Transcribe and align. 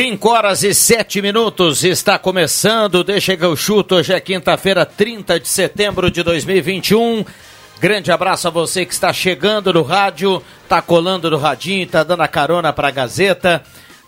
Cinco 0.00 0.28
horas 0.28 0.62
e 0.62 0.72
sete 0.72 1.20
minutos, 1.20 1.82
está 1.82 2.20
começando, 2.20 3.02
deixa 3.02 3.36
que 3.36 3.44
eu 3.44 3.56
chuto, 3.56 3.96
hoje 3.96 4.12
é 4.12 4.20
quinta-feira, 4.20 4.86
30 4.86 5.40
de 5.40 5.48
setembro 5.48 6.08
de 6.08 6.22
2021. 6.22 7.24
Grande 7.80 8.12
abraço 8.12 8.46
a 8.46 8.50
você 8.52 8.86
que 8.86 8.92
está 8.92 9.12
chegando 9.12 9.72
no 9.72 9.82
rádio, 9.82 10.40
tá 10.68 10.80
colando 10.80 11.28
no 11.28 11.36
radinho, 11.36 11.84
tá 11.84 12.04
dando 12.04 12.22
a 12.22 12.28
carona 12.28 12.72
para 12.72 12.86
a 12.86 12.92
Gazeta, 12.92 13.60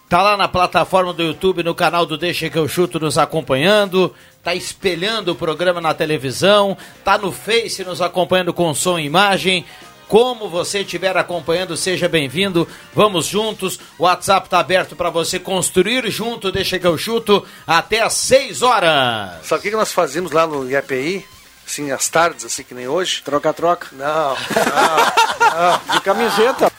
tá 0.08 0.22
lá 0.22 0.36
na 0.36 0.46
plataforma 0.46 1.12
do 1.12 1.24
YouTube, 1.24 1.64
no 1.64 1.74
canal 1.74 2.06
do 2.06 2.16
Deixa 2.16 2.48
que 2.48 2.56
eu 2.56 2.68
chuto 2.68 3.00
nos 3.00 3.18
acompanhando, 3.18 4.14
tá 4.44 4.54
espelhando 4.54 5.32
o 5.32 5.34
programa 5.34 5.80
na 5.80 5.92
televisão, 5.92 6.76
tá 7.02 7.18
no 7.18 7.32
Face 7.32 7.82
nos 7.82 8.00
acompanhando 8.00 8.54
com 8.54 8.72
som 8.74 8.96
e 8.96 9.06
imagem, 9.06 9.64
como 10.10 10.48
você 10.48 10.80
estiver 10.80 11.16
acompanhando, 11.16 11.76
seja 11.76 12.08
bem-vindo. 12.08 12.66
Vamos 12.92 13.26
juntos. 13.26 13.78
O 13.96 14.02
WhatsApp 14.02 14.48
está 14.48 14.58
aberto 14.58 14.96
para 14.96 15.08
você 15.08 15.38
construir 15.38 16.10
junto. 16.10 16.50
Deixa 16.50 16.80
que 16.80 16.86
eu 16.86 16.98
chuto 16.98 17.46
até 17.64 18.02
às 18.02 18.14
6 18.14 18.60
horas. 18.60 19.46
Sabe 19.46 19.60
o 19.60 19.62
que 19.62 19.70
que 19.70 19.76
nós 19.76 19.92
fazíamos 19.92 20.32
lá 20.32 20.48
no 20.48 20.68
IAPI? 20.68 21.24
Assim, 21.64 21.92
às 21.92 22.08
tardes, 22.08 22.44
assim 22.44 22.64
que 22.64 22.74
nem 22.74 22.88
hoje? 22.88 23.22
Troca-troca. 23.22 23.86
Não, 23.92 24.34
não, 24.34 25.70
não. 25.70 25.94
De 25.94 26.00
camiseta. 26.00 26.72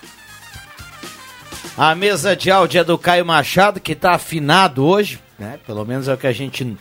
A 1.77 1.95
mesa 1.95 2.35
de 2.35 2.51
áudio 2.51 2.81
é 2.81 2.83
do 2.83 2.97
Caio 2.97 3.25
Machado, 3.25 3.79
que 3.79 3.93
está 3.93 4.11
afinado 4.11 4.85
hoje, 4.85 5.21
né? 5.39 5.57
Pelo 5.65 5.85
menos 5.85 6.09
é 6.09 6.13
o 6.13 6.17
que 6.17 6.27
a 6.27 6.33
gente 6.33 6.77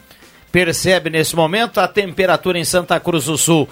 percebe 0.51 1.11
nesse 1.11 1.37
momento. 1.37 1.79
A 1.79 1.87
temperatura 1.87 2.59
em 2.59 2.65
Santa 2.65 2.99
Cruz 2.99 3.27
do 3.27 3.39
Sul, 3.39 3.69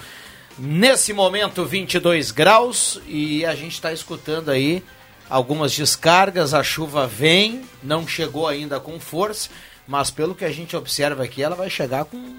nesse 0.59 1.13
momento, 1.13 1.65
22 1.65 2.31
graus. 2.31 2.99
E 3.07 3.45
a 3.45 3.55
gente 3.55 3.73
está 3.73 3.93
escutando 3.93 4.49
aí 4.49 4.83
algumas 5.29 5.71
descargas. 5.71 6.53
A 6.53 6.61
chuva 6.61 7.07
vem, 7.07 7.63
não 7.81 8.07
chegou 8.07 8.47
ainda 8.47 8.79
com 8.79 8.99
força, 8.99 9.49
mas 9.87 10.11
pelo 10.11 10.35
que 10.35 10.45
a 10.45 10.51
gente 10.51 10.75
observa 10.75 11.23
aqui, 11.23 11.41
ela 11.41 11.55
vai 11.55 11.69
chegar 11.69 12.05
com, 12.05 12.37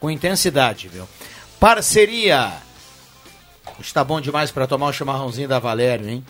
com 0.00 0.10
intensidade, 0.10 0.88
viu? 0.88 1.06
Parceria. 1.60 2.52
Está 3.78 4.02
bom 4.02 4.20
demais 4.20 4.50
para 4.50 4.66
tomar 4.66 4.86
um 4.86 4.92
chimarrãozinho 4.92 5.48
da 5.48 5.58
Valério, 5.58 6.08
hein? 6.08 6.24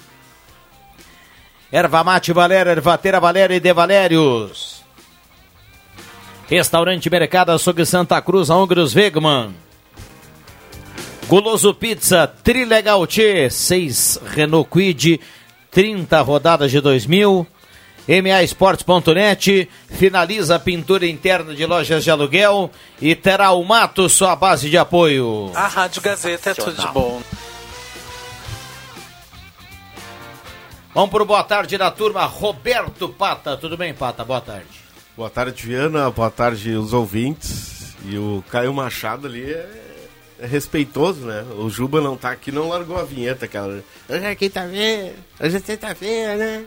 Erva 1.70 2.02
Mate 2.02 2.32
Valério, 2.32 2.72
Ervateira 2.72 3.20
Valério 3.20 3.54
e 3.54 3.60
De 3.60 3.72
Valérios. 3.72 4.82
Restaurante 6.48 7.10
Mercado 7.10 7.50
Açougue 7.50 7.84
Santa 7.84 8.20
Cruz, 8.22 8.50
Hongros 8.50 8.94
Wegman. 8.94 9.65
Guloso 11.28 11.74
Pizza, 11.74 12.28
Trilegal 12.28 13.04
T, 13.04 13.50
6 13.50 14.20
Renault 14.26 14.70
Quid, 14.70 15.20
30 15.72 16.20
rodadas 16.20 16.70
de 16.70 16.80
2000. 16.80 17.44
MAEsportes.net, 18.06 19.68
finaliza 19.90 20.54
a 20.54 20.58
pintura 20.60 21.04
interna 21.04 21.52
de 21.52 21.66
lojas 21.66 22.04
de 22.04 22.10
aluguel 22.12 22.70
e 23.02 23.16
terá 23.16 23.50
o 23.50 23.64
Mato 23.64 24.08
sua 24.08 24.36
base 24.36 24.70
de 24.70 24.78
apoio. 24.78 25.50
A 25.56 25.66
Rádio 25.66 26.00
Gazeta 26.00 26.50
é 26.50 26.54
tudo 26.54 26.80
de 26.80 26.86
bom. 26.92 27.20
Vamos 30.94 31.10
pro 31.10 31.24
boa 31.24 31.42
tarde 31.42 31.76
da 31.76 31.90
turma, 31.90 32.24
Roberto 32.24 33.08
Pata. 33.08 33.56
Tudo 33.56 33.76
bem, 33.76 33.92
Pata? 33.92 34.24
Boa 34.24 34.40
tarde. 34.40 34.68
Boa 35.16 35.28
tarde, 35.28 35.66
Viana. 35.66 36.08
Boa 36.08 36.30
tarde, 36.30 36.70
os 36.76 36.92
ouvintes. 36.92 37.96
E 38.04 38.16
o 38.16 38.44
Caio 38.48 38.72
Machado 38.72 39.26
ali 39.26 39.42
é, 39.52 39.85
é 40.40 40.46
respeitoso, 40.46 41.20
né? 41.26 41.44
O 41.58 41.68
Juba 41.70 42.00
não 42.00 42.16
tá 42.16 42.30
aqui, 42.30 42.50
não 42.52 42.68
largou 42.68 42.98
a 42.98 43.04
vinheta, 43.04 43.44
aquela. 43.46 43.82
Hoje 44.08 44.24
é 44.24 44.34
quinta-feira, 44.34 45.14
hoje 45.40 45.56
é 45.56 45.60
sexta-feira, 45.60 46.36
né? 46.36 46.64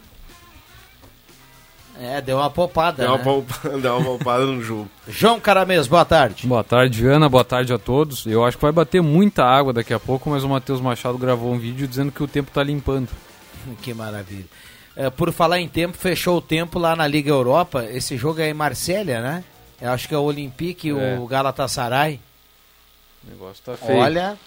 É, 2.02 2.22
deu 2.22 2.38
uma 2.38 2.50
poupada, 2.50 3.04
Deu 3.04 3.12
uma, 3.12 3.18
né? 3.18 3.24
poupada, 3.26 3.70
deu 3.78 3.98
uma 3.98 4.06
poupada 4.06 4.46
no 4.46 4.62
Juba. 4.64 4.88
João 5.08 5.38
Caramês, 5.40 5.86
boa 5.86 6.06
tarde. 6.06 6.48
Boa 6.48 6.64
tarde, 6.64 7.02
Viana. 7.02 7.28
Boa 7.28 7.44
tarde 7.44 7.74
a 7.74 7.78
todos. 7.78 8.26
Eu 8.26 8.46
acho 8.46 8.56
que 8.58 8.62
vai 8.64 8.72
bater 8.72 9.02
muita 9.02 9.44
água 9.44 9.74
daqui 9.74 9.94
a 9.94 10.00
pouco, 10.00 10.30
mas 10.30 10.44
o 10.44 10.48
Matheus 10.50 10.80
Machado 10.80 11.18
gravou 11.18 11.52
um 11.52 11.60
vídeo 11.60 11.86
dizendo 11.86 12.10
que 12.12 12.24
o 12.24 12.28
tempo 12.28 12.52
tá 12.52 12.64
limpando. 12.64 13.10
Que 13.82 13.94
maravilha. 13.94 14.46
É, 14.96 15.10
por 15.10 15.34
falar 15.34 15.60
em 15.60 15.68
tempo, 15.68 15.98
fechou 15.98 16.38
o 16.38 16.42
tempo 16.42 16.80
lá 16.80 16.96
na 16.96 17.06
Liga 17.06 17.30
Europa. 17.30 17.84
Esse 17.86 18.16
jogo 18.16 18.40
é 18.40 18.50
em 18.50 18.54
Marsella, 18.54 19.20
né? 19.20 19.44
Eu 19.82 19.92
acho 19.92 20.08
que 20.08 20.16
é 20.16 20.18
o 20.18 20.22
Olympique 20.24 20.88
e 20.88 20.92
É. 20.98 21.20
o 21.20 21.28
Galatasaray. 21.28 22.22
O 23.26 23.32
negócio 23.32 23.64
tá 23.64 23.76
feio. 23.76 24.00
Olha, 24.00 24.38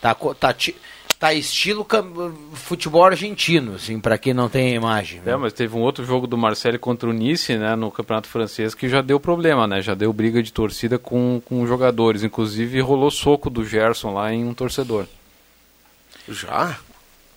tá, 0.00 0.14
tá, 0.14 0.54
tá 1.18 1.32
estilo 1.32 1.86
futebol 2.54 3.04
argentino, 3.04 3.76
assim, 3.76 4.00
pra 4.00 4.18
quem 4.18 4.34
não 4.34 4.48
tem 4.48 4.72
a 4.72 4.74
imagem. 4.74 5.22
É, 5.24 5.36
mas 5.36 5.52
teve 5.52 5.76
um 5.76 5.80
outro 5.80 6.04
jogo 6.04 6.26
do 6.26 6.36
Marcelo 6.36 6.78
contra 6.78 7.08
o 7.08 7.12
Nice, 7.12 7.56
né, 7.56 7.76
no 7.76 7.90
Campeonato 7.90 8.28
Francês, 8.28 8.74
que 8.74 8.88
já 8.88 9.00
deu 9.00 9.20
problema, 9.20 9.66
né? 9.66 9.80
Já 9.80 9.94
deu 9.94 10.12
briga 10.12 10.42
de 10.42 10.52
torcida 10.52 10.98
com, 10.98 11.40
com 11.44 11.66
jogadores. 11.66 12.24
Inclusive 12.24 12.80
rolou 12.80 13.10
soco 13.10 13.48
do 13.48 13.64
Gerson 13.64 14.12
lá 14.14 14.32
em 14.32 14.44
um 14.44 14.52
torcedor. 14.52 15.06
Já? 16.28 16.78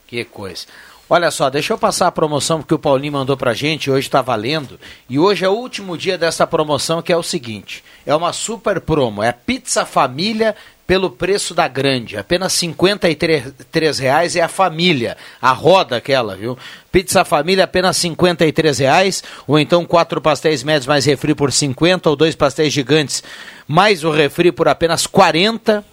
Que 0.08 0.24
coisa. 0.24 0.66
Olha 1.08 1.30
só, 1.30 1.52
deixa 1.52 1.72
eu 1.72 1.78
passar 1.78 2.08
a 2.08 2.12
promoção 2.12 2.64
que 2.64 2.74
o 2.74 2.80
Paulinho 2.80 3.14
mandou 3.14 3.38
pra 3.38 3.54
gente, 3.54 3.92
hoje 3.92 4.10
tá 4.10 4.24
valendo. 4.24 4.80
E 5.08 5.20
hoje 5.20 5.46
é 5.46 5.50
o 5.50 5.54
último 5.54 5.96
dia 5.96 6.18
dessa 6.18 6.48
promoção, 6.48 7.00
que 7.00 7.14
é 7.14 7.18
o 7.18 7.22
seguinte: 7.22 7.84
é 8.06 8.16
uma 8.16 8.34
super 8.34 8.82
promo, 8.82 9.22
é 9.22 9.32
pizza 9.32 9.86
família 9.86 10.56
pelo 10.88 11.12
preço 11.12 11.54
da 11.54 11.68
grande. 11.68 12.18
Apenas 12.18 12.54
53 12.54 14.00
reais 14.00 14.36
é 14.36 14.42
a 14.42 14.48
família, 14.48 15.16
a 15.40 15.52
roda 15.52 15.98
aquela, 15.98 16.36
viu? 16.36 16.58
Pizza 16.92 17.24
família 17.24 17.66
apenas 17.66 17.98
53 17.98 18.80
reais, 18.80 19.24
ou 19.46 19.60
então 19.60 19.86
quatro 19.86 20.20
pastéis 20.20 20.64
médios 20.64 20.88
mais 20.88 21.06
refri 21.06 21.36
por 21.36 21.52
50, 21.52 22.10
ou 22.10 22.16
dois 22.16 22.36
pastéis 22.36 22.74
gigantes 22.74 23.24
mais 23.68 24.04
o 24.04 24.10
refri 24.10 24.52
por 24.52 24.68
apenas 24.68 25.06
40. 25.06 25.86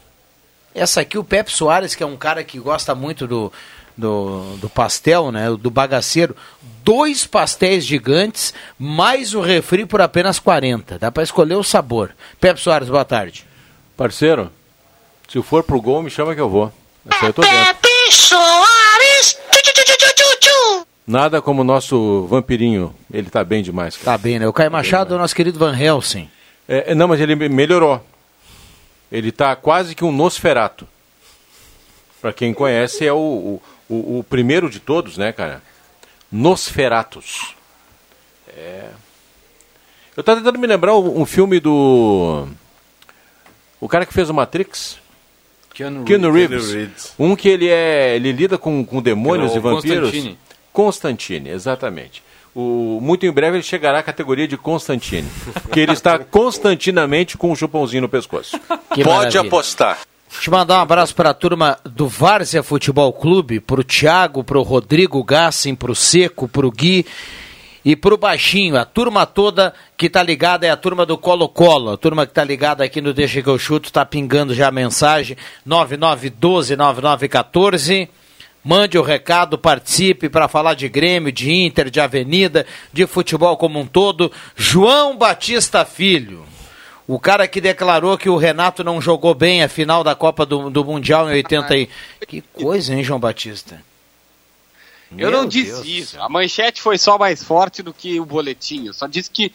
Essa 0.75 1.03
aqui, 1.03 1.19
o 1.19 1.25
Pepe 1.25 1.53
Soares, 1.53 1.95
que 1.95 2.03
é 2.03 2.07
um 2.07 2.17
cara 2.17 2.43
que 2.43 2.59
gosta 2.59 2.95
muito 2.95 3.27
do, 3.27 3.53
do, 3.97 4.57
do 4.57 4.69
pastel, 4.69 5.31
né? 5.33 5.47
Do 5.59 5.71
bagaceiro. 5.71 6.37
Dois 6.85 7.27
pastéis 7.27 7.85
gigantes, 7.87 8.53
mais 8.79 9.35
o 9.35 9.41
refri 9.41 9.87
por 9.87 10.01
apenas 10.01 10.39
40. 10.39 10.99
Dá 10.99 11.13
para 11.13 11.23
escolher 11.23 11.55
o 11.55 11.63
sabor. 11.63 12.11
Pepe 12.41 12.61
Soares, 12.61 12.89
boa 12.89 13.05
tarde. 13.05 13.47
Parceiro, 13.97 14.51
se 15.29 15.41
for 15.43 15.63
pro 15.63 15.81
gol, 15.81 16.03
me 16.03 16.11
chama 16.11 16.35
que 16.35 16.41
eu 16.41 16.49
vou. 16.49 16.73
Essa 17.09 17.27
eu 17.27 17.33
tô 17.33 17.43
dentro. 17.43 17.77
Nada 21.07 21.43
como 21.43 21.63
o 21.63 21.65
nosso 21.65 22.27
vampirinho. 22.29 22.95
Ele 23.13 23.29
tá 23.29 23.43
bem 23.45 23.63
demais. 23.63 23.97
Cara. 23.97 24.17
Tá 24.17 24.19
bem, 24.23 24.39
né? 24.39 24.47
O 24.47 24.53
Caio 24.53 24.71
Machado, 24.71 25.19
nosso 25.19 25.35
querido 25.35 25.59
Van 25.59 25.77
Helsing. 25.77 26.29
É, 26.69 26.95
não, 26.95 27.09
mas 27.09 27.21
ele 27.21 27.35
me- 27.35 27.49
melhorou. 27.49 28.01
Ele 29.11 29.31
tá 29.33 29.55
quase 29.57 29.95
que 29.95 30.05
um 30.05 30.13
Nosferato. 30.13 30.87
Pra 32.21 32.33
quem 32.33 32.55
conhece, 32.55 33.05
é 33.07 33.13
o, 33.13 33.17
o, 33.17 33.63
o- 33.95 34.19
o 34.21 34.25
primeiro 34.25 34.69
de 34.71 34.81
todos, 34.81 35.17
né, 35.19 35.33
cara? 35.33 35.63
Nosferatus. 36.31 37.55
É. 38.57 38.89
Eu 40.17 40.23
tava 40.23 40.41
tentando 40.41 40.59
me 40.59 40.67
lembrar 40.67 40.97
um, 40.97 41.21
um 41.23 41.27
filme 41.27 41.61
do. 41.61 42.47
O 43.81 43.89
cara 43.89 44.05
que 44.07 44.13
fez 44.13 44.29
o 44.31 44.35
Matrix. 44.35 44.99
Keanu, 45.75 46.05
Keanu 46.05 46.31
Reeves. 46.33 46.67
Reeves. 46.71 46.75
Reeves. 46.75 47.15
Um 47.19 47.35
que 47.35 47.49
ele 47.49 47.69
é. 47.69 48.15
ele 48.17 48.31
lida 48.33 48.59
com, 48.59 48.85
com 48.85 49.01
demônios 49.01 49.53
É 49.53 49.55
o 49.55 49.57
e 49.57 49.61
vampiros. 49.61 50.11
Constantine. 50.11 50.39
Constantine, 50.73 51.49
exatamente. 51.51 52.23
o, 52.55 52.99
muito 53.03 53.25
em 53.27 53.31
breve 53.33 53.57
ele 53.57 53.63
chegará 53.63 53.99
à 53.99 54.03
categoria 54.03 54.47
de 54.49 54.57
Constantine. 54.59 55.29
Porque 55.63 55.81
ele 55.81 55.93
está 55.93 56.19
constantinamente 56.25 57.37
com 57.39 57.51
um 57.51 57.57
chupãozinho 57.57 58.03
no 58.03 58.09
pescoço. 58.09 58.59
Que 58.95 59.03
Pode 59.03 59.09
maravilha. 59.09 59.41
apostar. 59.43 59.99
Eu 60.35 60.41
mandar 60.51 60.79
um 60.79 60.83
abraço 60.83 61.15
para 61.15 61.31
a 61.31 61.35
turma 61.35 61.79
do 61.85 62.09
Várzea 62.09 62.65
Futebol 62.65 63.13
Clube, 63.13 63.61
pro 63.61 63.85
Thiago, 63.85 64.43
pro 64.43 64.63
Rodrigo 64.63 65.23
Gassim, 65.23 65.75
pro 65.75 65.95
Seco, 65.95 66.49
pro 66.49 66.71
Gui 66.71 67.07
e 67.85 67.95
pro 67.95 68.17
Baixinho. 68.17 68.77
A 68.77 68.85
turma 68.85 69.25
toda 69.25 69.73
que 69.97 70.11
tá 70.11 70.21
ligada 70.21 70.67
é 70.67 70.71
a 70.71 70.77
turma 70.77 71.07
do 71.07 71.17
Colo-Colo. 71.17 71.93
A 71.93 71.97
turma 71.97 72.27
que 72.27 72.33
tá 72.33 72.43
ligada 72.43 72.83
aqui 72.83 73.01
no 73.01 73.15
Deixa 73.15 73.41
que 73.41 73.49
eu 73.49 73.59
chuto, 73.59 73.93
tá 73.93 74.05
pingando 74.05 74.53
já 74.55 74.67
a 74.67 74.73
mensagem 74.73 75.37
9912-9914. 75.69 78.09
Mande 78.65 78.99
o 78.99 79.03
recado, 79.03 79.57
participe 79.59 80.29
para 80.29 80.49
falar 80.49 80.75
de 80.75 80.89
Grêmio, 80.89 81.31
de 81.31 81.53
Inter, 81.53 81.89
de 81.91 82.01
Avenida, 82.01 82.67
de 82.93 83.07
futebol 83.07 83.57
como 83.57 83.79
um 83.79 83.87
todo. 83.87 84.33
João 84.57 85.17
Batista 85.17 85.85
Filho. 85.85 86.51
O 87.07 87.19
cara 87.19 87.49
que 87.49 87.61
declarou 87.61 88.17
que 88.17 88.29
o 88.29 88.37
Renato 88.37 88.85
não 88.85 89.01
jogou 89.01 89.35
bem 89.35 89.63
a 89.63 89.69
final 89.69 90.05
da 90.05 90.15
Copa 90.15 90.47
do, 90.47 90.71
do 90.71 90.85
Mundial 90.85 91.29
em 91.31 91.35
80 91.35 91.77
e... 91.77 91.89
Que 92.27 92.41
coisa, 92.41 92.95
hein, 92.95 93.03
João 93.03 93.19
Batista? 93.19 93.83
Eu 95.11 95.17
Meu 95.17 95.31
não 95.31 95.47
disse 95.47 95.73
Deus 95.73 95.87
isso. 95.87 96.21
A 96.23 96.29
manchete 96.29 96.81
foi 96.81 96.97
só 96.97 97.19
mais 97.19 97.43
forte 97.43 97.83
do 97.83 97.93
que 97.93 98.19
o 98.21 98.25
boletim. 98.25 98.87
Eu 98.87 98.95
só 98.95 99.07
disse 99.07 99.31
que 99.31 99.53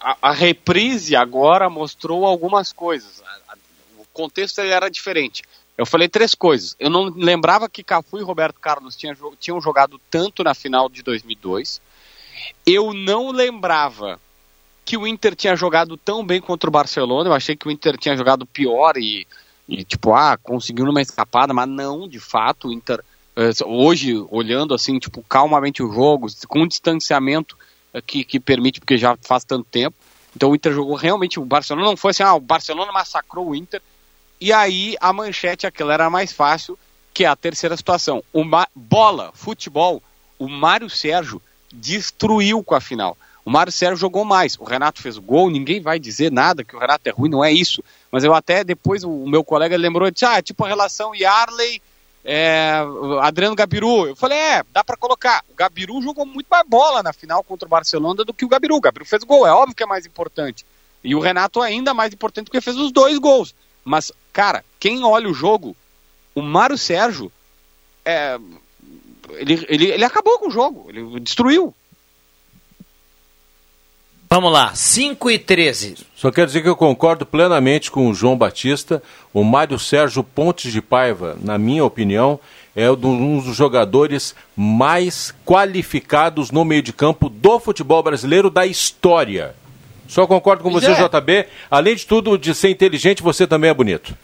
a, 0.00 0.16
a 0.22 0.32
reprise 0.32 1.14
agora 1.14 1.70
mostrou 1.70 2.24
algumas 2.24 2.72
coisas. 2.72 3.22
A- 3.22 3.52
a- 3.52 3.56
o 3.98 4.04
contexto 4.12 4.58
era 4.60 4.88
diferente. 4.88 5.42
Eu 5.76 5.86
falei 5.86 6.08
três 6.08 6.34
coisas. 6.34 6.74
Eu 6.80 6.90
não 6.90 7.04
lembrava 7.04 7.68
que 7.68 7.84
Cafu 7.84 8.18
e 8.18 8.22
Roberto 8.24 8.58
Carlos 8.58 8.96
tinham, 8.96 9.14
jo- 9.14 9.36
tinham 9.38 9.60
jogado 9.60 10.00
tanto 10.10 10.42
na 10.42 10.52
final 10.54 10.88
de 10.88 11.02
2002. 11.04 11.80
Eu 12.66 12.92
não 12.92 13.30
lembrava 13.30 14.18
que 14.88 14.96
o 14.96 15.06
Inter 15.06 15.36
tinha 15.36 15.54
jogado 15.54 15.98
tão 15.98 16.24
bem 16.24 16.40
contra 16.40 16.70
o 16.70 16.72
Barcelona. 16.72 17.28
Eu 17.28 17.34
achei 17.34 17.54
que 17.54 17.68
o 17.68 17.70
Inter 17.70 17.98
tinha 17.98 18.16
jogado 18.16 18.46
pior 18.46 18.96
e, 18.96 19.26
e 19.68 19.84
tipo, 19.84 20.14
ah, 20.14 20.38
conseguiu 20.42 20.86
numa 20.86 21.02
escapada, 21.02 21.52
mas 21.52 21.68
não, 21.68 22.08
de 22.08 22.18
fato, 22.18 22.68
o 22.68 22.72
Inter 22.72 23.04
eh, 23.36 23.50
hoje, 23.66 24.14
olhando 24.30 24.72
assim, 24.72 24.98
tipo, 24.98 25.22
calmamente 25.28 25.82
o 25.82 25.92
jogo, 25.92 26.26
com 26.48 26.62
um 26.62 26.66
distanciamento 26.66 27.54
eh, 27.92 28.00
que, 28.00 28.24
que 28.24 28.40
permite, 28.40 28.80
porque 28.80 28.96
já 28.96 29.14
faz 29.20 29.44
tanto 29.44 29.66
tempo. 29.70 29.94
Então 30.34 30.52
o 30.52 30.54
Inter 30.54 30.72
jogou 30.72 30.94
realmente, 30.96 31.38
o 31.38 31.44
Barcelona 31.44 31.86
não 31.86 31.96
foi 31.96 32.12
assim, 32.12 32.22
ah, 32.22 32.34
o 32.34 32.40
Barcelona 32.40 32.90
massacrou 32.90 33.50
o 33.50 33.54
Inter. 33.54 33.82
E 34.40 34.54
aí 34.54 34.96
a 35.02 35.12
manchete, 35.12 35.66
aquela 35.66 35.92
era 35.92 36.08
mais 36.08 36.32
fácil, 36.32 36.78
que 37.12 37.24
é 37.24 37.28
a 37.28 37.36
terceira 37.36 37.76
situação. 37.76 38.24
O 38.32 38.42
Ma- 38.42 38.68
bola, 38.74 39.32
futebol, 39.34 40.02
o 40.38 40.48
Mário 40.48 40.88
Sérgio 40.88 41.42
destruiu 41.70 42.64
com 42.64 42.74
a 42.74 42.80
final. 42.80 43.18
O 43.48 43.50
Mário 43.50 43.72
Sérgio 43.72 43.96
jogou 43.96 44.26
mais. 44.26 44.58
O 44.58 44.64
Renato 44.64 45.00
fez 45.00 45.16
o 45.16 45.22
gol, 45.22 45.48
ninguém 45.48 45.80
vai 45.80 45.98
dizer 45.98 46.30
nada 46.30 46.62
que 46.62 46.76
o 46.76 46.78
Renato 46.78 47.08
é 47.08 47.10
ruim, 47.10 47.30
não 47.30 47.42
é 47.42 47.50
isso. 47.50 47.82
Mas 48.12 48.22
eu 48.22 48.34
até 48.34 48.62
depois, 48.62 49.02
o 49.04 49.26
meu 49.26 49.42
colega 49.42 49.74
lembrou, 49.74 50.10
disse, 50.10 50.26
ah, 50.26 50.42
tipo 50.42 50.66
a 50.66 50.68
relação 50.68 51.14
Yarley 51.14 51.80
é, 52.22 52.82
Adriano 53.22 53.56
Gabiru. 53.56 54.08
Eu 54.08 54.14
falei, 54.14 54.36
é, 54.36 54.62
dá 54.70 54.84
pra 54.84 54.98
colocar. 54.98 55.42
O 55.48 55.54
Gabiru 55.54 56.02
jogou 56.02 56.26
muito 56.26 56.46
mais 56.46 56.68
bola 56.68 57.02
na 57.02 57.10
final 57.10 57.42
contra 57.42 57.64
o 57.64 57.70
Barcelona 57.70 58.22
do 58.22 58.34
que 58.34 58.44
o 58.44 58.48
Gabiru. 58.48 58.76
O 58.76 58.82
Gabiru 58.82 59.06
fez 59.06 59.24
gol, 59.24 59.46
é 59.46 59.50
óbvio 59.50 59.74
que 59.74 59.82
é 59.82 59.86
mais 59.86 60.04
importante. 60.04 60.66
E 61.02 61.14
o 61.14 61.20
Renato 61.20 61.62
ainda 61.62 61.94
mais 61.94 62.12
importante 62.12 62.48
porque 62.48 62.60
fez 62.60 62.76
os 62.76 62.92
dois 62.92 63.16
gols. 63.16 63.54
Mas, 63.82 64.12
cara, 64.30 64.62
quem 64.78 65.02
olha 65.02 65.26
o 65.26 65.32
jogo, 65.32 65.74
o 66.34 66.42
Mário 66.42 66.76
Sérgio, 66.76 67.32
é, 68.04 68.38
ele, 69.30 69.64
ele, 69.70 69.86
ele 69.86 70.04
acabou 70.04 70.38
com 70.38 70.48
o 70.48 70.52
jogo, 70.52 70.84
ele 70.90 71.18
destruiu. 71.20 71.74
Vamos 74.30 74.52
lá, 74.52 74.74
5 74.74 75.30
e 75.30 75.38
13. 75.38 75.96
Só 76.14 76.30
quero 76.30 76.48
dizer 76.48 76.60
que 76.60 76.68
eu 76.68 76.76
concordo 76.76 77.24
plenamente 77.24 77.90
com 77.90 78.10
o 78.10 78.14
João 78.14 78.36
Batista. 78.36 79.02
O 79.32 79.42
Mário 79.42 79.78
Sérgio 79.78 80.22
Pontes 80.22 80.70
de 80.70 80.82
Paiva, 80.82 81.38
na 81.40 81.56
minha 81.56 81.82
opinião, 81.82 82.38
é 82.76 82.90
um 82.90 83.40
dos 83.40 83.56
jogadores 83.56 84.34
mais 84.54 85.34
qualificados 85.46 86.50
no 86.50 86.62
meio 86.62 86.82
de 86.82 86.92
campo 86.92 87.30
do 87.30 87.58
futebol 87.58 88.02
brasileiro 88.02 88.50
da 88.50 88.66
história. 88.66 89.54
Só 90.06 90.26
concordo 90.26 90.62
com 90.62 90.70
você, 90.70 90.90
é. 90.90 91.08
JB. 91.08 91.46
Além 91.70 91.96
de 91.96 92.06
tudo, 92.06 92.36
de 92.36 92.54
ser 92.54 92.68
inteligente, 92.68 93.22
você 93.22 93.46
também 93.46 93.70
é 93.70 93.74
bonito. 93.74 94.14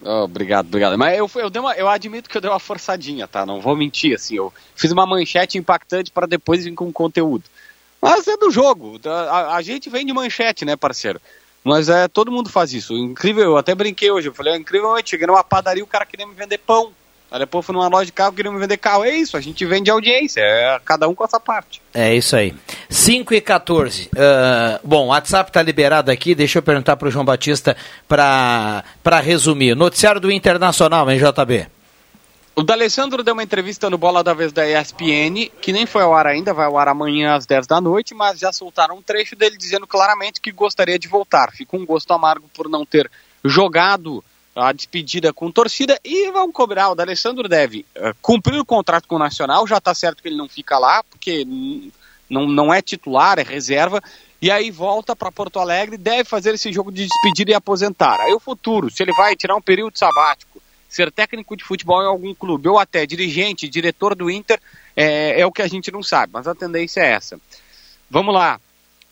Oh, 0.00 0.22
obrigado, 0.22 0.66
obrigado. 0.66 0.96
Mas 0.96 1.18
eu, 1.18 1.28
eu, 1.34 1.50
dei 1.50 1.60
uma, 1.60 1.74
eu 1.74 1.88
admito 1.88 2.30
que 2.30 2.36
eu 2.36 2.40
dei 2.40 2.48
uma 2.48 2.60
forçadinha, 2.60 3.26
tá? 3.26 3.44
Não 3.44 3.60
vou 3.60 3.76
mentir, 3.76 4.14
assim. 4.14 4.36
Eu 4.36 4.52
fiz 4.76 4.92
uma 4.92 5.04
manchete 5.04 5.58
impactante 5.58 6.12
para 6.12 6.26
depois 6.26 6.64
vir 6.64 6.74
com 6.74 6.92
conteúdo. 6.92 7.44
Mas 8.00 8.26
é 8.28 8.36
do 8.36 8.50
jogo. 8.50 9.00
A, 9.04 9.10
a- 9.10 9.56
a 9.56 9.62
gente 9.62 9.88
vem 9.90 10.06
de 10.06 10.12
manchete, 10.12 10.64
né, 10.64 10.76
parceiro? 10.76 11.20
Mas 11.64 11.88
é, 11.88 12.06
todo 12.08 12.30
mundo 12.32 12.48
faz 12.48 12.72
isso. 12.72 12.94
Incrível, 12.94 13.44
eu 13.44 13.56
até 13.56 13.74
brinquei 13.74 14.10
hoje. 14.10 14.28
Eu 14.28 14.34
falei, 14.34 14.54
incrivelmente, 14.56 15.10
cheguei 15.10 15.26
numa 15.26 15.42
padaria, 15.44 15.82
o 15.82 15.86
cara 15.86 16.06
queria 16.06 16.26
me 16.26 16.34
vender 16.34 16.58
pão. 16.58 16.92
Aí 17.30 17.40
depois 17.40 17.66
fui 17.66 17.74
numa 17.74 17.88
loja 17.88 18.06
de 18.06 18.12
carro, 18.12 18.32
queria 18.32 18.50
me 18.50 18.58
vender 18.58 18.78
carro. 18.78 19.04
É 19.04 19.10
isso, 19.14 19.36
a 19.36 19.40
gente 19.40 19.62
vende 19.66 19.90
audiência. 19.90 20.40
É 20.40 20.80
cada 20.82 21.06
um 21.08 21.14
com 21.14 21.24
essa 21.24 21.38
parte. 21.38 21.82
É 21.92 22.14
isso 22.14 22.34
aí. 22.34 22.54
5 22.88 23.34
e 23.34 23.40
14. 23.42 24.08
Ah, 24.16 24.80
bom, 24.82 25.06
o 25.06 25.08
WhatsApp 25.08 25.52
tá 25.52 25.60
liberado 25.60 26.10
aqui. 26.10 26.34
Deixa 26.34 26.58
eu 26.58 26.62
perguntar 26.62 26.96
pro 26.96 27.10
João 27.10 27.26
Batista 27.26 27.76
para 28.08 28.82
resumir. 29.22 29.74
Noticiário 29.74 30.20
do 30.22 30.30
Internacional, 30.32 31.10
hein, 31.10 31.18
JB? 31.18 31.66
O 32.58 32.64
D'Alessandro 32.64 33.22
deu 33.22 33.34
uma 33.34 33.44
entrevista 33.44 33.88
no 33.88 33.96
Bola 33.96 34.24
da 34.24 34.34
Vez 34.34 34.50
da 34.50 34.66
ESPN, 34.68 35.48
que 35.62 35.72
nem 35.72 35.86
foi 35.86 36.02
ao 36.02 36.12
ar 36.12 36.26
ainda, 36.26 36.52
vai 36.52 36.66
ao 36.66 36.76
ar 36.76 36.88
amanhã 36.88 37.36
às 37.36 37.46
10 37.46 37.68
da 37.68 37.80
noite, 37.80 38.14
mas 38.14 38.40
já 38.40 38.52
soltaram 38.52 38.96
um 38.96 39.00
trecho 39.00 39.36
dele 39.36 39.56
dizendo 39.56 39.86
claramente 39.86 40.40
que 40.40 40.50
gostaria 40.50 40.98
de 40.98 41.06
voltar. 41.06 41.52
Fica 41.52 41.76
um 41.76 41.86
gosto 41.86 42.12
amargo 42.12 42.50
por 42.52 42.68
não 42.68 42.84
ter 42.84 43.08
jogado 43.44 44.24
a 44.56 44.72
despedida 44.72 45.32
com 45.32 45.52
torcida 45.52 46.00
e 46.04 46.32
vamos 46.32 46.52
cobrar. 46.52 46.90
O 46.90 46.96
D'Alessandro 46.96 47.48
deve 47.48 47.86
eh, 47.94 48.12
cumprir 48.20 48.58
o 48.58 48.66
contrato 48.66 49.06
com 49.06 49.14
o 49.14 49.20
Nacional, 49.20 49.64
já 49.64 49.76
está 49.76 49.94
certo 49.94 50.20
que 50.20 50.28
ele 50.28 50.36
não 50.36 50.48
fica 50.48 50.80
lá, 50.80 51.04
porque 51.04 51.46
não, 52.28 52.48
não 52.48 52.74
é 52.74 52.82
titular, 52.82 53.38
é 53.38 53.44
reserva. 53.44 54.02
E 54.42 54.50
aí 54.50 54.70
volta 54.72 55.14
para 55.14 55.30
Porto 55.32 55.60
Alegre, 55.60 55.96
deve 55.96 56.24
fazer 56.24 56.54
esse 56.54 56.72
jogo 56.72 56.90
de 56.90 57.06
despedida 57.06 57.52
e 57.52 57.54
aposentar. 57.54 58.20
Aí 58.20 58.32
o 58.32 58.40
futuro, 58.40 58.90
se 58.90 59.02
ele 59.02 59.12
vai 59.12 59.36
tirar 59.36 59.54
um 59.56 59.62
período 59.62 59.96
sabático, 59.96 60.47
ser 60.88 61.12
técnico 61.12 61.56
de 61.56 61.64
futebol 61.64 62.02
em 62.02 62.06
algum 62.06 62.34
clube, 62.34 62.68
ou 62.68 62.78
até 62.78 63.04
dirigente, 63.04 63.68
diretor 63.68 64.14
do 64.14 64.30
Inter, 64.30 64.58
é, 64.96 65.40
é 65.40 65.46
o 65.46 65.52
que 65.52 65.62
a 65.62 65.68
gente 65.68 65.92
não 65.92 66.02
sabe, 66.02 66.32
mas 66.32 66.48
a 66.48 66.54
tendência 66.54 67.00
é 67.00 67.10
essa. 67.10 67.38
Vamos 68.10 68.34
lá. 68.34 68.58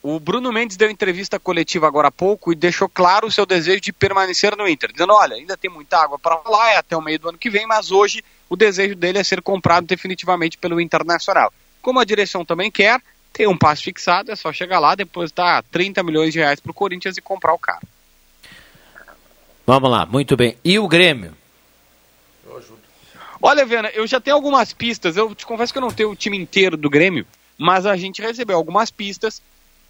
O 0.02 0.20
Bruno 0.20 0.52
Mendes 0.52 0.76
deu 0.76 0.88
entrevista 0.88 1.38
coletiva 1.38 1.86
agora 1.86 2.08
há 2.08 2.12
pouco 2.12 2.52
e 2.52 2.54
deixou 2.54 2.88
claro 2.88 3.26
o 3.26 3.32
seu 3.32 3.44
desejo 3.44 3.80
de 3.80 3.92
permanecer 3.92 4.56
no 4.56 4.68
Inter, 4.68 4.92
dizendo: 4.92 5.12
olha, 5.12 5.34
ainda 5.34 5.56
tem 5.56 5.70
muita 5.70 5.98
água 5.98 6.18
para 6.18 6.36
rolar, 6.36 6.70
é 6.70 6.76
até 6.76 6.96
o 6.96 7.02
meio 7.02 7.18
do 7.18 7.28
ano 7.28 7.38
que 7.38 7.50
vem, 7.50 7.66
mas 7.66 7.90
hoje 7.90 8.24
o 8.48 8.56
desejo 8.56 8.94
dele 8.94 9.18
é 9.18 9.24
ser 9.24 9.42
comprado 9.42 9.86
definitivamente 9.86 10.56
pelo 10.58 10.80
Internacional. 10.80 11.52
Como 11.82 11.98
a 11.98 12.04
direção 12.04 12.44
também 12.44 12.70
quer, 12.70 13.02
tem 13.32 13.46
um 13.46 13.58
passe 13.58 13.82
fixado, 13.82 14.30
é 14.30 14.36
só 14.36 14.52
chegar 14.52 14.78
lá, 14.78 14.94
depositar 14.94 15.64
30 15.70 16.02
milhões 16.02 16.32
de 16.32 16.38
reais 16.38 16.60
para 16.60 16.70
o 16.70 16.74
Corinthians 16.74 17.16
e 17.16 17.20
comprar 17.20 17.52
o 17.52 17.58
cara. 17.58 17.82
Vamos 19.66 19.90
lá, 19.90 20.06
muito 20.06 20.36
bem. 20.36 20.56
E 20.64 20.78
o 20.78 20.86
Grêmio? 20.86 21.36
Olha, 23.40 23.64
Viana, 23.64 23.88
eu 23.90 24.06
já 24.06 24.20
tenho 24.20 24.36
algumas 24.36 24.72
pistas. 24.72 25.16
Eu 25.16 25.34
te 25.34 25.46
confesso 25.46 25.72
que 25.72 25.78
eu 25.78 25.82
não 25.82 25.90
tenho 25.90 26.10
o 26.10 26.16
time 26.16 26.36
inteiro 26.36 26.76
do 26.76 26.88
Grêmio, 26.90 27.26
mas 27.58 27.86
a 27.86 27.96
gente 27.96 28.22
recebeu 28.22 28.56
algumas 28.56 28.90
pistas 28.90 29.42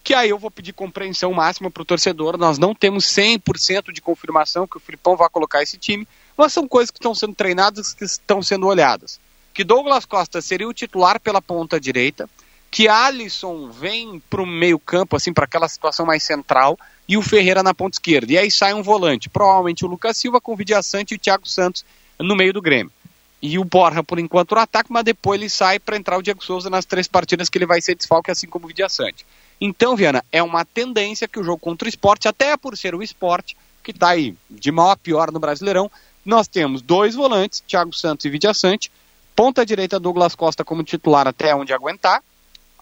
que 0.03 0.15
aí 0.15 0.31
eu 0.31 0.38
vou 0.38 0.53
pedir 0.53 0.73
compreensão 0.73 1.33
máxima 1.33 1.69
para 1.69 1.83
o 1.83 1.85
torcedor. 1.85 2.38
Nós 2.38 2.59
não 2.59 2.73
temos 2.73 3.05
100% 3.07 3.93
de 3.93 4.00
confirmação 4.00 4.67
que 4.67 4.76
o 4.76 4.81
Filipão 4.81 5.17
vai 5.17 5.29
colocar 5.29 5.65
esse 5.65 5.76
time, 5.79 6.07
mas 6.37 6.53
são 6.53 6.69
coisas 6.69 6.93
que 6.93 6.99
estão 6.99 7.12
sendo 7.12 7.35
treinadas, 7.35 7.93
que 7.93 8.05
estão 8.05 8.41
sendo 8.41 8.69
olhadas. 8.69 9.19
Que 9.53 9.65
Douglas 9.65 10.05
Costa 10.05 10.41
seria 10.41 10.69
o 10.69 10.73
titular 10.73 11.19
pela 11.19 11.43
ponta 11.43 11.81
direita, 11.81 12.31
que 12.71 12.87
Alisson 12.87 13.69
vem 13.69 14.23
para 14.31 14.43
o 14.43 14.47
meio 14.47 14.79
campo, 14.79 15.17
assim, 15.17 15.33
para 15.33 15.45
aquela 15.45 15.69
situação 15.69 16.07
mais 16.07 16.23
central, 16.23 16.79
e 17.09 17.17
o 17.17 17.23
Ferreira 17.23 17.62
na 17.65 17.75
ponta 17.75 17.97
esquerda. 17.97 18.33
E 18.33 18.38
aí 18.38 18.50
sai 18.50 18.75
um 18.75 18.85
volante, 18.85 19.29
provavelmente 19.29 19.85
o 19.85 19.88
Lucas 19.88 20.17
Silva 20.17 20.41
com 20.41 20.53
o 20.53 20.57
Vidia 20.57 20.83
Sante 20.85 21.15
e 21.15 21.17
o 21.17 21.19
Thiago 21.19 21.49
Santos 21.49 21.85
no 22.17 22.37
meio 22.37 22.53
do 22.53 22.62
Grêmio 22.62 22.93
e 23.40 23.59
o 23.59 23.64
Borja 23.64 24.02
por 24.02 24.19
enquanto 24.19 24.55
no 24.55 24.61
ataque, 24.61 24.93
mas 24.93 25.05
depois 25.05 25.40
ele 25.40 25.50
sai 25.50 25.78
para 25.78 25.97
entrar 25.97 26.19
o 26.19 26.23
Diego 26.23 26.45
Souza 26.45 26.71
nas 26.71 26.85
três 26.85 27.07
partidas 27.07 27.49
que 27.49 27.59
ele 27.59 27.66
vai 27.66 27.81
ser 27.81 27.95
desfalque, 27.95 28.31
assim 28.31 28.47
como 28.47 28.64
o 28.64 28.69
Vidia 28.69 28.88
Sante. 28.88 29.26
Então, 29.61 29.97
Viana, 29.97 30.25
é 30.33 30.43
uma 30.43 30.64
tendência 30.64 31.28
que 31.28 31.38
o 31.38 31.45
jogo 31.45 31.59
contra 31.59 31.87
o 31.87 31.88
esporte, 31.88 32.28
até 32.28 32.57
por 32.57 32.76
ser 32.76 32.95
o 32.95 33.02
esporte, 33.02 33.57
que 33.83 33.90
está 33.90 34.11
aí 34.11 34.35
de 34.50 34.73
mal 34.73 34.90
a 34.90 34.97
pior 34.97 35.31
no 35.31 35.38
Brasileirão, 35.38 35.90
nós 36.25 36.49
temos 36.49 36.83
dois 36.83 37.14
volantes, 37.14 37.62
Thiago 37.66 37.93
Santos 37.93 38.26
e 38.26 38.31
Vidia 38.31 38.52
Sante, 38.52 38.90
ponta 39.35 39.64
direita 39.64 40.00
Douglas 40.00 40.35
Costa 40.35 40.64
como 40.64 40.83
titular 40.83 41.28
até 41.28 41.55
onde 41.55 41.73
aguentar, 41.73 42.23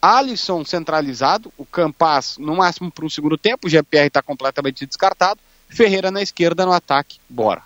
Alisson 0.00 0.64
centralizado, 0.64 1.52
o 1.56 1.64
Campas 1.64 2.38
no 2.38 2.56
máximo 2.56 2.90
para 2.90 3.04
um 3.04 3.10
segundo 3.10 3.36
tempo, 3.36 3.66
o 3.66 3.70
GPR 3.70 4.06
está 4.06 4.22
completamente 4.22 4.86
descartado, 4.86 5.40
Ferreira 5.68 6.10
na 6.10 6.22
esquerda 6.22 6.64
no 6.64 6.72
ataque, 6.72 7.18
bora. 7.28 7.62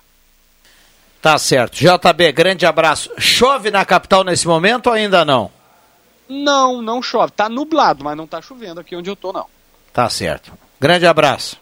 Tá 1.21 1.37
certo. 1.37 1.77
JB, 1.77 2.33
grande 2.33 2.65
abraço. 2.65 3.11
Chove 3.19 3.71
na 3.71 3.85
capital 3.85 4.23
nesse 4.23 4.47
momento 4.47 4.87
ou 4.89 4.93
ainda 4.93 5.25
não? 5.25 5.51
Não, 6.29 6.81
não 6.81 7.03
chove. 7.03 7.33
Tá 7.33 7.49
nublado, 7.49 8.05
mas 8.05 8.17
não 8.17 8.27
tá 8.27 8.41
chovendo 8.41 8.81
aqui 8.81 8.95
onde 8.95 9.11
eu 9.11 9.17
tô, 9.17 9.33
não. 9.33 9.47
Tá 9.93 10.09
certo. 10.09 10.53
Grande 10.81 11.07
abraço. 11.07 11.57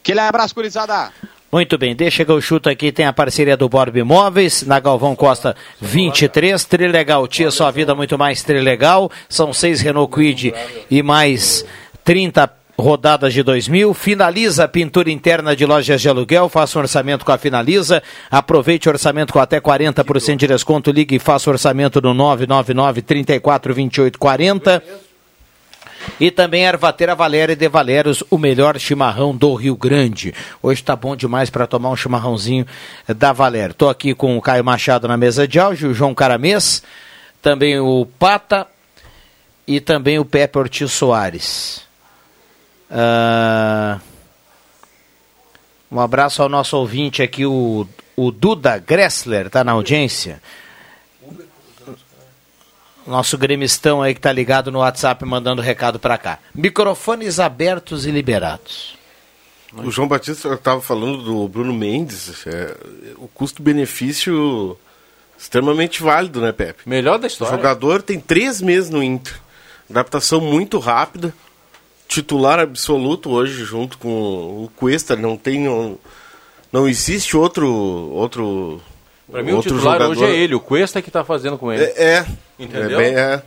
Aquele 0.00 0.20
abraço, 0.20 0.54
gurizada. 0.54 1.12
Muito 1.52 1.76
bem, 1.76 1.94
deixa 1.94 2.24
que 2.24 2.30
eu 2.30 2.40
chuto 2.40 2.70
aqui, 2.70 2.90
tem 2.90 3.04
a 3.04 3.12
parceria 3.12 3.58
do 3.58 3.68
Borb 3.68 3.94
Imóveis, 3.94 4.62
na 4.62 4.80
Galvão 4.80 5.14
Costa 5.14 5.54
23, 5.82 6.64
Trilegal, 6.64 7.28
Tia 7.28 7.50
Sua 7.50 7.70
Vida 7.70 7.94
Muito 7.94 8.16
Mais 8.16 8.42
Trilegal, 8.42 9.10
são 9.28 9.52
seis 9.52 9.82
Renault 9.82 10.10
Quid 10.14 10.54
e 10.90 11.02
mais 11.02 11.62
30 12.02 12.50
rodadas 12.82 13.32
de 13.32 13.42
2000, 13.42 13.94
finaliza 13.94 14.64
a 14.64 14.68
pintura 14.68 15.10
interna 15.10 15.56
de 15.56 15.64
lojas 15.64 16.00
de 16.00 16.08
aluguel, 16.08 16.48
faça 16.48 16.78
um 16.78 16.82
orçamento 16.82 17.24
com 17.24 17.32
a 17.32 17.38
Finaliza, 17.38 18.02
aproveite 18.30 18.88
o 18.88 18.92
orçamento 18.92 19.32
com 19.32 19.38
até 19.38 19.60
40% 19.60 20.36
de 20.36 20.46
desconto, 20.46 20.90
ligue 20.90 21.16
e 21.16 21.18
faça 21.18 21.48
orçamento 21.48 22.00
no 22.00 22.12
999 22.12 23.02
34 23.02 23.74
28 23.74 24.18
40. 24.18 24.82
E 26.18 26.32
também 26.32 26.64
Ervateira 26.64 27.14
Valéria 27.14 27.54
de 27.54 27.68
Valérios, 27.68 28.24
o 28.28 28.36
melhor 28.36 28.76
chimarrão 28.78 29.34
do 29.34 29.54
Rio 29.54 29.76
Grande. 29.76 30.34
Hoje 30.60 30.82
tá 30.82 30.96
bom 30.96 31.14
demais 31.14 31.48
para 31.48 31.66
tomar 31.66 31.90
um 31.90 31.96
chimarrãozinho 31.96 32.66
da 33.06 33.32
Valéria. 33.32 33.72
Tô 33.72 33.88
aqui 33.88 34.12
com 34.12 34.36
o 34.36 34.42
Caio 34.42 34.64
Machado 34.64 35.06
na 35.06 35.16
mesa 35.16 35.46
de 35.46 35.60
áudio, 35.60 35.90
o 35.90 35.94
João 35.94 36.12
Caramês, 36.12 36.82
também 37.40 37.78
o 37.78 38.04
Pata 38.18 38.66
e 39.66 39.80
também 39.80 40.18
o 40.18 40.24
Pepe 40.24 40.58
Ortiz 40.58 40.90
Soares. 40.90 41.91
Ah, 42.94 43.98
um 45.90 45.98
abraço 45.98 46.42
ao 46.42 46.48
nosso 46.48 46.76
ouvinte 46.76 47.22
aqui, 47.22 47.46
o, 47.46 47.86
o 48.14 48.30
Duda 48.30 48.78
Gressler, 48.78 49.48
tá 49.48 49.64
na 49.64 49.72
audiência. 49.72 50.42
Nosso 53.06 53.36
gremistão 53.36 54.00
aí 54.00 54.14
que 54.14 54.20
tá 54.20 54.30
ligado 54.30 54.70
no 54.70 54.78
WhatsApp 54.78 55.24
mandando 55.24 55.60
recado 55.60 55.98
para 55.98 56.16
cá. 56.16 56.38
Microfones 56.54 57.40
abertos 57.40 58.06
e 58.06 58.10
liberados. 58.12 58.96
O 59.74 59.90
João 59.90 60.06
Batista 60.06 60.52
estava 60.54 60.80
falando 60.80 61.22
do 61.22 61.48
Bruno 61.48 61.72
Mendes. 61.72 62.46
É, 62.46 62.76
o 63.16 63.26
custo-benefício 63.26 64.78
extremamente 65.36 66.02
válido, 66.02 66.40
né, 66.40 66.52
Pepe? 66.52 66.88
Melhor 66.88 67.18
da 67.18 67.24
O 67.24 67.26
história. 67.26 67.56
jogador 67.56 68.02
tem 68.02 68.20
três 68.20 68.60
meses 68.60 68.90
no 68.90 69.02
Inter. 69.02 69.34
Adaptação 69.90 70.40
muito 70.40 70.78
rápida. 70.78 71.34
Titular 72.12 72.58
absoluto 72.60 73.30
hoje, 73.30 73.64
junto 73.64 73.96
com 73.98 74.08
o 74.08 74.70
Cuesta. 74.76 75.16
Não 75.16 75.36
tem. 75.36 75.68
um- 75.68 75.96
não 76.72 76.86
existe 76.88 77.36
outro. 77.36 77.66
outro 77.66 78.80
mim, 79.28 79.52
o 79.52 79.56
outro 79.56 79.74
titular 79.74 79.94
jogador. 79.98 80.10
hoje 80.12 80.24
é 80.24 80.36
ele. 80.36 80.54
O 80.54 80.60
Cuesta 80.60 81.00
que 81.00 81.10
tá 81.10 81.24
fazendo 81.24 81.56
com 81.56 81.72
ele. 81.72 81.82
É, 81.84 82.02
é, 82.18 82.26
Entendeu? 82.58 83.00
É 83.00 83.02
bem, 83.02 83.14
é, 83.16 83.42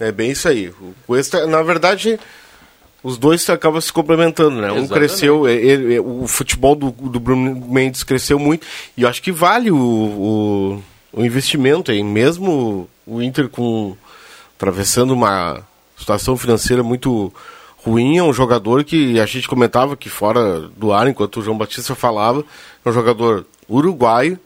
é 0.00 0.12
bem 0.12 0.30
isso 0.32 0.48
aí. 0.48 0.68
O 0.68 0.94
Cuesta, 1.06 1.46
na 1.46 1.62
verdade, 1.62 2.18
os 3.04 3.16
dois 3.16 3.48
acabam 3.50 3.80
se 3.80 3.92
complementando, 3.92 4.56
né? 4.60 4.72
Um 4.72 4.78
Exatamente. 4.78 4.92
cresceu, 4.92 5.46
é, 5.46 5.54
ele- 5.54 5.94
é, 5.94 6.00
o 6.00 6.26
futebol 6.26 6.74
do, 6.74 6.90
do 6.90 7.20
Bruno 7.20 7.54
Mendes 7.68 8.02
cresceu 8.02 8.38
muito 8.38 8.66
e 8.96 9.02
eu 9.02 9.08
acho 9.08 9.22
que 9.22 9.30
vale 9.30 9.70
o, 9.70 9.76
o, 9.76 10.82
o 11.12 11.24
investimento 11.24 11.92
aí, 11.92 12.02
mesmo 12.02 12.88
o 13.06 13.22
Inter 13.22 13.48
com 13.48 13.96
atravessando 14.56 15.12
uma 15.12 15.62
situação 15.96 16.36
financeira 16.36 16.82
muito 16.82 17.32
ruim, 17.86 18.18
é 18.18 18.22
um 18.22 18.32
jogador 18.32 18.82
que 18.84 19.18
a 19.20 19.26
gente 19.26 19.48
comentava 19.48 19.96
que 19.96 20.08
fora 20.08 20.60
do 20.76 20.92
ar, 20.92 21.06
enquanto 21.08 21.38
o 21.38 21.42
João 21.42 21.56
Batista 21.56 21.94
falava, 21.94 22.44
é 22.84 22.88
um 22.88 22.92
jogador 22.92 23.46
uruguaio, 23.68 24.38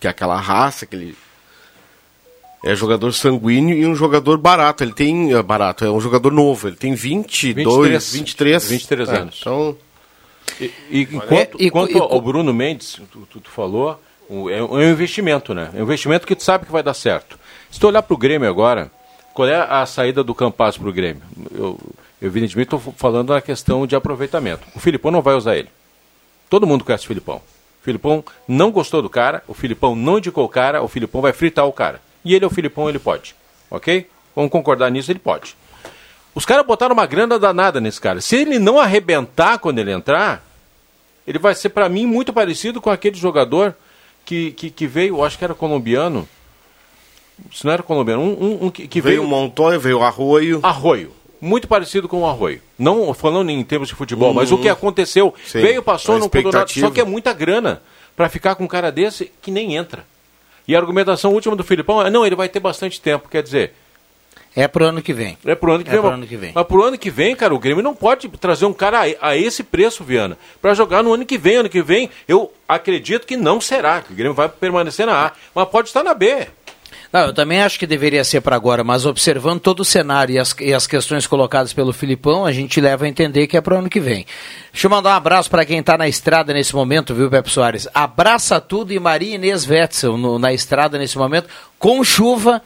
que 0.00 0.06
é 0.06 0.10
aquela 0.10 0.38
raça, 0.38 0.84
aquele 0.84 1.16
é 2.64 2.74
jogador 2.74 3.12
sanguíneo 3.12 3.76
e 3.76 3.86
um 3.86 3.94
jogador 3.94 4.36
barato. 4.36 4.82
Ele 4.82 4.92
tem. 4.92 5.32
É 5.32 5.42
barato, 5.42 5.84
é 5.84 5.90
um 5.90 6.00
jogador 6.00 6.32
novo. 6.32 6.68
Ele 6.68 6.76
tem 6.76 6.94
22, 6.94 8.12
23. 8.12 8.68
23 8.68 9.08
É, 9.08 9.16
anos. 9.16 9.38
então, 9.40 9.76
E, 10.60 10.72
e 10.90 11.00
enquanto, 11.02 11.60
É, 11.60 11.64
e- 11.66 11.70
quanto 11.70 11.96
e- 11.96 12.00
ao 12.00 12.20
Bruno 12.20 12.52
Mendes, 12.54 12.98
tu, 13.12 13.28
tu- 13.30 13.38
tu 13.40 13.50
falou, 13.50 14.00
o- 14.28 14.48
é, 14.50 14.62
um 14.62 14.80
é 14.80 14.86
um 14.86 14.90
investimento, 14.90 15.54
né? 15.54 15.70
É 15.74 15.78
um 15.78 15.82
investimento 15.82 16.26
que 16.26 16.34
tu 16.34 16.42
sabe 16.42 16.64
que 16.66 16.72
vai 16.72 16.82
dar 16.82 16.94
certo. 16.94 17.38
Se 17.70 17.78
tu 17.78 17.86
olhar 17.86 18.02
pro 18.02 18.16
Grêmio 18.16 18.48
agora, 18.48 18.90
qual 19.34 19.46
é 19.46 19.54
a 19.60 19.84
saída 19.86 20.24
do 20.24 20.34
Campas 20.34 20.76
pro 20.78 20.92
Grêmio? 20.92 21.22
Eu, 21.54 21.78
eu 21.78 21.78
evidentemente 22.20 22.74
estou 22.74 22.92
falando 22.96 23.32
na 23.32 23.40
questão 23.40 23.86
de 23.86 23.94
aproveitamento. 23.96 24.62
O 24.74 24.80
Filipão 24.80 25.10
não 25.10 25.22
vai 25.22 25.34
usar 25.34 25.56
ele. 25.56 25.68
Todo 26.50 26.66
mundo 26.66 26.84
conhece 26.84 27.04
o 27.04 27.08
Filipão. 27.08 27.36
O 27.36 27.84
Filipão 27.84 28.24
não 28.46 28.70
gostou 28.70 29.00
do 29.02 29.08
cara, 29.08 29.42
o 29.46 29.54
Filipão 29.54 29.94
não 29.94 30.18
indicou 30.18 30.44
o 30.44 30.48
cara, 30.48 30.82
o 30.82 30.88
Filipão 30.88 31.20
vai 31.20 31.32
fritar 31.32 31.66
o 31.66 31.72
cara. 31.72 32.00
E 32.24 32.34
ele 32.34 32.44
é 32.44 32.48
o 32.48 32.50
Filipão, 32.50 32.88
ele 32.88 32.98
pode. 32.98 33.34
Ok? 33.70 34.08
Vamos 34.34 34.50
concordar 34.50 34.90
nisso, 34.90 35.10
ele 35.10 35.18
pode. 35.18 35.56
Os 36.34 36.44
caras 36.44 36.66
botaram 36.66 36.92
uma 36.92 37.06
grana 37.06 37.38
danada 37.38 37.80
nesse 37.80 38.00
cara. 38.00 38.20
Se 38.20 38.36
ele 38.36 38.58
não 38.58 38.78
arrebentar 38.78 39.58
quando 39.58 39.78
ele 39.78 39.90
entrar, 39.92 40.44
ele 41.26 41.38
vai 41.38 41.54
ser, 41.54 41.70
pra 41.70 41.88
mim, 41.88 42.06
muito 42.06 42.32
parecido 42.32 42.80
com 42.80 42.90
aquele 42.90 43.16
jogador 43.16 43.74
que, 44.24 44.52
que, 44.52 44.70
que 44.70 44.86
veio, 44.86 45.16
eu 45.16 45.24
acho 45.24 45.38
que 45.38 45.44
era 45.44 45.54
colombiano. 45.54 46.28
Se 47.54 47.64
não 47.64 47.72
era 47.72 47.82
colombiano, 47.82 48.22
um, 48.22 48.32
um- 48.44 48.66
um 48.66 48.70
que, 48.70 48.86
que 48.88 49.00
veio 49.00 49.16
veio. 49.20 49.26
o 49.26 49.28
Montoya, 49.30 49.78
veio 49.78 49.98
o 49.98 50.02
Arroio. 50.02 50.60
Arroio. 50.62 51.12
Muito 51.40 51.68
parecido 51.68 52.08
com 52.08 52.22
o 52.22 52.26
Arroio. 52.26 52.60
Não 52.78 53.12
falando 53.14 53.50
em 53.50 53.62
termos 53.62 53.88
de 53.88 53.94
futebol, 53.94 54.34
mas 54.34 54.50
o 54.50 54.58
que 54.58 54.68
aconteceu, 54.68 55.26
Uhum. 55.26 55.32
Sim, 55.46 55.60
veio, 55.60 55.82
passou, 55.82 56.16
a 56.16 56.18
não 56.18 56.28
pegou 56.28 56.50
nada. 56.52 56.66
Só 56.68 56.90
que 56.90 57.00
é 57.00 57.04
muita 57.04 57.32
grana 57.32 57.80
pra 58.16 58.28
ficar 58.28 58.54
com 58.56 58.64
um 58.64 58.68
cara 58.68 58.90
desse 58.90 59.30
que 59.40 59.50
nem 59.50 59.76
entra. 59.76 60.04
E 60.66 60.74
a 60.74 60.78
argumentação 60.78 61.32
última 61.32 61.54
do 61.56 61.64
Filipão 61.64 62.04
é, 62.04 62.10
não, 62.10 62.26
ele 62.26 62.34
vai 62.36 62.48
ter 62.48 62.60
bastante 62.60 63.00
tempo. 63.00 63.28
Quer 63.28 63.42
dizer, 63.42 63.72
É 64.56 64.66
pro 64.66 64.84
ano 64.84 65.00
que 65.00 65.12
vem. 65.12 65.38
é 65.46 65.54
pro 65.54 65.72
ano 65.72 65.84
que 65.84 65.90
É 65.90 65.92
vem. 65.92 66.00
pro 66.00 66.10
mas- 66.10 66.18
ano 66.18 66.26
que 66.26 66.36
vem. 66.36 66.52
Mas 66.54 66.66
pro 66.66 66.82
ano 66.82 66.98
que 66.98 67.10
vem, 67.10 67.36
cara, 67.36 67.54
o 67.54 67.58
Grêmio 67.58 67.82
não 67.82 67.94
pode 67.94 68.28
trazer 68.30 68.66
um 68.66 68.72
cara 68.72 69.02
a, 69.20 69.28
a 69.30 69.36
esse 69.36 69.62
preço, 69.62 70.02
Viana, 70.02 70.36
pra 70.60 70.74
jogar 70.74 71.02
no 71.02 71.12
ano 71.14 71.24
que 71.24 71.38
vem. 71.38 71.56
Ano 71.56 71.68
que 71.68 71.80
vem, 71.80 72.10
eu 72.26 72.52
acredito 72.68 73.26
que 73.26 73.36
não 73.36 73.60
será, 73.60 74.02
que 74.02 74.12
o 74.12 74.16
Grêmio 74.16 74.34
vai 74.34 74.48
permanecer 74.48 75.06
na 75.06 75.26
A, 75.28 75.32
mas 75.54 75.68
pode 75.68 75.88
estar 75.88 76.02
na 76.02 76.12
B. 76.12 76.48
Não, 77.10 77.20
eu 77.20 77.32
também 77.32 77.62
acho 77.62 77.78
que 77.78 77.86
deveria 77.86 78.22
ser 78.22 78.42
para 78.42 78.54
agora, 78.54 78.84
mas 78.84 79.06
observando 79.06 79.60
todo 79.60 79.80
o 79.80 79.84
cenário 79.84 80.34
e 80.34 80.38
as, 80.38 80.54
e 80.60 80.74
as 80.74 80.86
questões 80.86 81.26
colocadas 81.26 81.72
pelo 81.72 81.90
Filipão, 81.92 82.44
a 82.44 82.52
gente 82.52 82.80
leva 82.82 83.06
a 83.06 83.08
entender 83.08 83.46
que 83.46 83.56
é 83.56 83.60
para 83.62 83.74
o 83.74 83.78
ano 83.78 83.88
que 83.88 83.98
vem. 83.98 84.26
Deixa 84.70 84.86
eu 84.86 84.90
mandar 84.90 85.10
um 85.10 85.16
abraço 85.16 85.48
para 85.48 85.64
quem 85.64 85.78
está 85.78 85.96
na 85.96 86.06
estrada 86.06 86.52
nesse 86.52 86.74
momento, 86.74 87.14
viu, 87.14 87.30
Pepe 87.30 87.48
Soares? 87.50 87.88
Abraça 87.94 88.60
tudo 88.60 88.92
e 88.92 88.98
Maria 88.98 89.36
Inês 89.36 89.66
Wetzel 89.66 90.18
no- 90.18 90.38
na 90.38 90.52
estrada 90.52 90.98
nesse 90.98 91.16
momento, 91.16 91.48
com 91.78 92.04
chuva, 92.04 92.60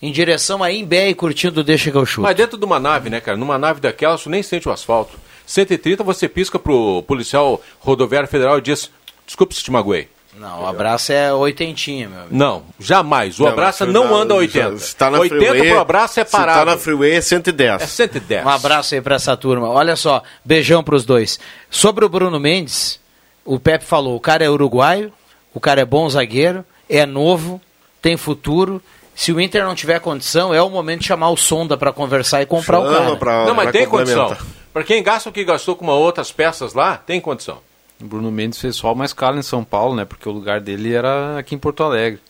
em 0.00 0.10
direção 0.10 0.62
a 0.62 0.72
Imbé 0.72 1.10
e 1.10 1.14
curtindo 1.14 1.60
o 1.60 1.64
Deixa 1.64 1.90
que 1.90 1.96
eu 1.96 2.06
chuto. 2.06 2.22
Mas 2.22 2.36
dentro 2.36 2.56
de 2.56 2.64
uma 2.64 2.80
nave, 2.80 3.10
né, 3.10 3.20
cara? 3.20 3.36
Numa 3.36 3.58
nave 3.58 3.80
daquela, 3.82 4.16
tu 4.16 4.30
nem 4.30 4.42
sente 4.42 4.66
o 4.66 4.72
asfalto. 4.72 5.18
130, 5.46 6.02
você 6.02 6.26
pisca 6.26 6.58
pro 6.58 7.02
policial 7.02 7.60
rodoviário 7.80 8.28
federal 8.28 8.56
e 8.58 8.62
diz: 8.62 8.90
desculpe 9.26 9.54
se 9.54 9.62
te 9.62 9.70
magoei. 9.70 10.08
Não, 10.36 10.62
o 10.62 10.66
abraço 10.66 11.12
é 11.12 11.32
oitentinha, 11.32 12.08
meu 12.08 12.20
amigo. 12.20 12.34
Não, 12.36 12.62
jamais. 12.78 13.38
O 13.38 13.44
Não, 13.44 13.50
abraço 13.52 13.86
não 13.86 14.14
anda 14.14 14.34
a 14.34 14.36
80. 14.38 14.72
já- 14.72 14.78
se 14.78 14.96
tá 14.96 15.10
na 15.10 15.20
80 15.20 15.44
freeway, 15.50 15.70
pro 15.70 15.80
abraço 15.80 16.20
é 16.20 16.24
Se 16.24 16.30
tá 16.32 16.38
parado. 16.38 16.70
na 16.70 16.76
freeway 16.76 17.12
é 17.12 17.20
110. 17.20 17.82
É 17.82 17.86
110. 17.86 18.44
Um 18.44 18.48
abraço 18.48 18.94
aí 18.94 19.00
para 19.00 19.14
essa 19.16 19.36
turma. 19.36 19.68
Olha 19.68 19.96
só, 19.96 20.22
beijão 20.44 20.82
para 20.82 20.96
os 20.96 21.04
dois. 21.04 21.38
Sobre 21.70 22.04
o 22.04 22.08
Bruno 22.08 22.38
Mendes, 22.40 22.98
o 23.44 23.58
Pepe 23.60 23.84
falou: 23.84 24.16
o 24.16 24.20
cara 24.20 24.44
é 24.44 24.50
uruguaio, 24.50 25.12
o 25.54 25.60
cara 25.60 25.80
é 25.80 25.84
bom 25.84 26.08
zagueiro, 26.08 26.64
é 26.88 27.06
novo, 27.06 27.60
tem 28.02 28.16
futuro. 28.16 28.82
Se 29.14 29.32
o 29.32 29.40
Inter 29.40 29.64
não 29.64 29.76
tiver 29.76 30.00
condição, 30.00 30.52
é 30.52 30.60
o 30.60 30.68
momento 30.68 31.02
de 31.02 31.06
chamar 31.06 31.30
o 31.30 31.36
Sonda 31.36 31.76
para 31.76 31.92
conversar 31.92 32.42
e 32.42 32.46
comprar 32.46 32.80
o 32.80 32.84
Chama 32.86 32.98
cara. 33.04 33.16
pra- 33.16 33.44
Não, 33.46 33.54
mas 33.54 33.70
tem 33.70 33.86
condição. 33.86 34.36
Pra 34.72 34.82
quem 34.82 35.00
gasta 35.04 35.28
o 35.28 35.32
que 35.32 35.44
gastou 35.44 35.76
com 35.76 35.84
uma 35.84 35.94
outras 35.94 36.32
peças 36.32 36.74
lá, 36.74 36.96
tem 36.96 37.20
condição. 37.20 37.58
O 38.04 38.06
Bruno 38.06 38.30
Mendes 38.30 38.60
fez 38.60 38.76
só 38.76 38.92
uma 38.92 39.06
escala 39.06 39.38
em 39.38 39.42
São 39.42 39.64
Paulo, 39.64 39.96
né? 39.96 40.04
Porque 40.04 40.28
o 40.28 40.32
lugar 40.32 40.60
dele 40.60 40.92
era 40.92 41.38
aqui 41.38 41.54
em 41.54 41.58
Porto 41.58 41.82
Alegre. 41.82 42.20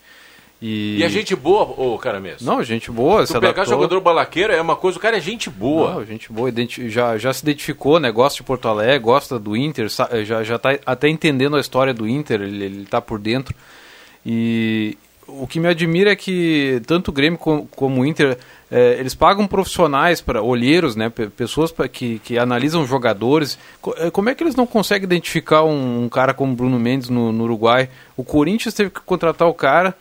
E, 0.62 0.98
E 0.98 1.04
a 1.04 1.08
gente 1.08 1.34
boa, 1.34 1.64
ô 1.64 1.98
cara 1.98 2.20
mesmo. 2.20 2.46
Não, 2.46 2.62
gente 2.62 2.92
boa, 2.92 3.22
Tu 3.22 3.26
se 3.26 3.32
pegar 3.34 3.48
adaptou. 3.48 3.74
jogador 3.74 4.00
balaqueiro 4.00 4.52
é 4.52 4.62
uma 4.62 4.76
coisa, 4.76 4.96
o 4.96 5.00
cara 5.00 5.16
é 5.16 5.20
gente 5.20 5.50
boa. 5.50 5.94
Não, 5.94 6.04
gente 6.06 6.32
boa, 6.32 6.50
já, 6.88 7.18
já 7.18 7.32
se 7.32 7.42
identificou, 7.42 7.98
né? 7.98 8.12
Gosta 8.12 8.36
de 8.36 8.44
Porto 8.44 8.68
Alegre, 8.68 9.00
gosta 9.00 9.36
do 9.36 9.56
Inter, 9.56 9.88
já, 10.24 10.44
já 10.44 10.58
tá 10.58 10.78
até 10.86 11.08
entendendo 11.08 11.56
a 11.56 11.60
história 11.60 11.92
do 11.92 12.08
Inter, 12.08 12.40
ele, 12.40 12.64
ele 12.64 12.86
tá 12.86 13.00
por 13.00 13.18
dentro. 13.18 13.52
E 14.24 14.96
o 15.26 15.46
que 15.46 15.58
me 15.60 15.68
admira 15.68 16.12
é 16.12 16.16
que 16.16 16.80
tanto 16.86 17.08
o 17.08 17.12
Grêmio 17.12 17.38
como, 17.38 17.66
como 17.74 18.00
o 18.02 18.06
Inter, 18.06 18.36
eh, 18.70 18.96
eles 18.98 19.14
pagam 19.14 19.46
profissionais 19.46 20.20
para 20.20 20.42
olheiros, 20.42 20.94
né? 20.96 21.08
pe- 21.08 21.28
Pessoas 21.28 21.70
pra, 21.72 21.88
que, 21.88 22.18
que 22.20 22.38
analisam 22.38 22.86
jogadores. 22.86 23.58
Eh, 23.96 24.10
Como 24.10 24.28
é 24.30 24.34
que 24.34 24.42
eles 24.42 24.54
não 24.54 24.66
conseguem 24.66 25.04
identificar 25.04 25.64
um, 25.64 26.04
um 26.04 26.08
cara 26.08 26.32
como 26.34 26.54
Bruno 26.54 26.78
Mendes 26.78 27.08
no, 27.08 27.32
no 27.32 27.44
Uruguai? 27.44 27.88
O 28.16 28.24
Corinthians 28.24 28.74
teve 28.74 28.90
que 28.90 29.00
contratar 29.00 29.48
o 29.48 29.54
cara. 29.54 29.94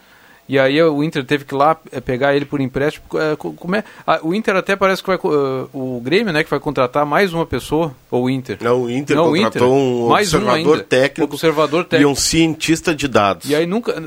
E 0.47 0.59
aí 0.59 0.81
o 0.83 1.01
Inter 1.01 1.23
teve 1.23 1.45
que 1.45 1.53
ir 1.55 1.57
lá 1.57 1.77
eh, 1.91 2.01
pegar 2.01 2.35
ele 2.35 2.43
por 2.45 2.59
empréstimo. 2.59 3.05
Eh, 3.15 3.35
co- 3.37 3.53
Como 3.53 3.75
é? 3.77 3.83
Ah, 4.05 4.19
o 4.21 4.33
Inter 4.33 4.55
até 4.57 4.75
parece 4.75 5.01
que 5.01 5.07
vai. 5.07 5.15
eh, 5.15 5.67
o 5.73 6.01
Grêmio, 6.03 6.33
né, 6.33 6.43
que 6.43 6.49
vai 6.49 6.59
contratar 6.59 7.05
mais 7.05 7.31
uma 7.33 7.45
pessoa. 7.45 7.95
Ou 8.11 8.25
o 8.25 8.29
Inter? 8.29 8.57
Não, 8.61 8.83
o 8.83 8.91
Inter 8.91 9.15
Não, 9.15 9.31
o 9.31 9.35
contratou 9.35 9.67
Inter. 9.67 9.77
um 9.77 10.07
Mais 10.09 10.33
um 10.33 10.37
observador 10.37 10.73
ainda. 10.73 10.83
técnico 10.83 11.33
Observador 11.33 11.81
e 11.81 11.85
técnico. 11.85 12.11
um 12.11 12.15
cientista 12.15 12.93
de 12.93 13.07
dados. 13.07 13.49
E 13.49 13.55
aí 13.55 13.65
nunca. 13.65 14.03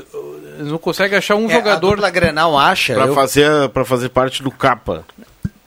não 0.59 0.77
conseguem 0.77 1.17
achar 1.17 1.35
um 1.35 1.45
É, 1.49 1.53
jogador. 1.53 1.87
A 1.87 1.95
dupla 1.95 2.09
Grenal 2.11 2.57
acha. 2.57 2.93
Pra, 2.93 3.05
eu- 3.07 3.13
fazer, 3.15 3.69
pra 3.69 3.83
fazer 3.85 4.09
parte 4.09 4.41
do 4.43 4.51
capa. 4.51 5.03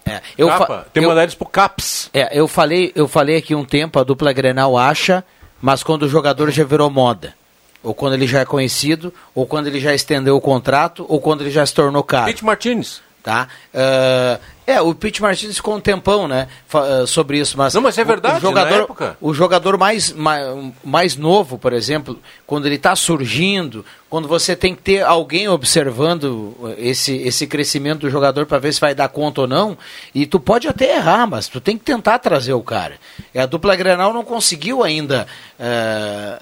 é, 0.06 0.20
eu 0.38 0.48
fa- 0.48 0.58
Capa, 0.58 0.86
tem 0.92 1.02
eu- 1.02 1.08
mandar 1.08 1.22
eles 1.24 1.34
pro 1.34 1.46
CAPS. 1.48 2.10
É, 2.14 2.38
eu 2.38 2.46
falei, 2.48 2.92
eu 2.94 3.06
falei 3.08 3.36
aqui 3.36 3.54
um 3.54 3.64
tempo, 3.64 3.98
a 3.98 4.04
dupla 4.04 4.32
Grenal 4.32 4.76
acha, 4.78 5.24
mas 5.60 5.82
quando 5.82 6.02
o 6.04 6.08
jogador 6.08 6.50
já 6.50 6.62
virou 6.64 6.88
moda. 6.90 7.34
Ou 7.82 7.94
quando 7.94 8.14
ele 8.14 8.26
já 8.26 8.40
é 8.40 8.44
conhecido, 8.44 9.12
ou 9.34 9.46
quando 9.46 9.66
ele 9.66 9.80
já 9.80 9.94
estendeu 9.94 10.36
o 10.36 10.40
contrato, 10.40 11.04
ou 11.08 11.20
quando 11.20 11.40
ele 11.40 11.50
já 11.50 11.64
se 11.64 11.74
tornou 11.74 12.02
caro. 12.02 12.26
Pete 12.26 12.44
Martinez. 12.44 13.02
Tá? 13.22 13.48
Ah, 13.74 14.38
é, 14.66 14.80
o 14.80 14.94
Pete 14.94 15.20
Martins 15.20 15.56
ficou 15.56 15.76
um 15.76 15.80
tempão, 15.80 16.26
né? 16.26 16.48
ah, 16.72 17.04
sobre 17.06 17.38
isso, 17.38 17.58
mas. 17.58 17.74
Não, 17.74 17.82
mas 17.82 17.98
é 17.98 18.04
verdade, 18.04 18.38
O, 18.38 18.40
jogador, 18.40 19.16
o 19.20 19.34
jogador 19.34 19.76
mais, 19.76 20.12
mais, 20.12 20.46
mais 20.82 21.16
novo, 21.16 21.58
por 21.58 21.74
exemplo, 21.74 22.18
quando 22.46 22.64
ele 22.64 22.76
está 22.76 22.96
surgindo, 22.96 23.84
quando 24.08 24.26
você 24.26 24.56
tem 24.56 24.74
que 24.74 24.80
ter 24.80 25.02
alguém 25.02 25.48
observando 25.48 26.56
esse, 26.78 27.14
esse 27.16 27.46
crescimento 27.46 28.00
do 28.00 28.10
jogador 28.10 28.46
para 28.46 28.58
ver 28.58 28.72
se 28.72 28.80
vai 28.80 28.94
dar 28.94 29.08
conta 29.10 29.42
ou 29.42 29.46
não, 29.46 29.76
e 30.14 30.24
tu 30.24 30.40
pode 30.40 30.66
até 30.66 30.96
errar, 30.96 31.26
mas 31.26 31.46
tu 31.46 31.60
tem 31.60 31.76
que 31.76 31.84
tentar 31.84 32.18
trazer 32.20 32.54
o 32.54 32.62
cara. 32.62 32.94
E 33.34 33.38
a 33.38 33.44
dupla 33.44 33.76
Grenal 33.76 34.14
não 34.14 34.24
conseguiu 34.24 34.82
ainda. 34.82 35.26
ah, 35.58 36.40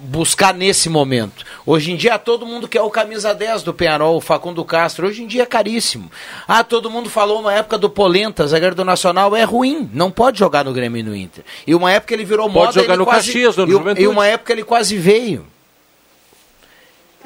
buscar 0.00 0.54
nesse 0.54 0.88
momento. 0.88 1.44
Hoje 1.66 1.92
em 1.92 1.96
dia 1.96 2.18
todo 2.18 2.46
mundo 2.46 2.68
quer 2.68 2.80
o 2.80 2.90
camisa 2.90 3.34
10 3.34 3.62
do 3.62 3.74
Penharol, 3.74 4.16
o 4.16 4.20
Facundo 4.20 4.64
Castro. 4.64 5.06
Hoje 5.06 5.22
em 5.22 5.26
dia 5.26 5.42
é 5.42 5.46
caríssimo. 5.46 6.10
Ah, 6.46 6.62
todo 6.64 6.90
mundo 6.90 7.10
falou 7.10 7.40
uma 7.40 7.52
época 7.52 7.76
do 7.76 7.90
Polenta, 7.90 8.46
zagueiro 8.46 8.74
do 8.74 8.84
Nacional, 8.84 9.34
é 9.34 9.44
ruim. 9.44 9.88
Não 9.92 10.10
pode 10.10 10.38
jogar 10.38 10.64
no 10.64 10.72
Grêmio 10.72 11.00
e 11.00 11.02
no 11.02 11.14
Inter. 11.14 11.44
E 11.66 11.74
uma 11.74 11.92
época 11.92 12.14
ele 12.14 12.24
virou 12.24 12.46
Pode 12.46 12.58
moda. 12.58 12.72
jogar 12.72 12.94
ele 12.94 12.98
no 12.98 13.04
quase, 13.04 13.26
Caxias, 13.26 13.56
no 13.56 13.66
e, 13.66 14.02
e 14.02 14.06
uma 14.06 14.26
época 14.26 14.52
ele 14.52 14.64
quase 14.64 14.96
veio. 14.96 15.44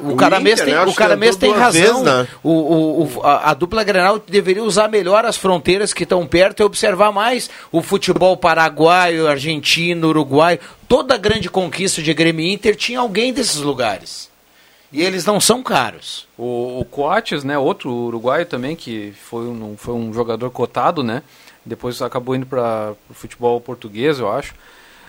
O, 0.02 0.12
O 0.12 0.16
cara 0.16 0.40
mesmo 0.40 0.64
tem, 0.66 0.74
né? 0.74 0.82
O 0.84 0.94
cara 0.94 1.16
mesmo 1.16 1.40
tem 1.40 1.52
razão. 1.52 1.80
vezes, 1.80 2.02
né? 2.02 2.28
o, 2.42 2.50
o, 2.50 3.02
o- 3.04 3.22
a, 3.22 3.50
a 3.50 3.54
dupla 3.54 3.84
Grenal 3.84 4.18
deveria 4.18 4.62
usar 4.64 4.88
melhor 4.88 5.24
as 5.24 5.36
fronteiras 5.36 5.92
que 5.94 6.02
estão 6.02 6.26
perto 6.26 6.60
e 6.60 6.64
observar 6.64 7.12
mais 7.12 7.48
o 7.70 7.80
futebol 7.80 8.36
paraguaio, 8.36 9.28
argentino, 9.28 10.08
uruguaio. 10.08 10.58
Toda 10.88 11.16
grande 11.16 11.48
conquista 11.48 12.02
de 12.02 12.12
Grêmio 12.12 12.44
Inter 12.46 12.74
tinha 12.76 13.00
alguém 13.00 13.32
desses 13.32 13.56
lugares. 13.58 14.30
E 14.92 15.00
eles 15.00 15.24
não 15.24 15.40
são 15.40 15.62
caros. 15.62 16.26
O, 16.36 16.80
o 16.80 16.84
Coates, 16.84 17.44
né, 17.44 17.56
outro 17.56 17.90
uruguaio 17.90 18.44
também, 18.44 18.76
que 18.76 19.14
foi 19.24 19.44
um, 19.46 19.74
foi 19.76 19.94
um 19.94 20.12
jogador 20.12 20.50
cotado, 20.50 21.02
né? 21.02 21.22
Depois 21.64 22.02
acabou 22.02 22.34
indo 22.36 22.44
para 22.44 22.92
o 23.08 23.14
futebol 23.14 23.58
português, 23.60 24.18
eu 24.18 24.30
acho. 24.30 24.52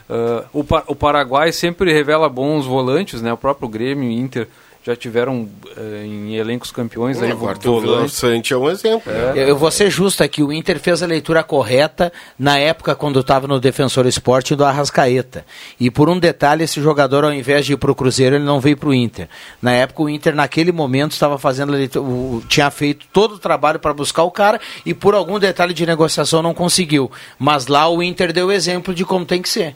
Ah, 0.09 0.43
o, 0.53 0.63
o 0.87 0.95
Paraguai 0.95 1.51
sempre 1.51 1.91
revela 1.91 2.29
bons 2.29 2.65
volantes, 2.65 3.21
né? 3.21 3.33
O 3.33 3.37
próprio 3.37 3.67
Grêmio 3.67 4.09
Inter 4.09 4.47
já 4.85 4.95
tiveram 4.97 5.47
eh, 5.77 6.03
em 6.05 6.35
elencos 6.35 6.69
campeões 6.69 7.21
aí 7.21 7.31
o 7.31 7.37
Vila 7.37 7.53
volantes. 7.93 8.15
Sante 8.15 8.53
é 8.53 8.57
um 8.57 8.69
exemplo. 8.69 9.11
né? 9.11 9.31
Eu, 9.33 9.47
eu 9.49 9.57
vou 9.57 9.71
ser 9.71 9.89
justo 9.89 10.21
aqui, 10.23 10.43
o 10.43 10.51
Inter 10.51 10.77
fez 10.79 11.01
a 11.01 11.05
leitura 11.05 11.41
correta 11.41 12.11
na 12.37 12.57
época 12.57 12.93
quando 12.93 13.19
estava 13.21 13.47
no 13.47 13.59
Defensor 13.61 14.05
Esporte 14.05 14.55
do 14.55 14.65
Arrascaeta. 14.65 15.45
E 15.79 15.89
por 15.89 16.09
um 16.09 16.19
detalhe, 16.19 16.63
esse 16.65 16.81
jogador, 16.81 17.23
ao 17.23 17.31
invés 17.33 17.65
de 17.65 17.73
ir 17.73 17.77
para 17.77 17.91
o 17.91 17.95
Cruzeiro, 17.95 18.35
ele 18.35 18.43
não 18.43 18.59
veio 18.59 18.75
para 18.75 18.89
o 18.89 18.93
Inter. 18.93 19.29
Na 19.61 19.71
época, 19.71 20.03
o 20.03 20.09
Inter, 20.09 20.35
naquele 20.35 20.71
momento, 20.73 21.11
estava 21.13 21.37
fazendo 21.37 21.71
a 21.73 21.77
leitura, 21.77 22.03
o- 22.05 22.43
tinha 22.49 22.69
feito 22.69 23.05
todo 23.13 23.35
o 23.35 23.39
trabalho 23.39 23.79
para 23.79 23.93
buscar 23.93 24.23
o 24.23 24.31
cara 24.31 24.59
e 24.85 24.93
por 24.93 25.15
algum 25.15 25.39
detalhe 25.39 25.73
de 25.73 25.85
negociação 25.85 26.41
não 26.43 26.53
conseguiu. 26.53 27.09
Mas 27.39 27.67
lá 27.67 27.87
o 27.87 28.03
Inter 28.03 28.33
deu 28.33 28.51
exemplo 28.51 28.93
de 28.93 29.05
como 29.05 29.25
tem 29.25 29.41
que 29.41 29.47
ser. 29.47 29.75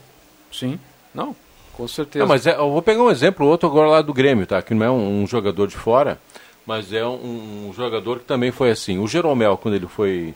Sim, 0.51 0.77
não, 1.15 1.33
com 1.77 1.87
certeza. 1.87 2.25
Não, 2.25 2.27
mas 2.27 2.47
é- 2.47 2.55
eu 2.55 2.71
vou 2.71 2.81
pegar 2.81 3.03
um 3.03 3.11
exemplo 3.11 3.45
outro 3.45 3.69
agora 3.69 3.87
lá 3.87 4.01
do 4.01 4.13
Grêmio, 4.13 4.47
tá? 4.47 4.61
Que 4.63 4.73
não 4.73 4.85
é 4.85 4.89
um, 4.89 5.21
um 5.21 5.27
jogador 5.27 5.67
de 5.67 5.77
fora, 5.77 6.19
mas 6.65 6.91
é 6.91 7.05
um, 7.05 7.69
um 7.69 7.73
jogador 7.73 8.17
que 8.19 8.25
também 8.25 8.51
foi 8.51 8.71
assim. 8.71 8.97
O 8.97 9.07
Jeromel, 9.07 9.55
quando 9.57 9.75
ele 9.75 9.87
foi, 9.87 10.33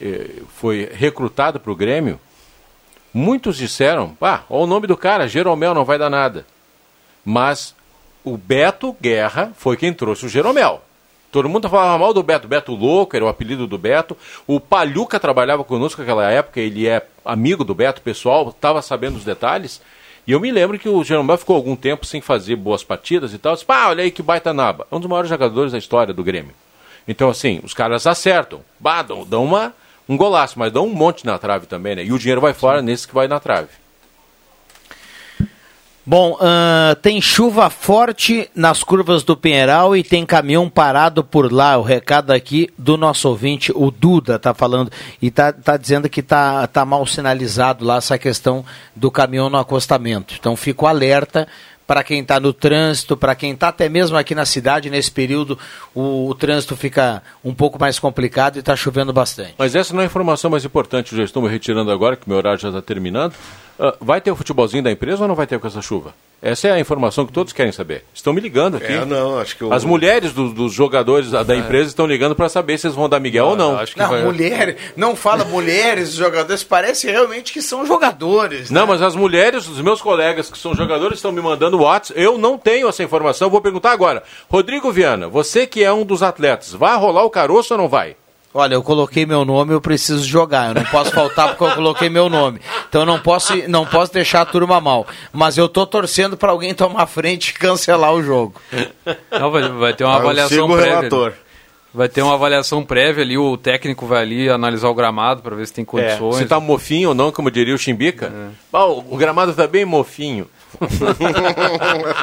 eh, 0.00 0.42
foi 0.56 0.88
recrutado 0.92 1.58
para 1.58 1.72
o 1.72 1.76
Grêmio, 1.76 2.20
muitos 3.12 3.56
disseram, 3.56 4.16
ah, 4.20 4.42
olha 4.48 4.62
o 4.62 4.66
nome 4.66 4.86
do 4.86 4.96
cara, 4.96 5.26
Jeromel 5.26 5.74
não 5.74 5.84
vai 5.84 5.98
dar 5.98 6.08
nada. 6.08 6.46
Mas 7.24 7.74
o 8.22 8.36
Beto 8.36 8.96
Guerra 9.00 9.52
foi 9.56 9.76
quem 9.76 9.92
trouxe 9.92 10.26
o 10.26 10.28
Jeromel. 10.28 10.80
Todo 11.32 11.48
mundo 11.48 11.68
falava 11.68 11.98
mal 11.98 12.14
do 12.14 12.22
Beto, 12.22 12.46
Beto 12.46 12.72
Louco, 12.72 13.16
era 13.16 13.24
o 13.24 13.28
apelido 13.28 13.66
do 13.66 13.76
Beto. 13.76 14.16
O 14.46 14.60
Palhuca 14.60 15.18
trabalhava 15.18 15.64
conosco 15.64 16.00
naquela 16.00 16.30
época, 16.30 16.60
ele 16.60 16.86
é 16.86 17.04
amigo 17.24 17.64
do 17.64 17.74
Beto, 17.74 18.00
pessoal, 18.02 18.50
estava 18.50 18.80
sabendo 18.80 19.16
os 19.16 19.24
detalhes. 19.24 19.82
E 20.26 20.32
eu 20.32 20.40
me 20.40 20.50
lembro 20.50 20.78
que 20.78 20.88
o 20.88 21.04
Jeromel 21.04 21.36
ficou 21.36 21.54
algum 21.54 21.76
tempo 21.76 22.06
sem 22.06 22.20
fazer 22.20 22.56
boas 22.56 22.82
partidas 22.82 23.34
e 23.34 23.38
tal. 23.38 23.54
Disse, 23.54 23.64
pá, 23.64 23.88
olha 23.88 24.02
aí 24.02 24.10
que 24.10 24.22
baita 24.22 24.54
naba. 24.54 24.86
É 24.90 24.94
um 24.94 25.00
dos 25.00 25.08
maiores 25.08 25.28
jogadores 25.28 25.72
da 25.72 25.78
história 25.78 26.14
do 26.14 26.24
Grêmio. 26.24 26.54
Então, 27.06 27.28
assim, 27.28 27.60
os 27.62 27.74
caras 27.74 28.06
acertam. 28.06 28.60
Bah, 28.80 29.02
dão, 29.02 29.44
uma, 29.44 29.74
um 30.08 30.16
golaço, 30.16 30.58
mas 30.58 30.72
dão 30.72 30.86
um 30.86 30.94
monte 30.94 31.26
na 31.26 31.38
trave 31.38 31.66
também, 31.66 31.94
né? 31.94 32.04
E 32.04 32.12
o 32.12 32.18
dinheiro 32.18 32.40
vai 32.40 32.54
fora 32.54 32.80
nesse 32.80 33.06
que 33.06 33.14
vai 33.14 33.28
na 33.28 33.38
trave. 33.38 33.68
Bom, 36.06 36.36
ahn, 36.38 36.94
tem 37.00 37.18
chuva 37.18 37.70
forte 37.70 38.50
nas 38.54 38.82
curvas 38.82 39.22
do 39.22 39.34
Pinheiral 39.34 39.96
e 39.96 40.02
tem 40.02 40.26
caminhão 40.26 40.68
parado 40.68 41.24
por 41.24 41.50
lá. 41.50 41.78
O 41.78 41.82
recado 41.82 42.30
aqui 42.30 42.68
do 42.76 42.98
nosso 42.98 43.26
ouvinte, 43.26 43.72
o 43.74 43.90
Duda, 43.90 44.38
tá 44.38 44.52
falando 44.52 44.92
e 45.22 45.30
tá, 45.30 45.50
tá 45.50 45.78
dizendo 45.78 46.06
que 46.06 46.22
tá, 46.22 46.66
tá 46.66 46.84
mal 46.84 47.06
sinalizado 47.06 47.86
lá 47.86 47.96
essa 47.96 48.18
questão 48.18 48.62
do 48.94 49.10
caminhão 49.10 49.48
no 49.48 49.56
acostamento. 49.56 50.34
Então 50.38 50.54
fico 50.56 50.86
alerta 50.86 51.48
para 51.86 52.02
quem 52.02 52.20
está 52.20 52.40
no 52.40 52.52
trânsito, 52.52 53.16
para 53.16 53.34
quem 53.34 53.52
está 53.52 53.68
até 53.68 53.88
mesmo 53.88 54.16
aqui 54.16 54.34
na 54.34 54.44
cidade 54.44 54.90
nesse 54.90 55.10
período, 55.10 55.58
o, 55.94 56.28
o 56.28 56.34
trânsito 56.34 56.76
fica 56.76 57.22
um 57.44 57.54
pouco 57.54 57.78
mais 57.78 57.98
complicado 57.98 58.56
e 58.56 58.60
está 58.60 58.74
chovendo 58.74 59.12
bastante. 59.12 59.54
Mas 59.58 59.74
essa 59.74 59.92
não 59.92 60.00
é 60.00 60.04
a 60.04 60.06
informação 60.06 60.50
mais 60.50 60.64
importante, 60.64 61.16
já 61.16 61.22
estou 61.22 61.42
me 61.42 61.48
retirando 61.48 61.90
agora, 61.90 62.16
que 62.16 62.28
meu 62.28 62.38
horário 62.38 62.58
já 62.58 62.68
está 62.68 62.82
terminando. 62.82 63.34
Ah, 63.78 63.94
vai 64.00 64.20
ter 64.20 64.30
o 64.30 64.36
futebolzinho 64.36 64.82
da 64.82 64.90
empresa 64.90 65.22
ou 65.22 65.28
não 65.28 65.34
vai 65.34 65.46
ter 65.46 65.58
com 65.58 65.66
essa 65.66 65.82
chuva? 65.82 66.14
Essa 66.44 66.68
é 66.68 66.72
a 66.72 66.78
informação 66.78 67.24
que 67.24 67.32
todos 67.32 67.54
querem 67.54 67.72
saber. 67.72 68.04
Estão 68.12 68.34
me 68.34 68.40
ligando 68.40 68.76
aqui. 68.76 68.92
É, 68.92 69.04
não, 69.06 69.38
acho 69.38 69.56
que 69.56 69.64
o- 69.64 69.72
As 69.72 69.82
mulheres 69.82 70.32
do- 70.34 70.52
dos 70.52 70.74
jogadores 70.74 71.30
da, 71.30 71.42
da 71.42 71.56
empresa 71.56 71.88
estão 71.88 72.06
ligando 72.06 72.34
para 72.36 72.50
saber 72.50 72.76
se 72.78 72.86
eles 72.86 72.94
vão 72.94 73.08
dar 73.08 73.18
Miguel 73.18 73.46
ou 73.46 73.56
não. 73.56 73.78
Acho 73.78 73.94
que 73.94 73.98
Não, 73.98 74.08
vai... 74.10 74.22
mulher, 74.22 74.76
não 74.94 75.16
fala 75.16 75.42
mulheres, 75.46 76.12
jogadores, 76.12 76.62
parece 76.62 77.10
realmente 77.10 77.50
que 77.50 77.62
são 77.62 77.86
jogadores. 77.86 78.70
Não, 78.70 78.86
mas 78.86 79.00
as 79.00 79.16
mulheres, 79.16 79.66
os 79.66 79.80
meus 79.80 80.02
colegas 80.02 80.50
que 80.50 80.58
são 80.58 80.74
jogadores, 80.74 81.16
estão 81.18 81.32
me 81.32 81.40
mandando 81.40 81.80
WhatsApp. 81.80 82.20
Eu 82.20 82.36
não 82.36 82.58
tenho 82.58 82.88
essa 82.88 83.02
informação, 83.02 83.48
vou 83.48 83.62
perguntar 83.62 83.92
agora. 83.92 84.22
Rodrigo 84.50 84.92
Viana, 84.92 85.28
você 85.28 85.66
que 85.66 85.82
é 85.82 85.90
um 85.92 86.04
dos 86.04 86.22
atletas, 86.22 86.74
vai 86.74 86.94
rolar 86.98 87.24
o 87.24 87.30
caroço 87.30 87.72
ou 87.72 87.78
não 87.78 87.88
vai? 87.88 88.16
Olha, 88.56 88.74
eu 88.74 88.84
coloquei 88.84 89.26
meu 89.26 89.44
nome, 89.44 89.72
eu 89.72 89.80
preciso 89.80 90.24
jogar. 90.24 90.68
Eu 90.68 90.74
não 90.74 90.84
posso 90.84 91.10
faltar 91.10 91.48
porque 91.48 91.64
eu 91.64 91.74
coloquei 91.74 92.08
meu 92.08 92.28
nome. 92.28 92.60
Então 92.88 93.02
eu 93.02 93.06
não 93.06 93.18
posso, 93.18 93.52
não 93.68 93.84
posso 93.84 94.12
deixar 94.12 94.42
a 94.42 94.46
turma 94.46 94.80
mal. 94.80 95.04
Mas 95.32 95.58
eu 95.58 95.68
tô 95.68 95.84
torcendo 95.84 96.36
para 96.36 96.52
alguém 96.52 96.72
tomar 96.72 97.06
frente 97.06 97.48
e 97.48 97.54
cancelar 97.54 98.12
o 98.14 98.22
jogo. 98.22 98.54
Não, 99.32 99.50
vai, 99.50 99.68
vai 99.68 99.92
ter 99.92 100.04
uma 100.04 100.14
eu 100.14 100.20
avaliação 100.20 100.56
sigo 100.56 100.72
o 100.72 100.76
prévia. 100.76 100.94
relator. 100.94 101.32
Vai 101.94 102.08
ter 102.08 102.22
uma 102.22 102.34
avaliação 102.34 102.84
prévia 102.84 103.22
ali, 103.22 103.38
o 103.38 103.56
técnico 103.56 104.04
vai 104.04 104.22
ali 104.22 104.48
analisar 104.48 104.88
o 104.88 104.94
gramado 104.94 105.42
para 105.42 105.54
ver 105.54 105.64
se 105.64 105.72
tem 105.72 105.84
condições. 105.84 106.38
se 106.38 106.46
tá 106.46 106.58
mofinho 106.58 107.10
ou 107.10 107.14
não, 107.14 107.30
como 107.30 107.52
diria 107.52 107.72
o 107.72 107.78
Chimbica. 107.78 108.32
Ah, 108.72 108.86
o, 108.86 109.14
o 109.14 109.16
gramado 109.16 109.54
tá 109.54 109.68
bem 109.68 109.84
mofinho. 109.84 110.48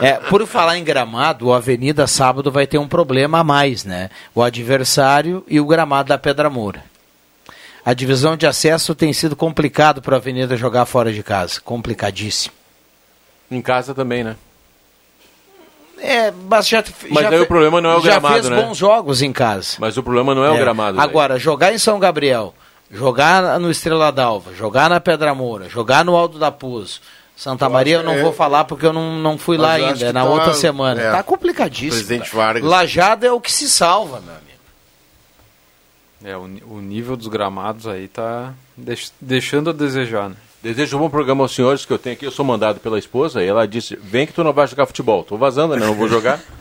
É, 0.01 0.13
por 0.13 0.45
falar 0.45 0.77
em 0.77 0.83
gramado, 0.83 1.47
o 1.47 1.53
Avenida 1.53 2.05
sábado 2.05 2.51
vai 2.51 2.67
ter 2.67 2.77
um 2.77 2.87
problema 2.87 3.39
a 3.39 3.43
mais, 3.43 3.85
né? 3.85 4.09
O 4.35 4.41
adversário 4.41 5.43
e 5.47 5.59
o 5.59 5.65
gramado 5.65 6.09
da 6.09 6.17
Pedra 6.17 6.49
Moura. 6.49 6.83
A 7.85 7.93
divisão 7.93 8.35
de 8.35 8.45
acesso 8.45 8.93
tem 8.93 9.13
sido 9.13 9.35
complicado 9.35 10.01
para 10.01 10.15
a 10.15 10.19
Avenida 10.19 10.57
jogar 10.57 10.85
fora 10.85 11.13
de 11.13 11.23
casa. 11.23 11.61
Complicadíssimo. 11.61 12.53
Em 13.49 13.61
casa 13.61 13.93
também, 13.93 14.23
né? 14.23 14.35
É, 16.03 16.31
mas 16.49 16.67
já, 16.67 16.83
Mas 17.11 17.23
já 17.23 17.29
aí 17.29 17.39
o 17.41 17.45
problema 17.45 17.79
não 17.79 17.91
é 17.91 17.97
o 17.97 18.01
já 18.01 18.11
gramado, 18.13 18.33
fez 18.35 18.49
né? 18.49 18.61
bons 18.61 18.75
jogos 18.77 19.21
em 19.21 19.31
casa. 19.31 19.75
Mas 19.79 19.97
o 19.97 20.03
problema 20.03 20.33
não 20.33 20.43
é, 20.43 20.49
o 20.51 20.57
gramado. 20.57 20.97
daí. 20.97 21.05
Agora, 21.05 21.37
jogar 21.37 21.71
em 21.73 21.77
São 21.77 21.99
Gabriel, 21.99 22.55
jogar 22.89 23.59
no 23.59 23.69
Estrela 23.69 24.11
d'Alva, 24.11 24.51
jogar 24.55 24.89
na 24.89 24.99
Pedra 24.99 25.35
Moura, 25.35 25.69
jogar 25.69 26.03
no 26.03 26.15
Alto 26.15 26.39
da 26.39 26.51
Puz, 26.51 26.99
Santa 27.37 27.69
Maria 27.69 27.97
eu 27.97 28.03
não 28.03 28.13
é- 28.13 28.21
vou 28.23 28.33
falar 28.33 28.63
porque 28.65 28.85
eu 28.85 28.93
não, 28.93 29.13
não 29.19 29.37
fui 29.37 29.57
Mas 29.57 29.65
lá 29.67 29.79
eu 29.79 29.85
ainda, 29.87 30.05
é 30.07 30.11
na 30.11 30.23
tá- 30.23 30.29
outra 30.29 30.53
semana. 30.55 30.99
é. 31.01 31.11
Tá 31.11 31.21
complicadíssimo. 31.23 31.91
Presidente. 31.91 32.35
Vargas. 32.35 32.63
Lajado 32.63 33.25
é 33.25 33.31
o 33.31 33.39
que 33.39 33.51
se 33.51 33.69
salva, 33.69 34.19
meu 34.21 34.33
amigo. 34.33 34.51
É, 36.23 36.37
o, 36.37 36.75
o 36.75 36.81
nível 36.81 37.15
dos 37.17 37.27
gramados 37.27 37.87
aí 37.87 38.07
tá 38.07 38.53
deix- 38.77 39.11
deixando 39.21 39.69
a 39.71 39.73
desejar, 39.73 40.29
né? 40.29 40.35
Desejo 40.63 40.97
um 40.97 40.99
bom 41.01 41.09
programa 41.09 41.43
aos 41.43 41.53
senhores 41.55 41.85
que 41.85 41.91
eu 41.93 41.97
tenho 41.97 42.15
aqui. 42.15 42.25
Eu 42.25 42.31
sou 42.31 42.45
mandado 42.45 42.79
pela 42.79 42.99
esposa 42.99 43.43
e 43.43 43.47
ela 43.47 43.67
disse: 43.67 43.95
Vem 43.95 44.27
que 44.27 44.33
tu 44.33 44.43
não 44.43 44.53
vai 44.53 44.67
jogar 44.67 44.85
futebol. 44.85 45.23
Tô 45.23 45.37
vazando, 45.37 45.75
né? 45.75 45.85
Não 45.85 45.93
vou 45.95 46.07
jogar. 46.07 46.39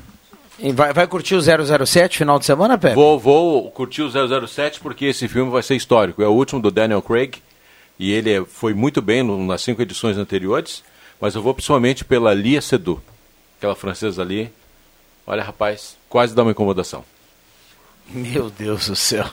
Vai, 0.75 0.93
vai 0.93 1.07
curtir 1.07 1.35
o 1.37 1.41
007 1.87 2.19
final 2.19 2.39
de 2.39 2.45
semana, 2.45 2.77
Pepe? 2.77 2.95
Vou, 2.95 3.19
vou 3.19 3.71
curtir 3.71 4.03
o 4.03 4.11
007 4.47 4.79
porque 4.81 5.07
esse 5.07 5.27
filme 5.27 5.51
vai 5.51 5.63
ser 5.63 5.75
histórico. 5.75 6.23
É 6.23 6.27
o 6.29 6.33
último 6.33 6.61
do 6.61 6.71
Daniel 6.71 7.01
Craig 7.01 7.37
e 7.99 8.13
ele 8.13 8.31
é- 8.31 8.45
foi 8.45 8.75
muito 8.75 9.01
bem 9.01 9.23
no- 9.23 9.43
nas 9.47 9.63
cinco 9.63 9.81
edições 9.81 10.19
anteriores. 10.19 10.83
Mas 11.19 11.35
eu 11.35 11.41
vou 11.41 11.55
principalmente 11.55 12.05
pela 12.05 12.35
Lia 12.35 12.61
Seydoux, 12.61 13.01
aquela 13.57 13.75
francesa 13.75 14.21
ali. 14.21 14.53
Olha, 15.27 15.43
rapaz, 15.43 15.97
quase 16.11 16.35
dá 16.35 16.43
uma 16.43 16.51
incomodação. 16.51 17.07
Meu 18.11 18.51
Deus 18.51 18.87
do 18.89 18.97
céu. 18.97 19.25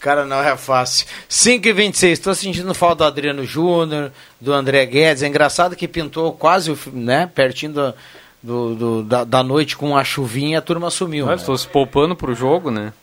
Cara, 0.00 0.24
não 0.24 0.42
é 0.42 0.56
fácil. 0.56 1.06
5 1.28 1.68
e 1.68 1.72
26 1.74 2.18
estou 2.18 2.34
sentindo 2.34 2.72
falta 2.72 3.04
do 3.04 3.04
Adriano 3.04 3.44
Júnior, 3.44 4.10
do 4.40 4.50
André 4.50 4.86
Guedes. 4.86 5.22
É 5.22 5.28
engraçado 5.28 5.76
que 5.76 5.86
pintou 5.86 6.32
quase, 6.32 6.74
né, 6.90 7.30
pertinho 7.32 7.72
do, 7.74 7.94
do, 8.42 8.74
do 8.74 9.02
da, 9.02 9.24
da, 9.24 9.42
noite 9.42 9.76
com 9.76 9.94
a 9.94 10.02
chuvinha 10.02 10.58
a 10.58 10.62
turma 10.62 10.90
sumiu. 10.90 11.26
Né? 11.26 11.34
Estou 11.34 11.56
se 11.56 11.68
poupando 11.68 12.16
pro 12.16 12.34
jogo, 12.34 12.70
né? 12.70 12.94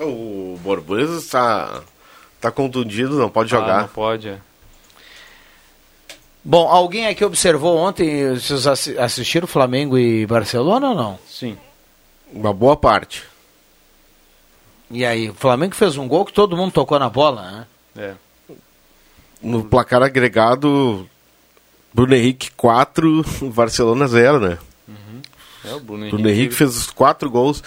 O 0.00 0.58
Borboleta 0.62 1.12
está 1.12 1.82
tá 2.40 2.50
contundido, 2.50 3.16
não 3.16 3.30
pode 3.30 3.48
jogar. 3.48 3.78
Ah, 3.78 3.82
não 3.82 3.88
pode, 3.88 4.28
é. 4.28 4.38
Bom, 6.44 6.68
alguém 6.68 7.06
aqui 7.06 7.24
observou 7.24 7.76
ontem, 7.76 8.34
vocês 8.34 8.66
assistiram 8.98 9.46
Flamengo 9.46 9.96
e 9.96 10.26
Barcelona 10.26 10.88
ou 10.88 10.94
não? 10.94 11.18
Sim. 11.28 11.56
Uma 12.32 12.52
boa 12.52 12.76
parte. 12.76 13.22
E 14.90 15.04
aí, 15.04 15.30
o 15.30 15.34
Flamengo 15.34 15.74
fez 15.74 15.96
um 15.96 16.06
gol 16.06 16.24
que 16.24 16.32
todo 16.32 16.56
mundo 16.56 16.72
tocou 16.72 16.98
na 16.98 17.08
bola, 17.08 17.42
né? 17.42 17.66
É. 17.96 18.14
No 19.42 19.64
placar 19.64 20.02
agregado, 20.02 21.08
Bruno 21.92 22.14
Henrique 22.14 22.50
4, 22.52 23.24
Barcelona 23.52 24.06
0, 24.06 24.40
né? 24.40 24.58
Uhum. 24.88 25.22
É, 25.64 25.74
o 25.74 25.80
Bruno, 25.80 26.08
Bruno 26.08 26.28
Henrique... 26.28 26.40
Henrique 26.40 26.54
fez 26.54 26.76
os 26.76 26.90
quatro 26.90 27.28
gols 27.30 27.62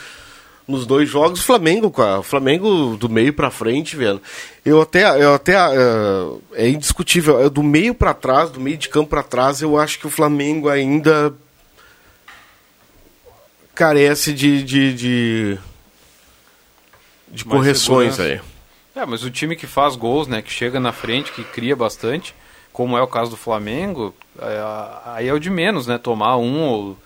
nos 0.69 0.85
dois 0.85 1.09
jogos, 1.09 1.41
Flamengo, 1.41 1.91
o 2.19 2.21
Flamengo 2.21 2.95
do 2.95 3.09
meio 3.09 3.33
para 3.33 3.49
frente, 3.49 3.95
velho. 3.95 4.21
Eu 4.63 4.79
até, 4.79 5.03
eu 5.19 5.33
até 5.33 5.57
uh, 5.57 6.39
é 6.53 6.69
indiscutível, 6.69 7.49
do 7.49 7.63
meio 7.63 7.95
para 7.95 8.13
trás, 8.13 8.51
do 8.51 8.59
meio 8.59 8.77
de 8.77 8.87
campo 8.87 9.09
para 9.09 9.23
trás, 9.23 9.63
eu 9.63 9.79
acho 9.79 9.97
que 9.97 10.05
o 10.05 10.11
Flamengo 10.11 10.69
ainda 10.69 11.33
carece 13.73 14.31
de, 14.31 14.61
de, 14.61 14.93
de, 14.93 15.59
de 17.31 17.45
correções 17.45 18.19
aí. 18.19 18.39
É, 18.95 19.05
mas 19.05 19.23
o 19.23 19.31
time 19.31 19.55
que 19.55 19.67
faz 19.67 19.95
gols, 19.95 20.27
né, 20.27 20.41
que 20.41 20.51
chega 20.51 20.79
na 20.79 20.91
frente, 20.91 21.31
que 21.31 21.43
cria 21.43 21.75
bastante, 21.75 22.35
como 22.73 22.97
é 22.97 23.01
o 23.01 23.07
caso 23.07 23.31
do 23.31 23.37
Flamengo, 23.37 24.13
é, 24.41 24.61
aí 25.05 25.27
é 25.27 25.33
o 25.33 25.39
de 25.39 25.49
menos, 25.49 25.87
né, 25.87 25.97
tomar 25.97 26.37
um 26.37 26.61
ou 26.61 26.97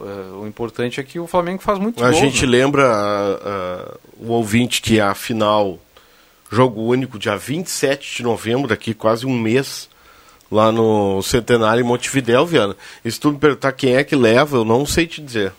Uh, 0.00 0.42
o 0.42 0.46
importante 0.46 1.00
é 1.00 1.02
que 1.02 1.18
o 1.18 1.26
Flamengo 1.26 1.60
faz 1.60 1.76
muito 1.78 2.04
A 2.04 2.12
gente 2.12 2.46
né? 2.46 2.52
lembra 2.52 2.86
uh, 2.86 4.24
uh, 4.24 4.28
o 4.28 4.32
ouvinte 4.32 4.80
que 4.80 5.00
a 5.00 5.12
final, 5.12 5.76
jogo 6.52 6.82
único, 6.82 7.18
dia 7.18 7.36
27 7.36 8.18
de 8.18 8.22
novembro, 8.22 8.68
daqui 8.68 8.94
quase 8.94 9.26
um 9.26 9.36
mês, 9.36 9.88
lá 10.52 10.70
no 10.70 11.20
Centenário 11.22 11.80
em 11.80 11.84
Montevidéu, 11.86 12.46
Viana. 12.46 12.76
E 13.04 13.10
se 13.10 13.18
tu 13.18 13.32
me 13.32 13.38
perguntar 13.38 13.72
quem 13.72 13.96
é 13.96 14.04
que 14.04 14.14
leva, 14.14 14.58
eu 14.58 14.64
não 14.64 14.86
sei 14.86 15.04
te 15.04 15.20
dizer. 15.20 15.52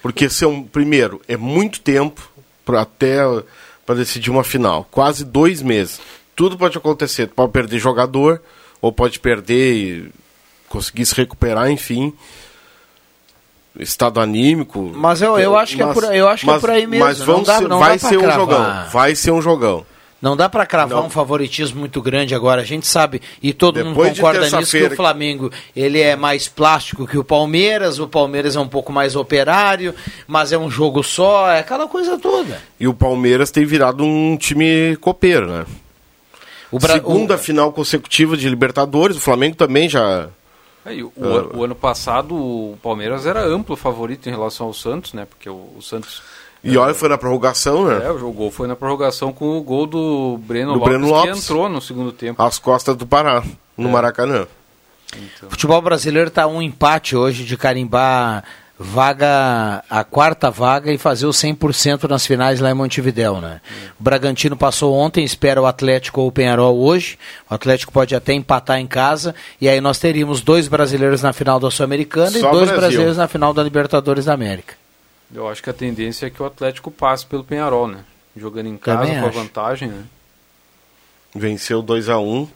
Porque, 0.00 0.28
são, 0.28 0.62
primeiro, 0.62 1.20
é 1.26 1.36
muito 1.36 1.80
tempo 1.80 2.29
para 2.70 2.82
até 2.82 3.18
para 3.84 3.96
decidir 3.96 4.30
uma 4.30 4.44
final. 4.44 4.86
Quase 4.90 5.24
dois 5.24 5.60
meses. 5.60 6.00
Tudo 6.36 6.56
pode 6.56 6.78
acontecer. 6.78 7.26
Tu 7.26 7.34
pode 7.34 7.52
perder 7.52 7.78
jogador, 7.78 8.40
ou 8.80 8.92
pode 8.92 9.18
perder 9.18 9.74
e 9.74 10.10
conseguir 10.68 11.04
se 11.06 11.14
recuperar, 11.14 11.70
enfim 11.70 12.14
estado 13.78 14.20
anímico. 14.20 14.92
Mas 14.94 15.22
eu, 15.22 15.38
eu 15.38 15.56
acho 15.56 15.76
que 15.76 15.82
é 15.82 15.92
por, 15.92 16.04
eu 16.14 16.28
acho 16.28 16.46
mas, 16.46 16.54
que 16.54 16.58
é 16.58 16.60
por 16.60 16.70
aí 16.70 16.86
mesmo. 16.86 17.04
Mas 17.04 17.18
vamos 17.20 17.46
dá, 17.46 17.58
ser, 17.58 17.68
vai 17.68 17.98
ser 17.98 18.18
um 18.18 18.30
jogão. 18.30 18.84
Vai 18.90 19.14
ser 19.14 19.30
um 19.30 19.42
jogão. 19.42 19.86
Não 20.20 20.36
dá 20.36 20.48
para 20.48 20.66
cravar 20.66 20.98
não. 20.98 21.06
um 21.06 21.10
favoritismo 21.10 21.80
muito 21.80 22.02
grande 22.02 22.34
agora. 22.34 22.60
A 22.60 22.64
gente 22.64 22.86
sabe 22.86 23.22
e 23.42 23.52
todo 23.52 23.76
Depois 23.76 23.96
mundo 23.96 24.16
concorda 24.16 24.50
nisso 24.50 24.76
que 24.76 24.84
o 24.84 24.96
Flamengo 24.96 25.50
ele 25.74 26.00
é 26.00 26.14
mais 26.14 26.46
plástico 26.46 27.06
que 27.06 27.16
o 27.16 27.24
Palmeiras. 27.24 27.98
O 27.98 28.06
Palmeiras 28.06 28.54
é 28.54 28.60
um 28.60 28.68
pouco 28.68 28.92
mais 28.92 29.16
operário, 29.16 29.94
mas 30.26 30.52
é 30.52 30.58
um 30.58 30.70
jogo 30.70 31.02
só. 31.02 31.50
É 31.50 31.60
aquela 31.60 31.86
coisa 31.88 32.18
toda. 32.18 32.60
E 32.78 32.86
o 32.86 32.92
Palmeiras 32.92 33.50
tem 33.50 33.64
virado 33.64 34.04
um 34.04 34.36
time 34.36 34.96
copeiro, 34.96 35.46
né? 35.46 35.64
Bra... 36.72 36.92
Segunda 36.92 37.34
o... 37.34 37.38
final 37.38 37.72
consecutiva 37.72 38.36
de 38.36 38.48
Libertadores. 38.48 39.16
O 39.16 39.20
Flamengo 39.20 39.56
também 39.56 39.88
já 39.88 40.28
é, 40.84 40.94
o, 41.02 41.12
uh, 41.16 41.58
o, 41.58 41.64
ano 41.64 41.74
passado 41.74 42.34
o 42.34 42.78
Palmeiras 42.82 43.26
era 43.26 43.44
amplo 43.44 43.76
favorito 43.76 44.28
em 44.28 44.30
relação 44.30 44.66
ao 44.66 44.72
Santos, 44.72 45.12
né? 45.12 45.26
Porque 45.26 45.48
o, 45.48 45.68
o 45.76 45.82
Santos. 45.82 46.22
E 46.62 46.76
olha, 46.76 46.94
foi 46.94 47.08
na 47.08 47.16
prorrogação, 47.16 47.86
né? 47.86 48.04
É, 48.04 48.10
o 48.10 48.32
gol 48.32 48.50
foi 48.50 48.68
na 48.68 48.76
prorrogação 48.76 49.32
com 49.32 49.56
o 49.56 49.62
gol 49.62 49.86
do 49.86 50.38
Breno, 50.42 50.74
do 50.74 50.78
Lopes, 50.78 50.88
Breno 50.88 51.08
Lopes, 51.08 51.32
que 51.32 51.38
entrou 51.38 51.68
no 51.68 51.80
segundo 51.80 52.12
tempo. 52.12 52.42
Às 52.42 52.58
costas 52.58 52.96
do 52.96 53.06
Pará, 53.06 53.42
no 53.76 53.88
é. 53.88 53.92
Maracanã. 53.92 54.46
Então. 55.16 55.48
O 55.48 55.50
futebol 55.50 55.80
brasileiro 55.80 56.28
está 56.28 56.46
um 56.46 56.60
empate 56.60 57.16
hoje 57.16 57.44
de 57.44 57.56
carimbar 57.56 58.44
vaga, 58.82 59.84
a 59.90 60.02
quarta 60.02 60.50
vaga 60.50 60.90
e 60.90 60.96
fazer 60.96 61.26
o 61.26 61.30
100% 61.30 62.08
nas 62.08 62.24
finais 62.24 62.60
lá 62.60 62.70
em 62.70 62.74
Montevidéu, 62.74 63.38
né? 63.38 63.60
O 63.98 64.02
Bragantino 64.02 64.56
passou 64.56 64.94
ontem, 64.94 65.22
espera 65.22 65.60
o 65.60 65.66
Atlético 65.66 66.22
ou 66.22 66.28
o 66.28 66.32
Penharol 66.32 66.78
hoje. 66.78 67.18
O 67.50 67.54
Atlético 67.54 67.92
pode 67.92 68.14
até 68.14 68.32
empatar 68.32 68.78
em 68.78 68.86
casa 68.86 69.34
e 69.60 69.68
aí 69.68 69.82
nós 69.82 69.98
teríamos 69.98 70.40
dois 70.40 70.66
brasileiros 70.66 71.20
na 71.20 71.34
final 71.34 71.60
da 71.60 71.70
Sul-Americana 71.70 72.38
e 72.38 72.40
dois 72.40 72.52
Brasil. 72.52 72.76
brasileiros 72.76 73.16
na 73.18 73.28
final 73.28 73.52
da 73.52 73.62
Libertadores 73.62 74.24
da 74.24 74.32
América. 74.32 74.79
Eu 75.34 75.48
acho 75.48 75.62
que 75.62 75.70
a 75.70 75.74
tendência 75.74 76.26
é 76.26 76.30
que 76.30 76.42
o 76.42 76.46
Atlético 76.46 76.90
passe 76.90 77.24
pelo 77.24 77.44
Penharol, 77.44 77.86
né? 77.86 78.04
Jogando 78.36 78.66
em 78.66 78.76
casa 78.76 79.02
Também 79.02 79.20
com 79.20 79.28
acho. 79.28 79.38
a 79.38 79.42
vantagem, 79.42 79.88
né? 79.88 80.04
Venceu 81.34 81.82
2 81.82 82.08
a 82.08 82.18
1 82.18 82.34
um. 82.34 82.48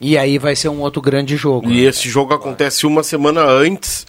E 0.00 0.18
aí 0.18 0.38
vai 0.38 0.56
ser 0.56 0.68
um 0.68 0.80
outro 0.80 1.00
grande 1.00 1.36
jogo. 1.36 1.70
E 1.70 1.82
né? 1.82 1.88
esse 1.88 2.08
jogo 2.08 2.34
acontece 2.34 2.86
uma 2.86 3.04
semana 3.04 3.44
antes, 3.44 4.04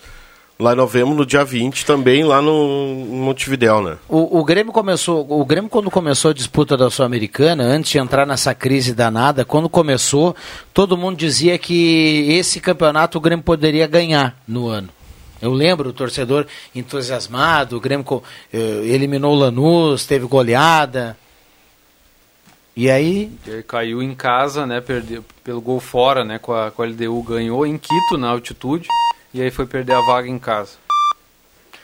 lá 0.57 0.73
em 0.73 0.75
novembro, 0.75 1.13
no 1.13 1.25
dia 1.25 1.43
20, 1.43 1.85
também 1.85 2.23
lá 2.23 2.41
no 2.41 2.95
Montevidéu, 3.11 3.81
né? 3.81 3.97
O, 4.09 4.39
o 4.39 4.43
Grêmio 4.43 4.73
começou, 4.73 5.25
o 5.29 5.45
Grêmio 5.45 5.69
quando 5.69 5.91
começou 5.91 6.31
a 6.31 6.33
disputa 6.33 6.75
da 6.75 6.89
Sul-Americana, 6.89 7.63
antes 7.63 7.91
de 7.91 7.99
entrar 7.99 8.25
nessa 8.25 8.55
crise 8.55 8.95
danada, 8.95 9.45
quando 9.45 9.69
começou, 9.69 10.35
todo 10.73 10.97
mundo 10.97 11.15
dizia 11.15 11.59
que 11.59 12.25
esse 12.29 12.59
campeonato 12.59 13.19
o 13.19 13.21
Grêmio 13.21 13.43
poderia 13.43 13.85
ganhar 13.85 14.35
no 14.47 14.67
ano. 14.67 14.89
Eu 15.43 15.51
lembro 15.51 15.89
o 15.89 15.93
torcedor 15.93 16.47
entusiasmado, 16.73 17.75
o 17.75 17.81
Grêmio 17.81 18.23
eh, 18.53 18.57
eliminou 18.85 19.33
o 19.33 19.37
Lanús, 19.37 20.05
teve 20.05 20.25
goleada. 20.25 21.17
E 22.73 22.89
aí? 22.89 23.29
Ele 23.45 23.61
caiu 23.61 24.01
em 24.01 24.15
casa, 24.15 24.65
né? 24.65 24.79
Perdeu 24.79 25.21
pelo 25.43 25.59
gol 25.59 25.81
fora, 25.81 26.23
né? 26.23 26.39
Com 26.39 26.53
a, 26.53 26.71
com 26.71 26.81
a 26.81 26.85
LDU 26.85 27.21
ganhou 27.23 27.67
em 27.67 27.77
Quito, 27.77 28.17
na 28.17 28.29
altitude. 28.29 28.87
E 29.33 29.41
aí 29.41 29.51
foi 29.51 29.65
perder 29.65 29.95
a 29.95 30.01
vaga 30.05 30.29
em 30.29 30.39
casa. 30.39 30.77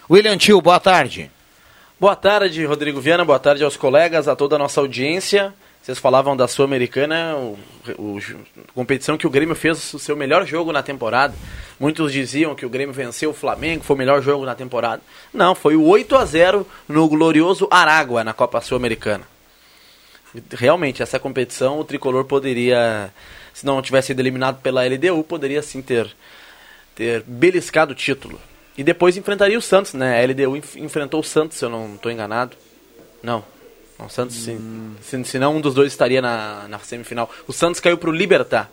William 0.10 0.38
Tio, 0.38 0.62
boa 0.62 0.80
tarde. 0.80 1.30
Boa 2.00 2.16
tarde, 2.16 2.64
Rodrigo 2.64 3.02
Viana. 3.02 3.26
Boa 3.26 3.40
tarde 3.40 3.62
aos 3.62 3.76
colegas, 3.76 4.30
a 4.30 4.38
toda 4.38 4.56
a 4.56 4.60
nossa 4.60 4.80
audiência. 4.80 5.54
Vocês 5.82 5.98
falavam 5.98 6.38
da 6.38 6.48
Sul-Americana, 6.48 7.36
a 7.88 8.74
competição 8.74 9.18
que 9.18 9.26
o 9.26 9.30
Grêmio 9.30 9.56
fez 9.56 9.94
o 9.94 10.00
seu 10.00 10.16
melhor 10.16 10.46
jogo 10.46 10.72
na 10.72 10.84
temporada. 10.84 11.34
Muitos 11.80 12.12
diziam 12.12 12.54
que 12.54 12.66
o 12.66 12.70
Grêmio 12.70 12.94
venceu 12.94 13.32
o 13.32 13.34
Flamengo, 13.34 13.84
foi 13.84 13.96
o 13.96 14.00
melhor 14.00 14.22
jogo 14.22 14.46
na 14.46 14.54
temporada. 14.54 15.02
Não, 15.34 15.56
foi 15.56 15.76
o 15.76 15.86
8 15.86 16.16
a 16.16 16.26
0 16.26 16.68
no 16.88 17.08
glorioso 17.08 17.68
Aragua 17.72 18.24
na 18.24 18.34
Copa 18.34 18.62
Sul-Americana 18.62 19.26
realmente, 20.52 21.02
essa 21.02 21.20
competição 21.20 21.80
o 21.80 21.86
tricolor 21.86 22.26
poderia, 22.26 23.12
se 23.54 23.66
não 23.66 23.82
tivesse 23.82 24.08
sido 24.08 24.20
eliminado 24.20 24.62
pela 24.62 24.86
LDU, 24.86 25.24
poderia 25.24 25.62
sim 25.62 25.82
ter, 25.82 26.16
ter 26.96 27.24
beliscado 27.26 27.94
o 27.94 27.96
título. 27.96 28.40
E 28.78 28.84
depois 28.84 29.18
enfrentaria 29.18 29.58
o 29.58 29.62
Santos, 29.62 29.94
né? 29.94 30.22
A 30.22 30.26
LDU 30.26 30.56
enf 30.56 30.76
enfrentou 30.78 31.20
o 31.20 31.24
Santos, 31.24 31.58
se 31.58 31.66
eu 31.66 31.70
não 31.70 31.96
estou 31.96 32.12
enganado. 32.12 32.56
Não. 33.22 33.44
O 34.00 34.10
Santos, 34.10 34.48
hum. 34.48 34.96
se, 35.02 35.24
se 35.26 35.40
não, 35.40 35.58
um 35.58 35.62
dos 35.62 35.74
dois 35.74 35.92
estaria 35.92 36.22
na, 36.22 36.68
na 36.70 36.80
semifinal. 36.80 37.30
O 37.48 37.54
Santos 37.54 37.80
caiu 37.80 37.98
para 37.98 38.10
o 38.10 38.14
Libertar. 38.14 38.72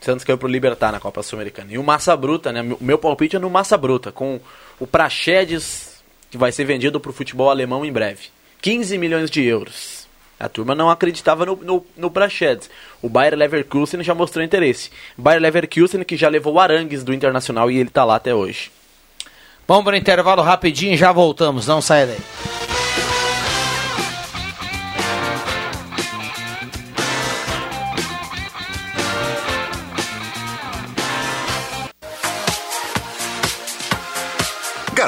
O 0.00 0.04
Santos 0.04 0.24
caiu 0.24 0.38
para 0.38 0.46
o 0.46 0.50
Libertar 0.50 0.92
na 0.92 1.00
Copa 1.00 1.22
Sul-Americana. 1.22 1.72
E 1.72 1.78
o 1.78 1.82
Massa 1.82 2.16
Bruta, 2.16 2.52
né? 2.52 2.62
O 2.62 2.82
meu 2.82 2.98
palpite 2.98 3.34
é 3.34 3.38
no 3.38 3.50
Massa 3.50 3.76
Bruta, 3.76 4.12
com 4.12 4.40
o 4.78 4.86
Praxedes, 4.86 6.00
que 6.30 6.38
vai 6.38 6.52
ser 6.52 6.64
vendido 6.64 7.00
para 7.00 7.10
o 7.10 7.14
futebol 7.14 7.50
alemão 7.50 7.84
em 7.84 7.92
breve. 7.92 8.28
15 8.62 8.96
milhões 8.96 9.30
de 9.30 9.42
euros. 9.42 10.06
A 10.38 10.48
turma 10.48 10.72
não 10.72 10.88
acreditava 10.88 11.44
no, 11.44 11.56
no, 11.56 11.86
no 11.96 12.10
Praxedes. 12.12 12.70
O 13.02 13.08
Bayer 13.08 13.34
Leverkusen 13.34 14.04
já 14.04 14.14
mostrou 14.14 14.44
interesse. 14.44 14.90
Bayer 15.16 15.42
Leverkusen 15.42 16.04
que 16.04 16.16
já 16.16 16.28
levou 16.28 16.54
o 16.54 16.60
Arangues 16.60 17.02
do 17.02 17.12
Internacional 17.12 17.68
e 17.68 17.78
ele 17.78 17.88
está 17.88 18.04
lá 18.04 18.14
até 18.14 18.32
hoje. 18.32 18.70
Vamos 19.66 19.84
para 19.84 19.94
o 19.94 19.98
intervalo 19.98 20.42
rapidinho 20.42 20.94
e 20.94 20.96
já 20.96 21.10
voltamos. 21.10 21.66
Não 21.66 21.82
saia 21.82 22.06
daí. 22.06 22.77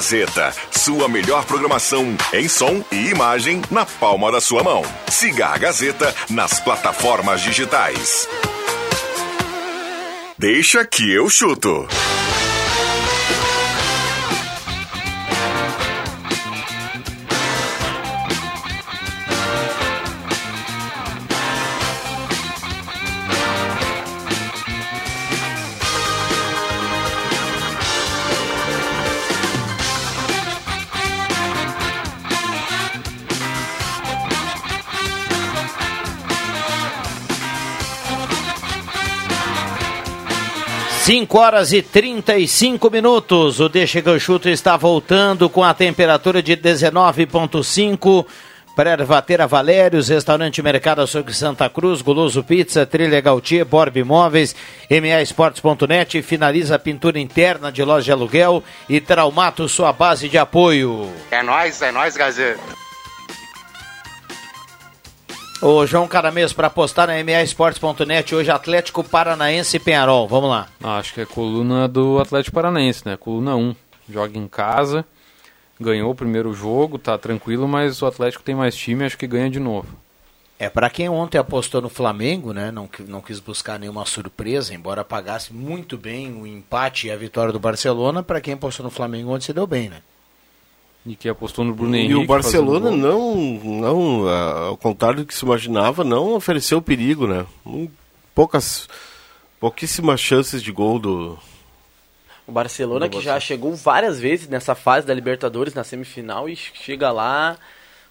Gazeta, 0.00 0.50
sua 0.70 1.10
melhor 1.10 1.44
programação 1.44 2.16
em 2.32 2.48
som 2.48 2.82
e 2.90 3.10
imagem 3.10 3.60
na 3.70 3.84
palma 3.84 4.32
da 4.32 4.40
sua 4.40 4.64
mão. 4.64 4.82
Siga 5.10 5.48
a 5.48 5.58
Gazeta 5.58 6.14
nas 6.30 6.58
plataformas 6.58 7.42
digitais. 7.42 8.26
Deixa 10.38 10.86
que 10.86 11.12
eu 11.12 11.28
chuto. 11.28 11.86
5 41.10 41.38
horas 41.40 41.72
e 41.72 41.82
35 41.82 42.88
minutos. 42.88 43.58
O 43.58 43.68
Deixa 43.68 44.00
que 44.00 44.08
eu 44.08 44.20
chuto 44.20 44.48
está 44.48 44.76
voltando 44.76 45.50
com 45.50 45.64
a 45.64 45.74
temperatura 45.74 46.40
de 46.40 46.56
19,5. 46.56 48.24
Pré-Ervatera 48.76 49.44
Valérios, 49.48 50.06
Restaurante 50.06 50.62
Mercado 50.62 51.02
Açougue 51.02 51.34
Santa 51.34 51.68
Cruz, 51.68 52.00
Goloso 52.00 52.44
Pizza, 52.44 52.86
Trilha 52.86 53.20
Gautier, 53.20 53.64
Borb 53.64 53.96
Imóveis, 53.96 54.54
MAEsportes.net, 54.88 56.22
finaliza 56.22 56.76
a 56.76 56.78
pintura 56.78 57.18
interna 57.18 57.72
de 57.72 57.82
loja 57.82 58.04
de 58.04 58.12
aluguel 58.12 58.62
e 58.88 59.00
Traumato, 59.00 59.68
sua 59.68 59.92
base 59.92 60.28
de 60.28 60.38
apoio. 60.38 61.10
É 61.32 61.42
nóis, 61.42 61.82
é 61.82 61.90
nóis, 61.90 62.16
Gazeta. 62.16 62.60
Ô 65.62 65.86
João 65.86 66.08
Caramês, 66.08 66.54
para 66.54 66.70
postar 66.70 67.08
na 67.08 67.22
MAEsportes.net, 67.22 68.34
hoje 68.34 68.50
Atlético 68.50 69.04
Paranaense 69.04 69.76
e 69.76 69.80
Penharol, 69.80 70.26
vamos 70.26 70.48
lá. 70.48 70.68
Ah, 70.82 70.96
acho 70.96 71.12
que 71.12 71.20
é 71.20 71.26
coluna 71.26 71.86
do 71.86 72.18
Atlético 72.18 72.54
Paranaense, 72.54 73.02
né? 73.04 73.14
Coluna 73.18 73.54
1. 73.54 73.76
Joga 74.08 74.38
em 74.38 74.48
casa, 74.48 75.04
ganhou 75.78 76.12
o 76.12 76.14
primeiro 76.14 76.54
jogo, 76.54 76.96
tá 76.96 77.18
tranquilo, 77.18 77.68
mas 77.68 78.00
o 78.00 78.06
Atlético 78.06 78.42
tem 78.42 78.54
mais 78.54 78.74
time, 78.74 79.04
acho 79.04 79.18
que 79.18 79.26
ganha 79.26 79.50
de 79.50 79.60
novo. 79.60 79.98
É, 80.58 80.70
para 80.70 80.88
quem 80.88 81.10
ontem 81.10 81.36
apostou 81.36 81.82
no 81.82 81.90
Flamengo, 81.90 82.54
né, 82.54 82.70
não, 82.70 82.88
não 83.06 83.20
quis 83.20 83.38
buscar 83.38 83.78
nenhuma 83.78 84.06
surpresa, 84.06 84.72
embora 84.72 85.04
pagasse 85.04 85.52
muito 85.52 85.98
bem 85.98 86.32
o 86.32 86.46
empate 86.46 87.08
e 87.08 87.10
a 87.10 87.16
vitória 87.16 87.52
do 87.52 87.60
Barcelona, 87.60 88.22
para 88.22 88.40
quem 88.40 88.54
apostou 88.54 88.84
no 88.84 88.90
Flamengo 88.90 89.30
ontem 89.30 89.44
se 89.44 89.52
deu 89.52 89.66
bem, 89.66 89.90
né? 89.90 90.00
E 91.06 91.16
que 91.16 91.28
apostou 91.28 91.64
no 91.64 91.74
Bruno 91.74 91.96
E 91.96 92.00
Henrique. 92.00 92.14
o 92.14 92.26
Barcelona 92.26 92.90
não, 92.90 93.34
não 93.64 94.28
ao 94.28 94.76
contrário 94.76 95.20
do 95.20 95.26
que 95.26 95.34
se 95.34 95.44
imaginava, 95.44 96.04
não 96.04 96.34
ofereceu 96.34 96.82
perigo, 96.82 97.26
né? 97.26 97.46
Poucas, 98.34 98.86
pouquíssimas 99.58 100.20
chances 100.20 100.62
de 100.62 100.70
gol 100.70 100.98
do, 100.98 101.38
O 102.46 102.52
Barcelona 102.52 103.08
que 103.08 103.20
já 103.20 103.40
chegou 103.40 103.74
várias 103.74 104.20
vezes 104.20 104.48
nessa 104.48 104.74
fase 104.74 105.06
da 105.06 105.14
Libertadores, 105.14 105.72
na 105.74 105.84
semifinal, 105.84 106.48
e 106.48 106.56
chega 106.56 107.10
lá, 107.10 107.56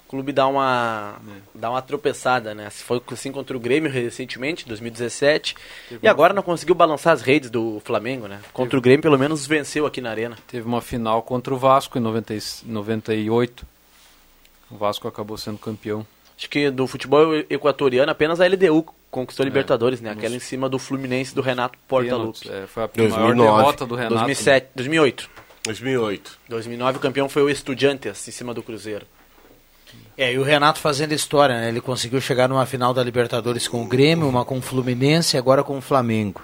clube 0.09 0.31
dá 0.31 0.47
uma, 0.47 1.17
dá 1.53 1.69
uma 1.69 1.81
tropeçada, 1.81 2.55
né? 2.55 2.69
Foi 2.71 2.99
assim 3.11 3.31
contra 3.31 3.55
o 3.55 3.59
Grêmio 3.59 3.91
recentemente, 3.91 4.67
2017, 4.67 5.55
e 6.01 6.07
agora 6.07 6.33
não 6.33 6.41
conseguiu 6.41 6.73
balançar 6.73 7.13
as 7.13 7.21
redes 7.21 7.49
do 7.51 7.79
Flamengo, 7.85 8.27
né? 8.27 8.39
Contra 8.51 8.77
o 8.77 8.81
Grêmio 8.81 9.03
pelo 9.03 9.19
menos 9.19 9.45
venceu 9.45 9.85
aqui 9.85 10.01
na 10.01 10.09
arena. 10.09 10.35
Teve 10.47 10.67
uma 10.67 10.81
final 10.81 11.21
contra 11.21 11.53
o 11.53 11.57
Vasco 11.57 11.97
em 11.97 12.01
90, 12.01 12.33
e- 12.33 12.41
98. 12.65 13.65
O 14.71 14.77
Vasco 14.77 15.07
acabou 15.07 15.37
sendo 15.37 15.59
campeão. 15.59 16.05
Acho 16.35 16.49
que 16.49 16.71
do 16.71 16.87
futebol 16.87 17.35
equatoriano 17.49 18.11
apenas 18.11 18.39
a 18.41 18.45
LDU 18.47 18.85
conquistou 19.11 19.43
a 19.43 19.45
Libertadores, 19.45 20.01
né? 20.01 20.11
Aquela 20.11 20.35
em 20.35 20.39
cima 20.39 20.67
do 20.67 20.79
Fluminense 20.79 21.35
do 21.35 21.41
Renato 21.41 21.77
Portaluppi. 21.87 22.49
É, 22.49 22.65
foi 22.65 22.83
a 22.83 22.87
2009. 22.87 23.35
maior 23.35 23.57
derrota 23.57 23.85
do 23.85 23.95
Renato. 23.95 24.15
2007, 24.15 24.69
2008. 24.73 25.29
2008. 25.65 26.39
2009 26.47 26.97
o 26.97 27.01
campeão 27.01 27.29
foi 27.29 27.43
o 27.43 27.49
Estudiantes 27.49 28.27
em 28.27 28.31
cima 28.31 28.53
do 28.53 28.63
Cruzeiro. 28.63 29.05
É, 30.19 30.33
e 30.33 30.37
o 30.37 30.43
Renato 30.43 30.81
fazendo 30.81 31.13
história, 31.13 31.61
né? 31.61 31.69
Ele 31.69 31.79
conseguiu 31.79 32.19
chegar 32.19 32.49
numa 32.49 32.65
final 32.65 32.93
da 32.93 33.01
Libertadores 33.01 33.69
com 33.69 33.81
o 33.81 33.87
Grêmio, 33.87 34.27
uma 34.27 34.43
com 34.43 34.57
o 34.57 34.61
Fluminense 34.61 35.37
e 35.37 35.39
agora 35.39 35.63
com 35.63 35.77
o 35.77 35.81
Flamengo. 35.81 36.41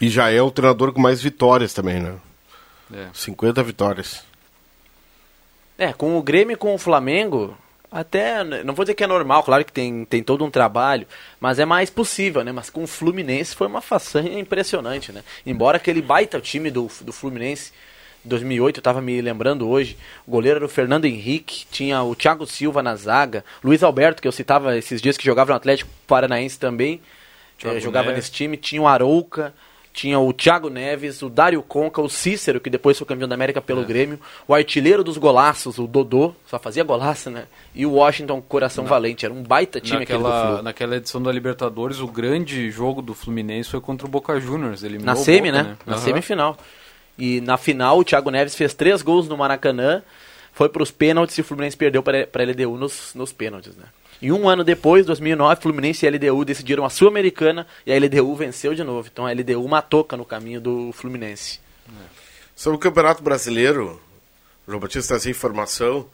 E 0.00 0.08
já 0.08 0.30
é 0.30 0.40
o 0.40 0.48
treinador 0.48 0.92
com 0.92 1.00
mais 1.00 1.20
vitórias 1.20 1.74
também, 1.74 1.98
né? 2.00 2.14
É. 2.94 3.08
50 3.12 3.64
vitórias. 3.64 4.22
É, 5.76 5.92
com 5.92 6.16
o 6.16 6.22
Grêmio 6.22 6.54
e 6.54 6.56
com 6.56 6.72
o 6.72 6.78
Flamengo, 6.78 7.58
até, 7.90 8.44
não 8.44 8.74
vou 8.74 8.84
dizer 8.84 8.94
que 8.94 9.02
é 9.02 9.08
normal, 9.08 9.42
claro 9.42 9.64
que 9.64 9.72
tem, 9.72 10.04
tem 10.04 10.22
todo 10.22 10.44
um 10.44 10.50
trabalho, 10.50 11.04
mas 11.40 11.58
é 11.58 11.64
mais 11.64 11.90
possível, 11.90 12.44
né? 12.44 12.52
Mas 12.52 12.70
com 12.70 12.84
o 12.84 12.86
Fluminense 12.86 13.56
foi 13.56 13.66
uma 13.66 13.80
façanha 13.80 14.38
impressionante, 14.38 15.10
né? 15.10 15.24
Embora 15.44 15.78
aquele 15.78 16.00
baita 16.00 16.40
time 16.40 16.70
do, 16.70 16.88
do 17.00 17.12
Fluminense, 17.12 17.72
2008, 18.24 18.78
eu 18.78 18.82
tava 18.82 19.00
me 19.00 19.20
lembrando 19.20 19.68
hoje, 19.68 19.96
o 20.26 20.30
goleiro 20.30 20.58
era 20.58 20.64
o 20.66 20.68
Fernando 20.68 21.04
Henrique, 21.06 21.64
tinha 21.70 22.02
o 22.02 22.14
Thiago 22.14 22.46
Silva 22.46 22.82
na 22.82 22.94
zaga, 22.96 23.44
Luiz 23.64 23.82
Alberto, 23.82 24.20
que 24.20 24.28
eu 24.28 24.32
citava 24.32 24.76
esses 24.76 25.00
dias 25.00 25.16
que 25.16 25.24
jogava 25.24 25.50
no 25.52 25.56
Atlético 25.56 25.90
Paranaense 26.06 26.58
também, 26.58 27.00
eh, 27.64 27.80
jogava 27.80 28.08
Neves. 28.08 28.24
nesse 28.24 28.32
time, 28.32 28.56
tinha 28.56 28.82
o 28.82 28.86
Arouca, 28.86 29.54
tinha 29.92 30.18
o 30.20 30.32
Thiago 30.32 30.70
Neves, 30.70 31.20
o 31.20 31.28
Dário 31.28 31.62
Conca, 31.62 32.00
o 32.00 32.08
Cícero, 32.08 32.60
que 32.60 32.70
depois 32.70 32.96
foi 32.96 33.06
campeão 33.06 33.28
da 33.28 33.34
América 33.34 33.60
pelo 33.60 33.84
Grêmio, 33.84 34.20
o 34.46 34.54
artilheiro 34.54 35.02
dos 35.02 35.18
golaços, 35.18 35.78
o 35.78 35.86
Dodô, 35.86 36.32
só 36.46 36.58
fazia 36.58 36.84
golaço, 36.84 37.28
né? 37.28 37.44
E 37.74 37.84
o 37.84 37.92
Washington 37.94 38.40
Coração 38.40 38.84
Valente, 38.84 39.24
era 39.24 39.34
um 39.34 39.42
baita 39.42 39.80
time 39.80 40.02
aquele 40.02 40.18
do 40.18 40.24
Naquela, 40.24 40.54
Flu. 40.54 40.62
naquela 40.62 40.96
edição 40.96 41.22
da 41.22 41.32
Libertadores, 41.32 41.98
o 42.00 42.06
grande 42.06 42.70
jogo 42.70 43.02
do 43.02 43.14
Fluminense 43.14 43.70
foi 43.70 43.80
contra 43.80 44.06
o 44.06 44.10
Boca 44.10 44.38
Juniors. 44.38 44.84
Ele 44.84 44.98
Na 44.98 45.16
semi, 45.16 45.50
né? 45.50 45.76
Na 45.84 45.96
semifinal. 45.98 46.56
E 47.20 47.40
na 47.42 47.58
final, 47.58 47.98
o 47.98 48.04
Thiago 48.04 48.30
Neves 48.30 48.54
fez 48.54 48.72
três 48.72 49.02
gols 49.02 49.28
no 49.28 49.36
Maracanã, 49.36 50.02
foi 50.52 50.68
para 50.68 50.82
os 50.82 50.90
pênaltis 50.90 51.36
e 51.36 51.42
o 51.42 51.44
Fluminense 51.44 51.76
perdeu 51.76 52.02
para 52.02 52.26
a 52.32 52.42
LDU 52.42 52.76
nos, 52.76 53.14
nos 53.14 53.32
pênaltis, 53.32 53.76
né? 53.76 53.84
E 54.22 54.30
um 54.32 54.48
ano 54.48 54.62
depois, 54.62 55.06
2009, 55.06 55.62
Fluminense 55.62 56.04
e 56.04 56.10
LDU 56.10 56.44
decidiram 56.44 56.84
a 56.84 56.90
Sul-Americana 56.90 57.66
e 57.86 57.92
a 57.92 57.98
LDU 57.98 58.34
venceu 58.34 58.74
de 58.74 58.84
novo. 58.84 59.08
Então 59.10 59.26
a 59.26 59.32
LDU 59.32 59.66
matou 59.66 60.06
no 60.16 60.24
caminho 60.24 60.60
do 60.60 60.92
Fluminense. 60.92 61.60
Sobre 62.54 62.76
o 62.76 62.80
Campeonato 62.80 63.22
Brasileiro, 63.22 64.00
o 64.66 64.70
João 64.70 64.80
Batista 64.80 65.14
essa 65.14 65.30
informação. 65.30 66.06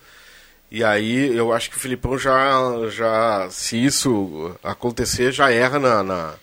E 0.70 0.84
aí 0.84 1.36
eu 1.36 1.52
acho 1.52 1.70
que 1.70 1.76
o 1.76 1.80
Filipão 1.80 2.16
já, 2.16 2.60
já 2.90 3.48
se 3.50 3.84
isso 3.84 4.56
acontecer, 4.62 5.32
já 5.32 5.50
erra 5.50 5.78
na, 5.80 6.02
na, 6.04 6.34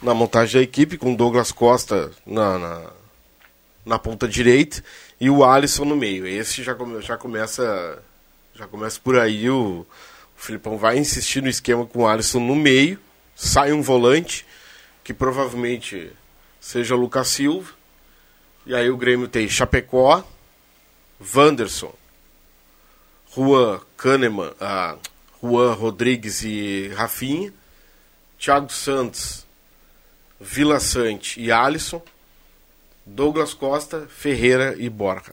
na 0.00 0.14
montagem 0.14 0.60
da 0.60 0.62
equipe, 0.62 0.96
com 0.96 1.14
Douglas 1.14 1.50
Costa 1.50 2.12
na, 2.24 2.58
na, 2.58 2.90
na 3.84 3.98
ponta 3.98 4.26
direita 4.26 4.82
e 5.20 5.28
o 5.28 5.44
Alisson 5.44 5.84
no 5.84 5.96
meio. 5.96 6.26
Esse 6.26 6.62
já, 6.62 6.74
come- 6.74 7.00
já 7.02 7.16
começa 7.16 8.02
já 8.54 8.66
começa 8.68 9.00
por 9.02 9.18
aí. 9.18 9.50
O, 9.50 9.80
o 9.80 9.86
Filipão 10.36 10.78
vai 10.78 10.98
insistir 10.98 11.42
no 11.42 11.48
esquema 11.48 11.84
com 11.86 12.00
o 12.00 12.06
Alisson 12.06 12.40
no 12.40 12.54
meio, 12.54 12.98
sai 13.34 13.72
um 13.72 13.82
volante, 13.82 14.46
que 15.02 15.12
provavelmente 15.12 16.10
seja 16.60 16.94
o 16.94 16.98
Lucas 16.98 17.28
Silva. 17.28 17.72
E 18.66 18.74
aí 18.74 18.88
o 18.88 18.96
Grêmio 18.96 19.28
tem 19.28 19.48
Chapecó, 19.48 20.24
Wanderson, 21.34 21.92
Juan 23.34 23.80
Kahneman, 23.96 24.52
ah, 24.60 24.96
Juan 25.42 25.74
Rodrigues 25.74 26.42
e 26.42 26.88
Rafinha, 26.94 27.52
Thiago 28.38 28.72
Santos, 28.72 29.46
Vila 30.40 30.80
Sante 30.80 31.40
e 31.40 31.52
Alisson, 31.52 32.00
Douglas 33.06 33.52
Costa, 33.54 34.06
Ferreira 34.08 34.74
e 34.78 34.88
Borja. 34.88 35.32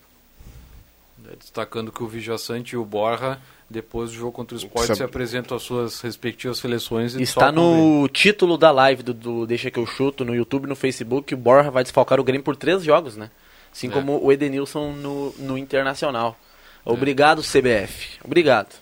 É, 1.31 1.35
Destacando 1.37 1.91
que 1.91 2.03
o 2.03 2.07
Vijaçante 2.07 2.73
e 2.75 2.77
o 2.77 2.83
Borja, 2.83 3.39
depois 3.69 4.09
do 4.11 4.17
jogo 4.17 4.31
contra 4.33 4.55
o 4.55 4.57
Sport, 4.57 4.87
Sabe- 4.87 4.97
se 4.97 5.03
apresentam 5.03 5.55
às 5.55 5.63
suas 5.63 6.01
respectivas 6.01 6.57
seleções 6.57 7.15
e 7.15 7.21
Está 7.21 7.51
no 7.51 8.07
título 8.09 8.57
da 8.57 8.71
live 8.71 9.01
do, 9.03 9.13
do 9.13 9.47
Deixa 9.47 9.71
Que 9.71 9.79
Eu 9.79 9.85
Chuto, 9.85 10.25
no 10.25 10.35
YouTube, 10.35 10.67
no 10.67 10.75
Facebook, 10.75 11.33
o 11.33 11.37
Borja 11.37 11.71
vai 11.71 11.83
desfalcar 11.83 12.19
o 12.19 12.23
Grêmio 12.23 12.43
por 12.43 12.55
três 12.55 12.83
jogos, 12.83 13.15
né? 13.15 13.29
Assim 13.71 13.87
É. 13.87 13.91
como 13.91 14.21
o 14.21 14.31
Edenilson 14.31 14.91
no, 14.91 15.31
no 15.37 15.57
Internacional. 15.57 16.37
Obrigado, 16.83 17.41
CBF. 17.41 18.17
Obrigado. 18.23 18.75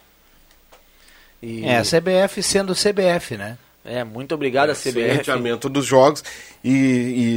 E- 1.43 1.63
É, 1.65 1.77
a 1.77 1.83
CBF 1.83 2.41
sendo 2.41 2.73
CBF, 2.73 3.37
né? 3.37 3.57
É, 3.89 4.03
muito 4.03 4.35
obrigado 4.35 4.69
a 4.69 4.75
Sem 4.75 4.93
CBF. 4.93 5.19
adiamento 5.21 5.67
dos 5.67 5.83
jogos. 5.83 6.23
E, 6.63 6.69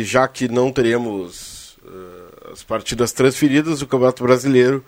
e 0.00 0.04
já 0.04 0.28
que 0.28 0.48
não 0.48 0.70
teremos 0.70 1.78
eh, 1.82 2.52
as 2.52 2.62
partidas 2.62 3.10
transferidas, 3.10 3.80
o 3.80 3.86
Campeonato 3.86 4.22
Brasileiro 4.22 4.84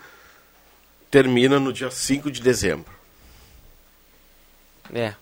termina 1.10 1.58
no 1.58 1.72
dia 1.72 1.90
5 1.90 2.30
de 2.30 2.42
dezembro. 2.42 2.92
É. 4.92 5.14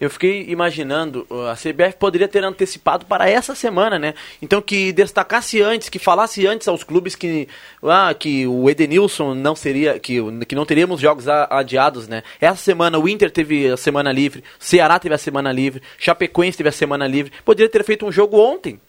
Eu 0.00 0.08
fiquei 0.08 0.46
imaginando, 0.48 1.26
uh, 1.28 1.48
a 1.48 1.54
CBF 1.54 1.96
poderia 1.98 2.26
ter 2.26 2.42
antecipado 2.42 3.04
para 3.04 3.28
essa 3.28 3.54
semana, 3.54 3.98
né? 3.98 4.14
Então 4.40 4.62
que 4.62 4.92
destacasse 4.92 5.60
antes, 5.60 5.90
que 5.90 5.98
falasse 5.98 6.46
antes 6.46 6.66
aos 6.66 6.82
clubes 6.82 7.14
que, 7.14 7.46
ah, 7.82 8.14
que 8.14 8.46
o 8.46 8.70
Edenilson 8.70 9.34
não 9.34 9.54
seria, 9.54 9.98
que, 9.98 10.16
que 10.46 10.54
não 10.54 10.64
teríamos 10.64 11.02
jogos 11.02 11.28
adiados, 11.28 12.08
né? 12.08 12.22
Essa 12.40 12.56
semana 12.56 12.98
o 12.98 13.06
Inter 13.06 13.30
teve 13.30 13.68
a 13.68 13.76
semana 13.76 14.10
livre, 14.10 14.42
o 14.58 14.64
Ceará 14.64 14.98
teve 14.98 15.14
a 15.14 15.18
semana 15.18 15.52
livre, 15.52 15.82
Chapecoense 15.98 16.56
teve 16.56 16.70
a 16.70 16.72
semana 16.72 17.06
livre. 17.06 17.30
Poderia 17.44 17.68
ter 17.68 17.84
feito 17.84 18.06
um 18.06 18.12
jogo 18.12 18.38
ontem. 18.38 18.80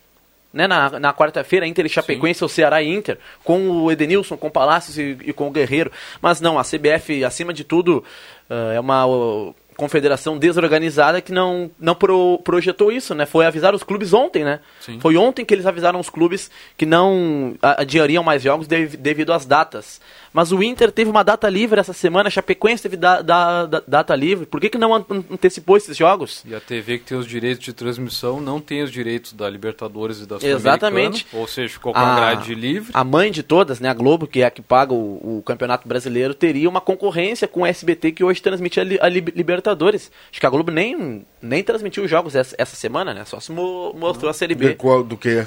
Né, 0.53 0.67
na, 0.67 0.99
na 0.99 1.13
quarta-feira, 1.13 1.65
Inter 1.65 1.85
e 1.85 1.89
Chapecoense, 1.89 2.43
o 2.43 2.49
Ceará 2.49 2.83
e 2.83 2.89
Inter, 2.89 3.17
com 3.41 3.69
o 3.69 3.89
Edenilson, 3.89 4.35
com 4.35 4.47
o 4.47 4.51
Palácios 4.51 4.97
e, 4.97 5.17
e 5.23 5.31
com 5.31 5.47
o 5.47 5.49
Guerreiro. 5.49 5.89
Mas 6.21 6.41
não, 6.41 6.59
a 6.59 6.61
CBF, 6.61 7.23
acima 7.23 7.53
de 7.53 7.63
tudo, 7.63 8.03
ah, 8.51 8.73
é 8.73 8.79
uma 8.81 9.05
uh, 9.07 9.55
confederação 9.81 10.37
desorganizada 10.37 11.19
que 11.21 11.31
não, 11.31 11.71
não 11.79 11.95
pro, 11.95 12.39
projetou 12.43 12.91
isso, 12.91 13.15
né? 13.15 13.25
Foi 13.25 13.45
avisar 13.47 13.73
os 13.73 13.81
clubes 13.83 14.13
ontem, 14.13 14.43
né? 14.43 14.59
Sim. 14.79 14.99
Foi 14.99 15.17
ontem 15.17 15.43
que 15.43 15.51
eles 15.53 15.65
avisaram 15.65 15.99
os 15.99 16.07
clubes 16.09 16.51
que 16.77 16.85
não 16.85 17.55
adiariam 17.61 18.23
mais 18.23 18.43
jogos 18.43 18.67
dev- 18.67 18.95
devido 18.95 19.33
às 19.33 19.43
datas. 19.45 19.99
Mas 20.31 20.51
o 20.51 20.61
Inter 20.63 20.91
teve 20.91 21.09
uma 21.09 21.23
data 21.23 21.49
livre 21.49 21.79
essa 21.79 21.93
semana, 21.93 22.27
a 22.27 22.31
Chapecoense 22.31 22.83
teve 22.83 22.95
da, 22.95 23.21
da- 23.21 23.65
da- 23.65 23.83
data 23.85 24.15
livre. 24.15 24.45
Por 24.45 24.61
que, 24.61 24.69
que 24.69 24.77
não 24.77 24.93
an- 24.93 25.03
antecipou 25.31 25.75
esses 25.75 25.97
jogos? 25.97 26.43
E 26.45 26.53
a 26.55 26.59
TV 26.59 26.99
que 26.99 27.05
tem 27.05 27.17
os 27.17 27.25
direitos 27.27 27.65
de 27.65 27.73
transmissão 27.73 28.39
não 28.39 28.59
tem 28.61 28.83
os 28.83 28.91
direitos 28.91 29.33
da 29.33 29.49
Libertadores 29.49 30.19
e 30.21 30.25
da 30.27 30.37
Exatamente. 30.41 31.25
Ou 31.33 31.47
seja, 31.47 31.73
ficou 31.73 31.91
com 31.91 31.99
a 31.99 32.15
grade 32.15 32.53
livre. 32.55 32.91
A 32.93 33.03
mãe 33.03 33.31
de 33.31 33.43
todas, 33.43 33.79
né, 33.79 33.89
a 33.89 33.93
Globo, 33.93 34.27
que 34.27 34.41
é 34.41 34.45
a 34.45 34.51
que 34.51 34.61
paga 34.61 34.93
o, 34.93 35.39
o 35.39 35.43
Campeonato 35.45 35.87
Brasileiro, 35.87 36.33
teria 36.33 36.69
uma 36.69 36.79
concorrência 36.81 37.47
com 37.47 37.61
o 37.61 37.65
SBT 37.65 38.11
que 38.13 38.23
hoje 38.23 38.41
transmite 38.41 38.79
a, 38.79 38.83
a 38.83 39.09
Li- 39.09 39.33
Libertadores. 39.71 40.11
Acho 40.31 40.39
que 40.39 40.45
a 40.45 40.49
Globo 40.49 40.71
nem, 40.71 41.25
nem 41.41 41.63
transmitiu 41.63 42.03
os 42.03 42.09
jogos 42.09 42.35
essa, 42.35 42.55
essa 42.57 42.75
semana, 42.75 43.13
né? 43.13 43.25
Só 43.25 43.39
se 43.39 43.51
mo- 43.51 43.93
mostrou 43.93 44.29
a 44.29 44.33
Série 44.33 44.53
De 44.55 44.65
B. 44.67 44.75
qual, 44.75 45.03
do 45.03 45.17
que? 45.17 45.45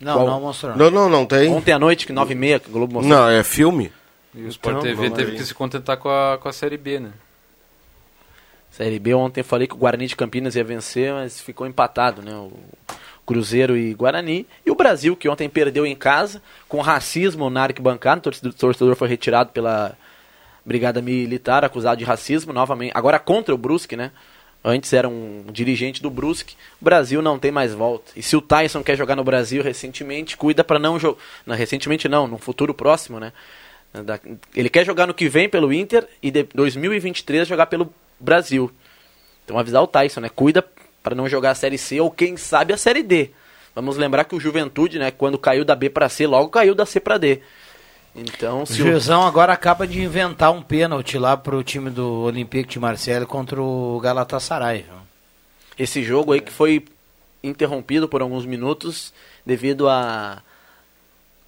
Não, 0.00 0.14
Qual? 0.14 0.26
não 0.26 0.40
mostrou. 0.40 0.76
Não, 0.76 0.90
não, 0.90 1.08
não 1.08 1.26
tem. 1.26 1.50
Ontem 1.50 1.72
à 1.72 1.78
noite, 1.78 2.06
que 2.06 2.12
9h30, 2.12 2.60
que 2.60 2.68
a 2.68 2.72
Globo 2.72 2.94
mostrou. 2.94 3.16
Não, 3.18 3.28
é 3.28 3.42
filme. 3.42 3.92
E 4.34 4.42
o 4.42 4.48
Sport 4.48 4.76
Então, 4.78 4.82
TV 4.96 5.10
teve 5.10 5.30
tem. 5.32 5.40
que 5.40 5.44
se 5.46 5.54
contentar 5.54 5.96
com 5.98 6.08
a, 6.08 6.38
com 6.38 6.48
a 6.48 6.52
Série 6.52 6.76
B, 6.76 6.98
né? 7.00 7.10
Série 8.70 8.98
B, 8.98 9.14
ontem 9.14 9.40
eu 9.40 9.44
falei 9.44 9.66
que 9.66 9.74
o 9.74 9.78
Guarani 9.78 10.06
de 10.06 10.14
Campinas 10.16 10.54
ia 10.54 10.64
vencer, 10.64 11.12
mas 11.12 11.40
ficou 11.40 11.66
empatado, 11.66 12.20
né? 12.20 12.34
O 12.34 12.52
Cruzeiro 13.24 13.76
e 13.76 13.94
Guarani. 13.94 14.46
E 14.66 14.70
o 14.70 14.74
Brasil, 14.74 15.16
que 15.16 15.28
ontem 15.28 15.48
perdeu 15.48 15.86
em 15.86 15.96
casa, 15.96 16.42
com 16.68 16.80
racismo 16.82 17.48
na 17.48 17.62
arquibancada. 17.62 18.18
O 18.18 18.22
torcedor, 18.22 18.52
o 18.52 18.54
torcedor 18.54 18.96
foi 18.96 19.08
retirado 19.08 19.50
pela 19.50 19.96
Brigada 20.66 21.00
Militar, 21.00 21.64
acusado 21.64 21.96
de 21.96 22.04
racismo, 22.04 22.52
novamente. 22.52 22.90
Agora 22.92 23.20
contra 23.20 23.54
o 23.54 23.58
Brusque, 23.58 23.96
né? 23.96 24.10
Antes 24.64 24.92
era 24.92 25.08
um 25.08 25.44
dirigente 25.52 26.02
do 26.02 26.10
Brusque. 26.10 26.56
O 26.80 26.84
Brasil 26.84 27.22
não 27.22 27.38
tem 27.38 27.52
mais 27.52 27.72
volta. 27.72 28.10
E 28.16 28.22
se 28.22 28.36
o 28.36 28.42
Tyson 28.42 28.82
quer 28.82 28.96
jogar 28.96 29.14
no 29.14 29.22
Brasil 29.22 29.62
recentemente, 29.62 30.36
cuida 30.36 30.64
para 30.64 30.76
não 30.76 30.98
jogar. 30.98 31.20
Recentemente 31.46 32.08
não, 32.08 32.26
no 32.26 32.36
futuro 32.36 32.74
próximo, 32.74 33.20
né? 33.20 33.32
Ele 34.54 34.68
quer 34.68 34.84
jogar 34.84 35.06
no 35.06 35.14
que 35.14 35.28
vem 35.28 35.48
pelo 35.48 35.72
Inter 35.72 36.06
e 36.20 36.32
de 36.32 36.42
2023 36.42 37.46
jogar 37.46 37.66
pelo 37.66 37.94
Brasil. 38.18 38.70
Então 39.44 39.56
avisar 39.56 39.82
o 39.84 39.86
Tyson, 39.86 40.20
né? 40.20 40.28
Cuida 40.28 40.64
para 41.00 41.14
não 41.14 41.28
jogar 41.28 41.52
a 41.52 41.54
Série 41.54 41.78
C 41.78 42.00
ou 42.00 42.10
quem 42.10 42.36
sabe 42.36 42.72
a 42.72 42.76
Série 42.76 43.04
D. 43.04 43.30
Vamos 43.72 43.96
lembrar 43.96 44.24
que 44.24 44.34
o 44.34 44.40
Juventude, 44.40 44.98
né, 44.98 45.12
quando 45.12 45.38
caiu 45.38 45.64
da 45.64 45.76
B 45.76 45.88
para 45.88 46.08
C, 46.08 46.26
logo 46.26 46.48
caiu 46.48 46.74
da 46.74 46.84
C 46.84 46.98
para 46.98 47.18
D. 47.18 47.40
Então, 48.16 48.62
O 48.62 48.66
se 48.66 48.82
o, 48.82 48.86
Juizão 48.86 49.26
agora 49.26 49.52
acaba 49.52 49.86
de 49.86 50.00
inventar 50.00 50.50
um 50.50 50.62
pênalti 50.62 51.18
lá 51.18 51.36
pro 51.36 51.62
time 51.62 51.90
do 51.90 52.22
Olympique 52.22 52.70
de 52.70 52.78
Marseille 52.78 53.26
contra 53.26 53.60
o 53.60 54.00
Galatasaray. 54.02 54.82
viu? 54.82 54.96
esse 55.78 56.02
jogo 56.02 56.32
aí 56.32 56.40
que 56.40 56.50
foi 56.50 56.82
interrompido 57.44 58.08
por 58.08 58.22
alguns 58.22 58.46
minutos 58.46 59.12
devido 59.44 59.88
a 59.88 60.42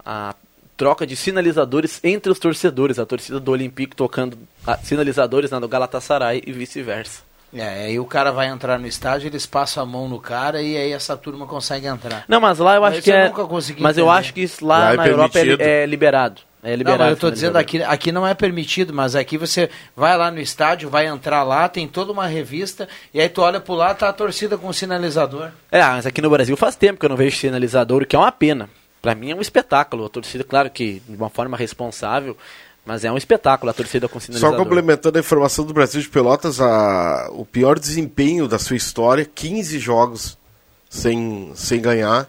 a 0.05 0.35
troca 0.77 1.07
de 1.07 1.17
sinalizadores 1.17 1.99
entre 2.05 2.31
os 2.31 2.39
torcedores, 2.39 2.99
a 2.99 3.07
torcida 3.07 3.41
do 3.41 3.51
Olympique 3.51 3.97
tocando 3.97 4.39
ah, 4.67 4.77
sinalizadores 4.79 5.51
na 5.51 5.59
do 5.59 5.67
Galatasaray 5.69 6.43
e 6.47 6.53
vice-versa. 6.53 7.23
É, 7.53 7.87
aí 7.87 7.99
o 7.99 8.05
cara 8.05 8.31
vai 8.31 8.47
entrar 8.49 8.79
no 8.79 8.87
estádio, 8.87 9.27
eles 9.29 9.45
passam 9.47 9.83
a 9.83 9.87
mão 9.87 10.07
no 10.09 10.21
cara 10.21 10.61
e 10.63 10.77
aí 10.77 10.93
essa 10.93 11.17
turma 11.17 11.47
consegue 11.47 11.87
entrar. 11.87 12.25
Não, 12.29 12.41
mas 12.41 12.59
lá 12.59 12.75
eu 12.77 12.83
Mas 12.83 12.91
acho 12.91 12.99
isso 13.01 13.05
que 13.07 13.11
eu 13.11 13.17
é 13.17 13.29
nunca 13.29 13.45
consegui 13.47 13.83
Mas 13.83 13.97
eu 13.99 14.05
entender. 14.05 14.19
acho 14.19 14.35
que 14.35 14.41
isso 14.43 14.65
lá, 14.67 14.79
Lá 14.79 14.93
é 14.93 14.97
na 14.99 15.07
Europa 15.09 15.39
é, 15.39 15.43
li- 15.43 15.49
permitido. 15.57 15.67
é 15.67 15.87
liberado. 15.87 16.41
É 16.63 16.71
Não, 16.71 16.77
liberado. 16.77 17.03
mas 17.05 17.11
eu 17.13 17.17
tô 17.17 17.31
dizendo 17.31 17.57
aqui, 17.57 17.83
aqui 17.83 18.11
não 18.11 18.27
é 18.27 18.35
permitido, 18.35 18.93
mas 18.93 19.15
aqui 19.15 19.39
você 19.39 19.71
vai 19.97 20.17
lá 20.17 20.31
no 20.31 20.41
estádio, 20.41 20.91
vai 20.91 21.07
entrar 21.07 21.43
lá, 21.45 21.69
tem 21.69 21.87
toda 21.87 22.11
uma 22.11 22.27
revista, 22.27 22.89
e 23.15 23.21
aí 23.21 23.29
tu 23.29 23.43
olha 23.43 23.61
pro 23.61 23.75
lado, 23.75 23.99
tá 23.99 24.09
a 24.09 24.13
torcida 24.13 24.59
com 24.59 24.69
o 24.69 24.75
sinalizador. 24.75 25.51
É, 25.71 25.81
mas 25.83 26.05
aqui 26.07 26.21
no 26.21 26.31
Brasil 26.31 26.57
faz 26.57 26.75
tempo 26.75 26.99
que 26.99 27.07
eu 27.07 27.11
não 27.11 27.17
vejo 27.17 27.37
sinalizador, 27.37 28.03
o 28.03 28.07
que 28.07 28.17
é 28.17 28.19
uma 28.19 28.33
pena. 28.33 28.69
Pra 29.01 29.15
mim 29.15 29.31
é 29.31 29.35
um 29.35 29.41
espetáculo. 29.41 30.05
A 30.07 30.09
torcida, 30.09 30.43
claro 30.43 30.69
que 30.69 31.01
de 31.09 31.17
uma 31.17 31.31
forma 31.31 31.57
responsável, 31.57 32.37
mas 32.85 33.05
é 33.05 33.13
um 33.13 33.17
espetáculo 33.17 33.71
a 33.71 33.73
torcida 33.73 34.09
com 34.09 34.19
Só 34.19 34.27
sinalizador. 34.27 34.59
complementando 34.59 35.17
a 35.17 35.21
informação 35.21 35.65
do 35.65 35.73
Brasil 35.73 36.01
de 36.01 36.09
Pelotas, 36.09 36.61
a, 36.61 37.29
o 37.31 37.45
pior 37.45 37.79
desempenho 37.79 38.49
da 38.49 38.59
sua 38.59 38.77
história, 38.77 39.25
15 39.25 39.79
jogos 39.79 40.37
sem, 40.91 41.53
sem 41.55 41.81
ganhar. 41.81 42.29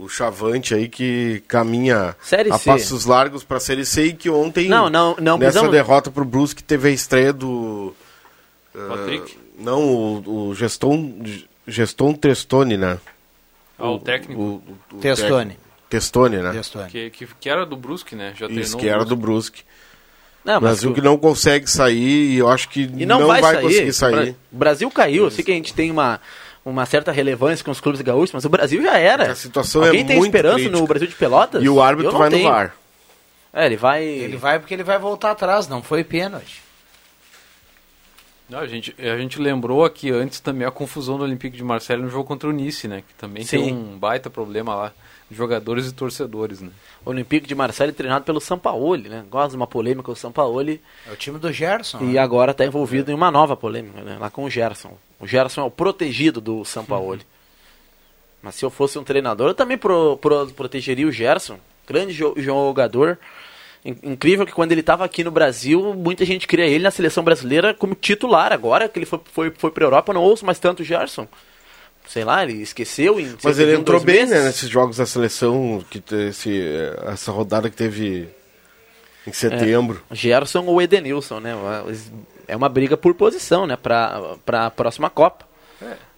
O 0.00 0.08
Chavante 0.08 0.74
aí 0.74 0.88
que 0.88 1.42
caminha 1.48 2.14
Série 2.22 2.52
a 2.52 2.56
C. 2.58 2.64
passos 2.70 3.04
largos 3.04 3.42
para 3.42 3.56
a 3.56 3.60
Série 3.60 3.84
C 3.84 4.04
e 4.06 4.12
que 4.12 4.30
ontem, 4.30 4.68
Não, 4.68 4.88
não, 4.88 5.16
não 5.20 5.36
nessa 5.36 5.38
precisamos- 5.50 5.72
derrota 5.72 6.08
pro 6.10 6.24
Brusque, 6.24 6.62
teve 6.62 6.88
a 6.88 6.92
estreia 6.92 7.32
do... 7.32 7.92
ah, 8.74 8.86
Patrick? 8.90 9.36
não, 9.58 9.82
o, 9.84 10.48
o 10.50 10.54
Geston, 10.54 11.20
Geston 11.66 12.14
Testone, 12.14 12.76
né? 12.76 12.96
Ah, 13.76 13.90
o 13.90 13.98
técnico. 13.98 14.40
O, 14.40 14.44
o- 14.44 14.62
o 14.94 15.00
Testone. 15.00 15.30
técnico. 15.50 15.60
Testone, 15.90 16.36
né? 16.36 16.52
Testone. 16.52 16.90
Que, 16.90 17.10
que, 17.10 17.26
que 17.40 17.48
era 17.50 17.66
do 17.66 17.76
Brusque, 17.76 18.14
né? 18.14 18.34
Já 18.36 18.46
Isso, 18.46 18.76
que 18.76 18.86
o 18.86 18.88
era 18.88 18.98
Brusque. 18.98 19.08
do 19.08 19.16
Brusque. 19.16 19.62
Não, 20.44 20.52
O 20.58 20.62
mas 20.62 20.70
Brasil 20.74 20.90
o- 20.90 20.94
que 20.94 21.00
não 21.00 21.18
consegue 21.18 21.68
sair 21.68 22.34
e 22.34 22.38
eu 22.38 22.48
acho 22.48 22.68
que 22.68 22.82
E 22.82 23.04
não, 23.04 23.26
vai, 23.26 23.42
sair. 23.42 23.62
conseguir 23.62 23.92
sair. 23.92 24.36
O 24.52 24.56
Brasil 24.56 24.88
caiu. 24.92 25.24
Eu 25.24 25.30
sei 25.32 25.42
que 25.44 25.50
a 25.50 25.54
gente 25.54 25.74
tem 25.74 25.90
uma, 25.90 26.20
uma 26.64 26.84
certa 26.86 27.10
relevância 27.12 27.64
com 27.64 27.70
os 27.70 27.80
clubes 27.80 28.00
gaúchos, 28.00 28.32
mas 28.32 28.44
o 28.44 28.48
Brasil 28.48 28.82
já 28.82 28.98
era. 28.98 29.32
A 29.32 29.34
situação 29.34 29.84
Alguém 29.84 30.02
é 30.02 30.04
tem 30.04 30.16
muito 30.16 30.28
esperança 30.28 30.56
crítica. 30.56 30.78
no 30.78 30.86
Brasil 30.86 31.08
de 31.08 31.14
Pelotas? 31.14 31.62
E 31.62 31.68
o 31.68 31.80
árbitro 31.80 32.16
vai 32.16 32.28
no 32.28 32.36
tenho. 32.36 32.48
VAR. 32.50 32.74
É, 33.52 33.66
ele 33.66 33.76
vai. 33.76 34.04
Ele 34.04 34.36
vai 34.36 34.58
porque 34.58 34.74
ele 34.74 34.84
vai 34.84 34.98
voltar 34.98 35.30
atrás, 35.30 35.66
não 35.68 35.82
foi 35.82 36.04
pênalti. 36.04 36.62
Não, 38.48 38.60
a, 38.60 38.66
gente, 38.66 38.94
a 38.98 39.18
gente 39.18 39.38
lembrou 39.38 39.84
aqui 39.84 40.10
antes 40.10 40.40
também 40.40 40.66
a 40.66 40.70
confusão 40.70 41.18
do 41.18 41.24
Olympique 41.24 41.56
de 41.56 41.62
Marseille 41.62 42.02
no 42.02 42.08
jogo 42.08 42.24
contra 42.24 42.48
o 42.48 42.52
Nice, 42.52 42.88
né? 42.88 43.02
Que 43.06 43.14
também 43.14 43.44
tem 43.44 43.64
Sim. 43.64 43.72
um 43.72 43.98
baita 43.98 44.30
problema 44.30 44.74
lá. 44.74 44.92
Jogadores 45.30 45.86
e 45.86 45.92
torcedores, 45.92 46.60
né? 46.62 46.70
O 47.04 47.10
Olympique 47.10 47.46
de 47.46 47.54
Marseille 47.54 47.92
treinado 47.92 48.24
pelo 48.24 48.40
Sampaoli, 48.40 49.08
né? 49.10 49.24
Gosta 49.30 49.50
de 49.50 49.56
uma 49.56 49.66
polêmica 49.66 50.04
com 50.04 50.12
o 50.12 50.16
Sampaoli 50.16 50.80
É 51.06 51.12
o 51.12 51.16
time 51.16 51.38
do 51.38 51.52
Gerson. 51.52 51.98
e 52.00 52.04
né? 52.14 52.18
agora 52.18 52.52
está 52.52 52.64
envolvido 52.64 53.10
em 53.10 53.14
uma 53.14 53.30
nova 53.30 53.54
polêmica, 53.56 54.00
né? 54.02 54.16
Lá 54.18 54.30
com 54.30 54.44
o 54.44 54.50
Gerson. 54.50 54.96
O 55.20 55.26
Gerson 55.26 55.60
é 55.60 55.64
o 55.64 55.70
protegido 55.70 56.40
do 56.40 56.64
Sampaoli. 56.64 57.20
Mas 58.42 58.54
se 58.54 58.64
eu 58.64 58.70
fosse 58.70 58.98
um 58.98 59.04
treinador, 59.04 59.48
eu 59.48 59.54
também 59.54 59.76
pro, 59.76 60.16
pro- 60.16 60.46
protegeria 60.48 61.06
o 61.06 61.12
Gerson. 61.12 61.58
Grande 61.86 62.14
jo- 62.14 62.34
jogador. 62.36 63.18
In- 63.84 63.98
Incrível 64.02 64.46
que 64.46 64.52
quando 64.52 64.72
ele 64.72 64.80
estava 64.80 65.04
aqui 65.04 65.22
no 65.24 65.30
Brasil, 65.30 65.92
muita 65.94 66.24
gente 66.24 66.46
queria 66.46 66.66
ele 66.66 66.84
na 66.84 66.90
seleção 66.90 67.22
brasileira 67.22 67.74
como 67.74 67.94
titular. 67.94 68.52
Agora 68.52 68.88
que 68.88 68.98
ele 68.98 69.06
foi, 69.06 69.20
foi, 69.32 69.50
foi 69.50 69.70
para 69.70 69.84
Europa, 69.84 70.10
eu 70.10 70.14
não 70.14 70.22
ouço 70.22 70.46
mais 70.46 70.58
tanto 70.58 70.80
o 70.80 70.84
Gerson. 70.84 71.26
Sei 72.08 72.24
lá, 72.24 72.42
ele 72.42 72.54
esqueceu. 72.62 73.20
Em 73.20 73.36
Mas 73.44 73.58
ele 73.58 73.74
entrou 73.74 74.00
bem 74.00 74.20
meses. 74.20 74.30
né, 74.30 74.44
nesses 74.44 74.68
jogos 74.68 74.96
da 74.96 75.04
seleção, 75.04 75.84
que 75.90 76.02
esse, 76.28 76.58
essa 77.06 77.30
rodada 77.30 77.68
que 77.68 77.76
teve 77.76 78.28
em 79.26 79.32
setembro. 79.32 80.02
Gerson 80.10 80.64
ou 80.64 80.80
Edenilson, 80.80 81.38
né? 81.38 81.52
É 82.46 82.56
uma 82.56 82.68
briga 82.70 82.96
por 82.96 83.12
posição, 83.14 83.66
né? 83.66 83.76
Para 83.76 84.36
a 84.46 84.70
próxima 84.70 85.10
Copa. 85.10 85.46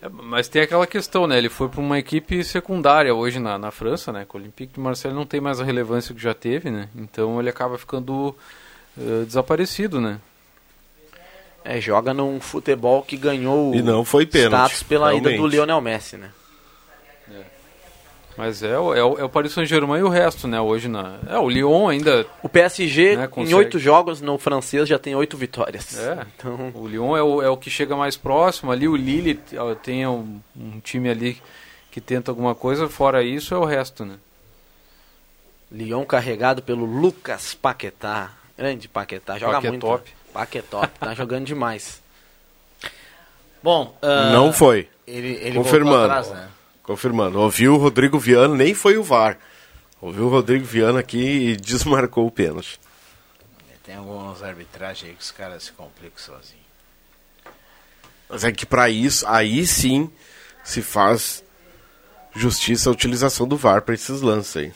É, 0.00 0.08
mas 0.08 0.48
tem 0.48 0.62
aquela 0.62 0.86
questão, 0.86 1.26
né? 1.26 1.36
Ele 1.36 1.48
foi 1.48 1.68
para 1.68 1.80
uma 1.80 1.98
equipe 1.98 2.42
secundária 2.44 3.12
hoje 3.12 3.40
na, 3.40 3.58
na 3.58 3.72
França, 3.72 4.12
né? 4.12 4.24
Que 4.24 4.36
o 4.36 4.40
Olympique 4.40 4.74
de 4.74 4.80
Marseille 4.80 5.14
não 5.14 5.26
tem 5.26 5.40
mais 5.40 5.60
a 5.60 5.64
relevância 5.64 6.14
que 6.14 6.22
já 6.22 6.32
teve, 6.32 6.70
né? 6.70 6.88
Então 6.94 7.40
ele 7.40 7.50
acaba 7.50 7.76
ficando 7.76 8.34
eh, 8.96 9.24
desaparecido, 9.26 10.00
né? 10.00 10.20
É, 11.64 11.80
joga 11.80 12.14
num 12.14 12.40
futebol 12.40 13.02
que 13.02 13.16
ganhou 13.16 13.74
E 13.74 13.82
não 13.82 14.04
foi 14.04 14.24
pênalti, 14.26 14.52
status 14.70 14.82
pela 14.82 15.12
ida 15.14 15.24
do 15.28 15.28
realmente. 15.30 15.52
Lionel 15.54 15.80
Messi, 15.80 16.16
né? 16.16 16.30
Mas 18.36 18.62
é, 18.62 18.78
o- 18.78 18.94
é, 18.94 19.04
o- 19.04 19.18
é 19.18 19.24
o 19.24 19.28
Paris 19.28 19.52
Saint-Germain 19.52 20.00
e 20.00 20.02
o 20.02 20.08
resto, 20.08 20.48
né? 20.48 20.58
Hoje 20.60 20.88
na. 20.88 21.18
É, 21.28 21.36
o 21.36 21.48
Lyon 21.48 21.88
ainda. 21.88 22.26
O 22.42 22.48
PSG, 22.48 23.16
Né, 23.16 23.24
em 23.24 23.28
consegue. 23.28 23.54
oito 23.54 23.78
jogos 23.78 24.20
no 24.22 24.38
francês, 24.38 24.88
já 24.88 24.98
tem 24.98 25.14
oito 25.14 25.36
vitórias. 25.36 25.98
É, 25.98 26.24
Então, 26.36 26.70
o 26.74 26.86
Lyon 26.86 27.14
é 27.16 27.22
o, 27.22 27.42
é 27.42 27.50
o 27.50 27.56
que 27.56 27.68
chega 27.68 27.94
mais 27.96 28.16
próximo 28.16 28.72
ali. 28.72 28.88
O 28.88 28.96
Lille 28.96 29.38
tem 29.82 30.06
um, 30.06 30.40
um 30.56 30.80
time 30.80 31.10
ali 31.10 31.42
que 31.90 32.00
tenta 32.00 32.30
alguma 32.30 32.54
coisa. 32.54 32.88
Fora 32.88 33.22
isso, 33.22 33.52
é 33.54 33.58
o 33.58 33.64
resto, 33.64 34.06
né? 34.06 34.14
Lyon 35.70 36.04
carregado 36.06 36.62
pelo 36.62 36.86
Lucas 36.86 37.52
Paquetá. 37.52 38.30
Grande 38.56 38.88
Paquetá, 38.88 39.38
joga 39.38 39.54
Paquetop. 39.60 39.88
muito. 39.88 40.04
né? 40.06 40.19
Paquetop, 40.32 40.98
tá 40.98 41.14
jogando 41.14 41.46
demais. 41.46 42.00
Bom, 43.62 43.96
ah, 44.00 44.30
Não 44.32 44.52
foi. 44.52 44.88
Ele, 45.06 45.38
ele 45.42 45.56
Confirmando. 45.56 46.04
atrás, 46.04 46.30
né? 46.30 46.48
Confirmando. 46.82 47.38
Ouviu 47.40 47.74
o 47.74 47.76
Rodrigo 47.76 48.18
Viana, 48.18 48.54
nem 48.54 48.74
foi 48.74 48.96
o 48.96 49.02
VAR. 49.02 49.38
Ouviu 50.00 50.26
o 50.26 50.28
Rodrigo 50.28 50.64
Viana 50.64 51.00
aqui 51.00 51.18
e 51.18 51.56
desmarcou 51.60 52.26
o 52.26 52.30
pênalti. 52.30 52.80
Tem 53.84 53.96
algumas 53.96 54.42
arbitragens 54.42 55.10
aí 55.10 55.16
que 55.16 55.22
os 55.22 55.30
caras 55.30 55.64
se 55.64 55.72
complicam 55.72 56.16
sozinhos. 56.16 56.60
Mas 58.28 58.44
é 58.44 58.52
que 58.52 58.64
para 58.64 58.88
isso, 58.88 59.26
aí 59.26 59.66
sim 59.66 60.10
se 60.62 60.80
faz 60.80 61.42
justiça 62.34 62.88
a 62.88 62.92
utilização 62.92 63.48
do 63.48 63.56
VAR 63.56 63.82
para 63.82 63.94
esses 63.94 64.20
lances 64.20 64.56
aí. 64.56 64.72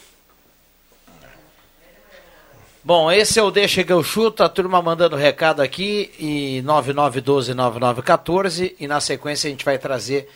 Bom, 2.84 3.10
esse 3.10 3.38
é 3.38 3.42
o 3.42 3.50
Deixa 3.50 3.82
que 3.82 3.92
eu 3.92 4.02
chuto, 4.02 4.44
a 4.44 4.48
turma 4.48 4.82
mandando 4.82 5.16
recado 5.16 5.62
aqui 5.62 6.12
e 6.18 6.62
99129914 6.66 8.74
e 8.78 8.86
na 8.86 9.00
sequência 9.00 9.48
a 9.48 9.50
gente 9.50 9.64
vai 9.64 9.78
trazer 9.78 10.28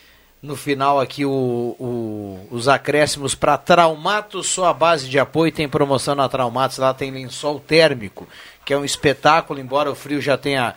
no 0.42 0.57
final 0.57 0.99
aqui 0.99 1.26
o, 1.26 1.76
o, 1.78 2.49
os 2.51 2.66
acréscimos 2.66 3.34
para 3.34 3.59
Traumatos, 3.59 4.46
sua 4.46 4.72
base 4.72 5.11
de 5.11 5.18
apoio, 5.18 5.53
tem 5.53 5.68
promoção 5.68 6.14
na 6.14 6.26
Traumatos, 6.26 6.78
lá 6.78 6.94
tem 6.94 7.11
lençol 7.11 7.61
térmico, 7.61 8.26
que 8.64 8.72
é 8.72 8.78
um 8.78 8.84
espetáculo, 8.84 9.61
embora 9.61 9.90
o 9.90 9.94
frio 9.94 10.22
já 10.22 10.38
tenha 10.38 10.74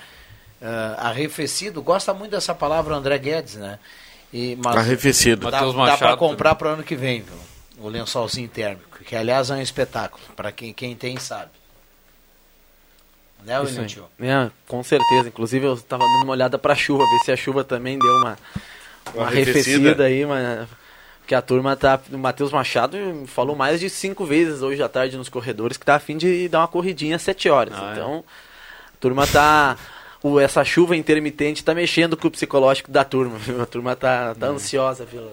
uh, 0.61 0.65
arrefecido, 0.97 1.81
gosta 1.81 2.13
muito 2.13 2.31
dessa 2.31 2.53
palavra 2.53 2.95
André 2.95 3.17
Guedes, 3.17 3.55
né? 3.55 3.79
E, 4.33 4.57
mas 4.61 4.75
Arrefecido. 4.75 5.49
Dá, 5.49 5.61
dá 5.61 5.97
para 5.97 6.17
comprar 6.17 6.55
para 6.55 6.69
o 6.69 6.73
ano 6.73 6.83
que 6.83 6.95
vem, 6.95 7.21
viu? 7.21 7.51
o 7.81 7.89
lençolzinho 7.89 8.47
térmico, 8.47 9.03
que 9.03 9.15
aliás 9.15 9.49
é 9.49 9.55
um 9.55 9.61
espetáculo, 9.61 10.23
para 10.35 10.51
quem, 10.51 10.73
quem 10.73 10.95
tem 10.95 11.17
sabe. 11.17 11.51
Né, 13.45 13.59
William 13.59 13.85
Tio? 13.85 14.05
É, 14.19 14.49
com 14.67 14.83
certeza. 14.83 15.27
Inclusive 15.27 15.65
eu 15.65 15.73
estava 15.73 16.03
dando 16.03 16.23
uma 16.23 16.33
olhada 16.33 16.57
para 16.57 16.73
a 16.73 16.75
chuva, 16.75 17.03
ver 17.03 17.19
se 17.25 17.31
a 17.31 17.37
chuva 17.37 17.63
também 17.63 17.97
deu 17.97 18.15
uma, 18.17 18.37
uma, 19.15 19.25
arrefecida 19.25 20.03
aí, 20.03 20.25
mas 20.25 20.67
que 21.25 21.35
a 21.35 21.41
turma 21.41 21.75
tá. 21.75 21.99
O 22.11 22.17
Matheus 22.17 22.51
Machado 22.51 22.97
falou 23.27 23.55
mais 23.55 23.79
de 23.79 23.89
cinco 23.89 24.25
vezes 24.25 24.61
hoje 24.61 24.83
à 24.83 24.89
tarde 24.89 25.17
nos 25.17 25.29
corredores 25.29 25.77
que 25.77 25.85
tá 25.85 25.95
a 25.95 25.99
fim 25.99 26.17
de 26.17 26.47
dar 26.49 26.59
uma 26.59 26.67
corridinha 26.67 27.15
às 27.15 27.21
sete 27.21 27.49
horas. 27.49 27.73
Ah, 27.75 27.89
é? 27.89 27.91
então, 27.93 28.15
é. 28.15 28.17
a 28.17 28.97
turma 28.99 29.27
tá. 29.27 29.77
O, 30.23 30.39
essa 30.39 30.63
chuva 30.63 30.95
intermitente 30.95 31.63
tá 31.63 31.73
mexendo 31.73 32.15
com 32.15 32.27
o 32.27 32.31
psicológico 32.31 32.91
da 32.91 33.03
turma, 33.03 33.37
viu? 33.39 33.61
A 33.61 33.65
turma 33.65 33.95
tá, 33.95 34.35
tá 34.35 34.49
hum. 34.49 34.55
ansiosa 34.55 35.05
pelo, 35.05 35.31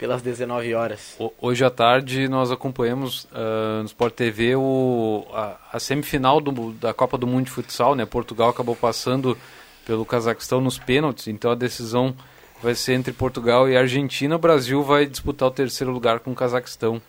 pelas 0.00 0.22
19 0.22 0.74
horas. 0.74 1.14
Hoje 1.38 1.62
à 1.62 1.68
tarde 1.68 2.26
nós 2.26 2.50
acompanhamos 2.50 3.24
uh, 3.24 3.80
no 3.80 3.84
Sport 3.84 4.14
TV 4.14 4.56
o, 4.56 5.26
a, 5.30 5.58
a 5.74 5.78
semifinal 5.78 6.40
do, 6.40 6.72
da 6.72 6.94
Copa 6.94 7.18
do 7.18 7.26
Mundo 7.26 7.44
de 7.44 7.50
Futsal. 7.50 7.94
Né? 7.94 8.06
Portugal 8.06 8.48
acabou 8.48 8.74
passando 8.74 9.36
pelo 9.84 10.06
Cazaquistão 10.06 10.58
nos 10.58 10.78
pênaltis, 10.78 11.28
então 11.28 11.50
a 11.50 11.54
decisão 11.54 12.16
vai 12.62 12.74
ser 12.74 12.94
entre 12.94 13.12
Portugal 13.12 13.68
e 13.68 13.76
Argentina. 13.76 14.36
O 14.36 14.38
Brasil 14.38 14.82
vai 14.82 15.04
disputar 15.04 15.48
o 15.48 15.52
terceiro 15.52 15.92
lugar 15.92 16.20
com 16.20 16.32
o 16.32 16.34
Cazaquistão. 16.34 17.00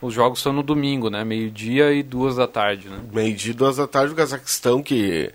Os 0.00 0.14
jogos 0.14 0.40
são 0.40 0.52
no 0.52 0.62
domingo, 0.62 1.10
né? 1.10 1.24
Meio-dia 1.24 1.92
e 1.92 2.02
duas 2.02 2.36
da 2.36 2.46
tarde, 2.46 2.88
né? 2.88 3.00
Meio-dia 3.12 3.50
e 3.50 3.56
duas 3.56 3.78
da 3.78 3.88
tarde, 3.88 4.12
o 4.12 4.16
Cazaquistão 4.16 4.82
que... 4.84 5.32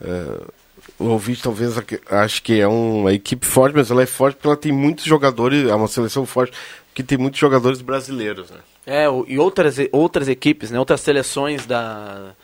Uh 0.00 0.55
o 0.98 1.06
ouvinte 1.06 1.42
talvez 1.42 1.74
acho 2.10 2.42
que 2.42 2.60
é 2.60 2.66
uma 2.66 3.12
equipe 3.12 3.46
forte, 3.46 3.76
mas 3.76 3.90
ela 3.90 4.02
é 4.02 4.06
forte 4.06 4.36
porque 4.36 4.48
ela 4.48 4.56
tem 4.56 4.72
muitos 4.72 5.04
jogadores, 5.04 5.68
é 5.68 5.74
uma 5.74 5.88
seleção 5.88 6.24
forte 6.24 6.56
que 6.94 7.02
tem 7.02 7.18
muitos 7.18 7.38
jogadores 7.38 7.82
brasileiros, 7.82 8.50
né? 8.50 8.58
É, 8.86 9.04
e 9.26 9.38
outras, 9.38 9.76
outras 9.92 10.28
equipes, 10.28 10.70
né, 10.70 10.78
outras 10.78 11.00
seleções 11.00 11.66
da, 11.66 12.34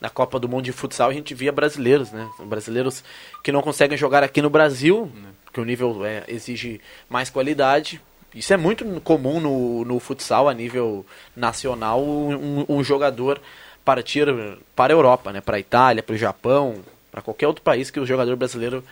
da 0.00 0.10
Copa 0.10 0.38
do 0.38 0.48
Mundo 0.48 0.64
de 0.64 0.72
Futsal, 0.72 1.08
a 1.08 1.14
gente 1.14 1.34
via 1.34 1.52
brasileiros, 1.52 2.10
né? 2.12 2.28
Brasileiros 2.40 3.02
que 3.42 3.52
não 3.52 3.62
conseguem 3.62 3.96
jogar 3.96 4.22
aqui 4.22 4.42
no 4.42 4.50
Brasil, 4.50 5.10
né, 5.14 5.30
porque 5.44 5.60
o 5.60 5.64
nível 5.64 6.04
é, 6.04 6.24
exige 6.28 6.80
mais 7.08 7.30
qualidade. 7.30 8.00
Isso 8.34 8.52
é 8.52 8.56
muito 8.56 8.84
comum 9.02 9.40
no, 9.40 9.84
no 9.84 10.00
futsal 10.00 10.48
a 10.48 10.54
nível 10.54 11.06
nacional, 11.36 12.04
um, 12.04 12.66
um 12.68 12.82
jogador 12.82 13.40
partir 13.84 14.26
para 14.74 14.92
a 14.92 14.96
Europa, 14.96 15.32
né? 15.32 15.40
Para 15.40 15.56
a 15.56 15.60
Itália, 15.60 16.02
para 16.02 16.14
o 16.14 16.18
Japão, 16.18 16.82
para 17.14 17.22
qualquer 17.22 17.46
outro 17.46 17.62
país 17.62 17.92
que 17.92 18.00
o 18.00 18.04
jogador 18.04 18.34
brasileiro 18.34 18.82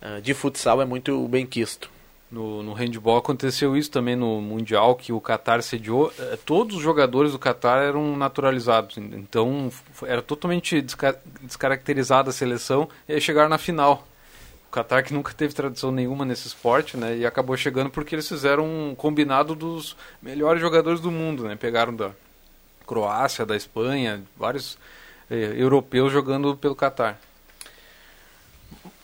uh, 0.00 0.22
de 0.22 0.32
futsal 0.32 0.80
é 0.80 0.84
muito 0.84 1.26
bem 1.26 1.44
quisto. 1.44 1.90
No, 2.30 2.62
no 2.62 2.72
handball 2.72 3.16
aconteceu 3.16 3.76
isso 3.76 3.90
também 3.90 4.14
no 4.14 4.40
Mundial, 4.40 4.94
que 4.94 5.12
o 5.12 5.20
Qatar 5.20 5.60
sediou. 5.60 6.12
Eh, 6.18 6.38
todos 6.44 6.76
os 6.76 6.82
jogadores 6.82 7.32
do 7.32 7.38
Qatar 7.38 7.78
eram 7.82 8.18
naturalizados. 8.18 8.98
Então 8.98 9.72
era 10.02 10.20
totalmente 10.20 10.82
desca 10.82 11.18
descaracterizada 11.40 12.28
a 12.28 12.32
seleção 12.32 12.86
e 13.08 13.14
aí 13.14 13.20
chegaram 13.20 13.48
na 13.48 13.56
final. 13.56 14.06
O 14.68 14.70
Qatar 14.70 15.02
que 15.02 15.14
nunca 15.14 15.32
teve 15.32 15.54
tradição 15.54 15.90
nenhuma 15.90 16.26
nesse 16.26 16.46
esporte, 16.46 16.98
né? 16.98 17.16
E 17.16 17.24
acabou 17.24 17.56
chegando 17.56 17.88
porque 17.88 18.14
eles 18.14 18.28
fizeram 18.28 18.66
um 18.66 18.94
combinado 18.94 19.54
dos 19.54 19.96
melhores 20.20 20.60
jogadores 20.60 21.00
do 21.00 21.10
mundo, 21.10 21.44
né? 21.44 21.56
Pegaram 21.56 21.96
da 21.96 22.10
Croácia, 22.86 23.46
da 23.46 23.56
Espanha, 23.56 24.22
vários 24.36 24.78
eh, 25.30 25.54
europeus 25.56 26.12
jogando 26.12 26.54
pelo 26.58 26.76
Qatar. 26.76 27.18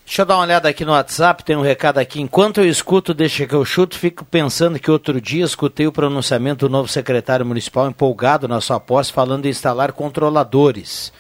Deixa 0.04 0.20
eu 0.20 0.26
dar 0.26 0.36
uma 0.36 0.42
olhada 0.42 0.68
aqui 0.68 0.84
no 0.84 0.92
WhatsApp, 0.92 1.42
tem 1.42 1.56
um 1.56 1.62
recado 1.62 1.98
aqui. 1.98 2.20
Enquanto 2.20 2.60
eu 2.60 2.68
escuto, 2.68 3.14
deixa 3.14 3.46
que 3.46 3.54
eu 3.54 3.64
chuto, 3.64 3.98
fico 3.98 4.24
pensando 4.24 4.78
que 4.78 4.90
outro 4.90 5.18
dia 5.18 5.44
escutei 5.44 5.86
o 5.86 5.92
pronunciamento 5.92 6.68
do 6.68 6.72
novo 6.72 6.88
secretário 6.88 7.44
municipal 7.46 7.88
empolgado 7.88 8.46
na 8.46 8.60
sua 8.60 8.78
posse 8.78 9.10
falando 9.10 9.46
em 9.46 9.48
instalar 9.48 9.92
controladores. 9.92 11.10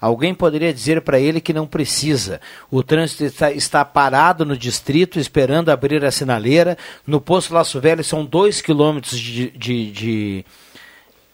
Alguém 0.00 0.34
poderia 0.34 0.74
dizer 0.74 1.02
para 1.02 1.20
ele 1.20 1.40
que 1.40 1.52
não 1.52 1.64
precisa. 1.64 2.40
O 2.68 2.82
trânsito 2.82 3.24
está, 3.24 3.52
está, 3.52 3.84
parado 3.84 4.44
no 4.44 4.56
distrito, 4.56 5.20
esperando 5.20 5.68
abrir 5.68 6.04
a 6.04 6.10
sinaleira. 6.10 6.76
No 7.06 7.20
posto 7.20 7.54
Laço 7.54 7.80
Velho 7.80 8.02
são 8.02 8.24
dois 8.24 8.60
quilômetros 8.60 9.16
de, 9.16 9.50
de, 9.50 9.92
de, 9.92 10.44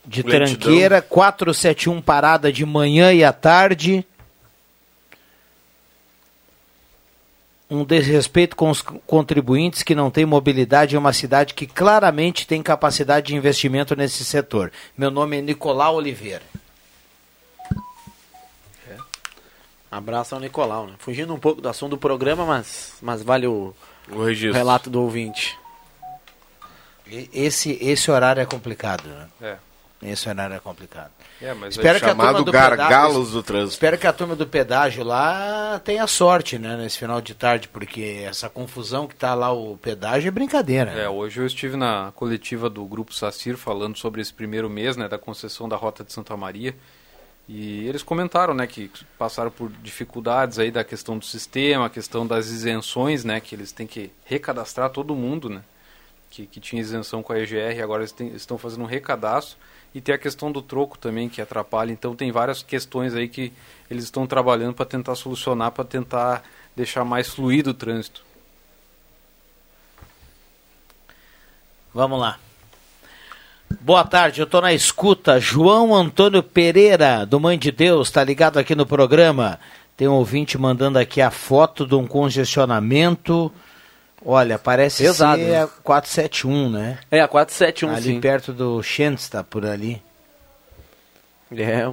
de 0.07 0.23
tranqueira, 0.23 1.01
471 1.01 2.03
parada 2.03 2.53
de 2.53 2.67
manhã 2.67 3.11
e 3.11 3.25
à 3.25 3.33
tarde. 3.33 4.05
Um 7.71 7.85
desrespeito 7.85 8.57
com 8.57 8.71
os 8.71 8.81
contribuintes 8.81 9.83
que 9.83 9.95
não 9.95 10.11
têm 10.11 10.25
mobilidade 10.25 10.95
em 10.95 10.99
uma 10.99 11.13
cidade 11.13 11.53
que 11.53 11.67
claramente 11.67 12.47
tem 12.47 12.63
capacidade 12.63 13.27
de 13.27 13.37
investimento 13.37 13.95
nesse 13.95 14.25
setor. 14.25 14.73
Meu 14.97 15.11
nome 15.11 15.39
é 15.39 15.43
Nicolau 15.43 15.97
Oliveira. 15.97 16.43
É. 18.89 18.97
Abraço 19.91 20.35
ao 20.35 20.41
Nicolau. 20.41 20.87
Né? 20.87 20.95
Fugindo 20.99 21.35
um 21.35 21.39
pouco 21.39 21.61
do 21.61 21.69
assunto 21.69 21.91
do 21.91 21.99
programa, 21.99 22.47
mas, 22.47 22.95
mas 23.03 23.23
vale 23.23 23.47
o, 23.47 23.75
o, 24.11 24.17
o 24.17 24.53
relato 24.53 24.89
do 24.89 25.03
ouvinte. 25.03 25.59
Esse, 27.33 27.79
esse 27.81 28.11
horário 28.11 28.41
é 28.41 28.47
complicado. 28.47 29.07
Né? 29.07 29.29
É. 29.43 29.57
Esse 30.01 30.29
horário 30.29 30.55
é 30.55 30.61
complicado. 30.61 31.11
É, 31.43 31.53
mas 31.55 31.75
espero 31.75 31.97
é 31.97 32.01
que 32.01 32.07
chamado 32.07 32.45
do 32.45 32.53
gargalos 32.53 33.33
do 33.33 33.43
trânsito. 33.43 33.73
Espero 33.73 33.99
que 33.99 34.07
a 34.07 34.13
turma 34.13 34.37
do 34.37 34.47
pedágio 34.47 35.03
lá 35.03 35.81
tenha 35.85 36.07
sorte, 36.07 36.57
né, 36.57 36.77
nesse 36.77 36.99
final 36.99 37.21
de 37.21 37.35
tarde, 37.35 37.67
porque 37.67 38.23
essa 38.25 38.49
confusão 38.49 39.09
que 39.09 39.15
está 39.15 39.35
lá 39.35 39.53
o 39.53 39.77
pedágio 39.77 40.29
é 40.29 40.31
brincadeira. 40.31 40.93
É, 40.93 41.09
hoje 41.09 41.41
eu 41.41 41.47
estive 41.47 41.77
na 41.77 42.13
coletiva 42.15 42.71
do 42.71 42.85
Grupo 42.85 43.13
Sacir 43.13 43.57
falando 43.57 43.99
sobre 43.99 44.21
esse 44.21 44.33
primeiro 44.33 44.71
mês, 44.71 44.97
né, 44.97 45.09
da 45.09 45.19
concessão 45.19 45.69
da 45.69 45.77
Rota 45.77 46.05
de 46.05 46.13
Santa 46.13 46.37
Maria. 46.37 46.77
E 47.49 47.89
eles 47.89 48.03
comentaram, 48.03 48.55
né, 48.55 48.67
que 48.67 48.91
passaram 49.19 49.51
por 49.51 49.69
dificuldades 49.83 50.61
aí 50.61 50.71
da 50.71 50.85
questão 50.85 51.19
do 51.19 51.25
sistema, 51.25 51.87
a 51.87 51.91
questão 51.91 52.25
das 52.25 52.49
isenções, 52.49 53.25
né, 53.25 53.41
que 53.41 53.55
eles 53.55 53.73
têm 53.73 53.87
que 53.87 54.13
recadastrar 54.25 54.91
todo 54.91 55.17
mundo, 55.17 55.49
né, 55.49 55.63
que, 56.31 56.47
que 56.47 56.61
tinha 56.61 56.81
isenção 56.81 57.21
com 57.21 57.33
a 57.33 57.41
EGR, 57.41 57.83
agora 57.83 58.03
eles 58.03 58.15
estão 58.35 58.57
fazendo 58.59 58.83
um 58.83 58.87
recadastro 58.87 59.59
e 59.99 60.01
tem 60.01 60.15
a 60.15 60.19
questão 60.19 60.53
do 60.53 60.63
troco 60.63 60.97
também 60.97 61.29
que 61.29 61.43
atrapalha. 61.43 61.91
Então 61.91 62.15
tem 62.15 62.31
várias 62.31 62.63
questões 62.63 63.15
aí 63.15 63.29
que 63.29 63.53
eles 63.91 64.05
estão 64.05 64.29
trabalhando 64.29 64.73
para 64.73 64.87
tentar 64.87 65.17
solucionar, 65.17 65.73
para 65.73 65.83
tentar 65.83 66.45
deixar 66.77 67.05
mais 67.05 67.29
fluido 67.29 67.71
o 67.71 67.75
trânsito. 67.75 68.23
Vamos 71.93 72.21
lá. 72.21 72.39
Boa 73.81 74.05
tarde, 74.05 74.41
eu 74.41 74.45
estou 74.45 74.61
na 74.61 74.73
escuta. 74.73 75.41
João 75.41 75.93
Antônio 75.93 76.45
Pereira, 76.45 77.27
do 77.27 77.41
Mãe 77.41 77.59
de 77.59 77.73
Deus, 77.73 78.07
está 78.07 78.23
ligado 78.23 78.57
aqui 78.57 78.77
no 78.77 78.87
programa. 78.87 79.59
Tem 79.97 80.07
um 80.07 80.13
ouvinte 80.13 80.57
mandando 80.57 80.97
aqui 81.01 81.21
a 81.21 81.33
foto 81.33 81.85
de 81.85 81.97
um 81.97 82.07
congestionamento 82.07 83.53
Olha, 84.25 84.59
parece 84.59 85.05
Pesado, 85.05 85.41
ser 85.41 85.49
né? 85.49 85.63
a 85.63 85.67
471, 85.67 86.71
né? 86.71 86.99
É, 87.11 87.21
a 87.21 87.29
471, 87.29 87.91
ali 87.95 88.15
sim. 88.15 88.21
perto 88.21 88.53
do 88.53 88.83
Schensta, 88.83 89.45
por 89.45 89.65
ali. 89.65 90.03
É, 91.53 91.91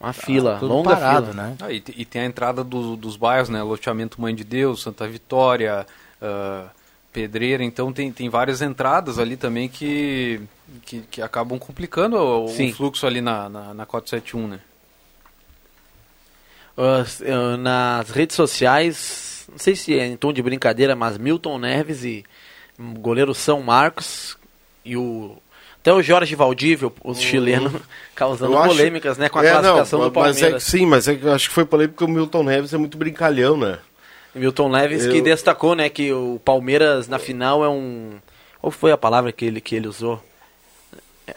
uma 0.00 0.12
fila, 0.12 0.58
tá 0.58 0.66
longa 0.66 0.90
parado, 0.90 1.30
fila. 1.30 1.42
né? 1.42 1.56
Ah, 1.60 1.72
e, 1.72 1.82
e, 1.96 2.04
tem 2.04 2.22
a 2.22 2.24
entrada 2.24 2.64
do, 2.64 2.96
dos 2.96 3.16
bairros, 3.16 3.48
né? 3.48 3.62
Loteamento 3.62 4.20
Mãe 4.20 4.34
de 4.34 4.44
Deus, 4.44 4.82
Santa 4.82 5.06
Vitória, 5.06 5.86
uh, 6.20 6.68
Pedreira, 7.12 7.62
então 7.62 7.92
tem, 7.92 8.10
tem 8.10 8.28
várias 8.28 8.62
entradas 8.62 9.18
ali 9.18 9.36
também 9.36 9.68
que, 9.68 10.40
que, 10.82 11.00
que 11.02 11.22
acabam 11.22 11.58
complicando 11.58 12.16
o, 12.16 12.44
o, 12.46 12.72
fluxo 12.72 13.06
ali 13.06 13.20
na, 13.20 13.48
na, 13.48 13.74
na 13.74 13.86
471, 13.86 14.48
né? 14.48 14.60
Uh, 16.76 17.56
nas 17.58 18.08
redes 18.10 18.36
sociais 18.36 19.39
não 19.50 19.58
sei 19.58 19.76
se 19.76 19.98
é 19.98 20.06
em 20.06 20.16
tom 20.16 20.32
de 20.32 20.42
brincadeira, 20.42 20.94
mas 20.94 21.18
Milton 21.18 21.58
Neves 21.58 22.04
e 22.04 22.24
goleiro 22.98 23.34
São 23.34 23.62
Marcos 23.62 24.36
e 24.84 24.96
o 24.96 25.36
até 25.80 25.94
o 25.94 26.02
Jorge 26.02 26.34
Valdívio, 26.34 26.92
o 27.02 27.14
chileno, 27.14 27.80
causando 28.14 28.56
acho, 28.58 28.68
polêmicas, 28.68 29.16
né, 29.16 29.30
com 29.30 29.38
a 29.38 29.44
é, 29.44 29.50
classificação 29.50 29.98
não, 29.98 30.08
do 30.08 30.12
Palmeiras. 30.12 30.42
Mas 30.42 30.52
é, 30.52 30.58
sim, 30.60 30.84
mas 30.84 31.08
é, 31.08 31.18
acho 31.32 31.48
que 31.48 31.54
foi 31.54 31.64
polêmico 31.64 31.94
porque 31.94 32.10
o 32.10 32.14
Milton 32.14 32.42
Neves 32.42 32.74
é 32.74 32.76
muito 32.76 32.98
brincalhão, 32.98 33.56
né? 33.56 33.78
Milton 34.34 34.68
Neves 34.68 35.06
eu... 35.06 35.12
que 35.12 35.22
destacou, 35.22 35.74
né, 35.74 35.88
que 35.88 36.12
o 36.12 36.38
Palmeiras 36.44 37.08
na 37.08 37.18
final 37.18 37.64
é 37.64 37.68
um 37.68 38.18
qual 38.60 38.70
foi 38.70 38.92
a 38.92 38.98
palavra 38.98 39.32
que 39.32 39.44
ele 39.44 39.60
que 39.60 39.74
ele 39.74 39.88
usou? 39.88 40.22
É, 41.26 41.34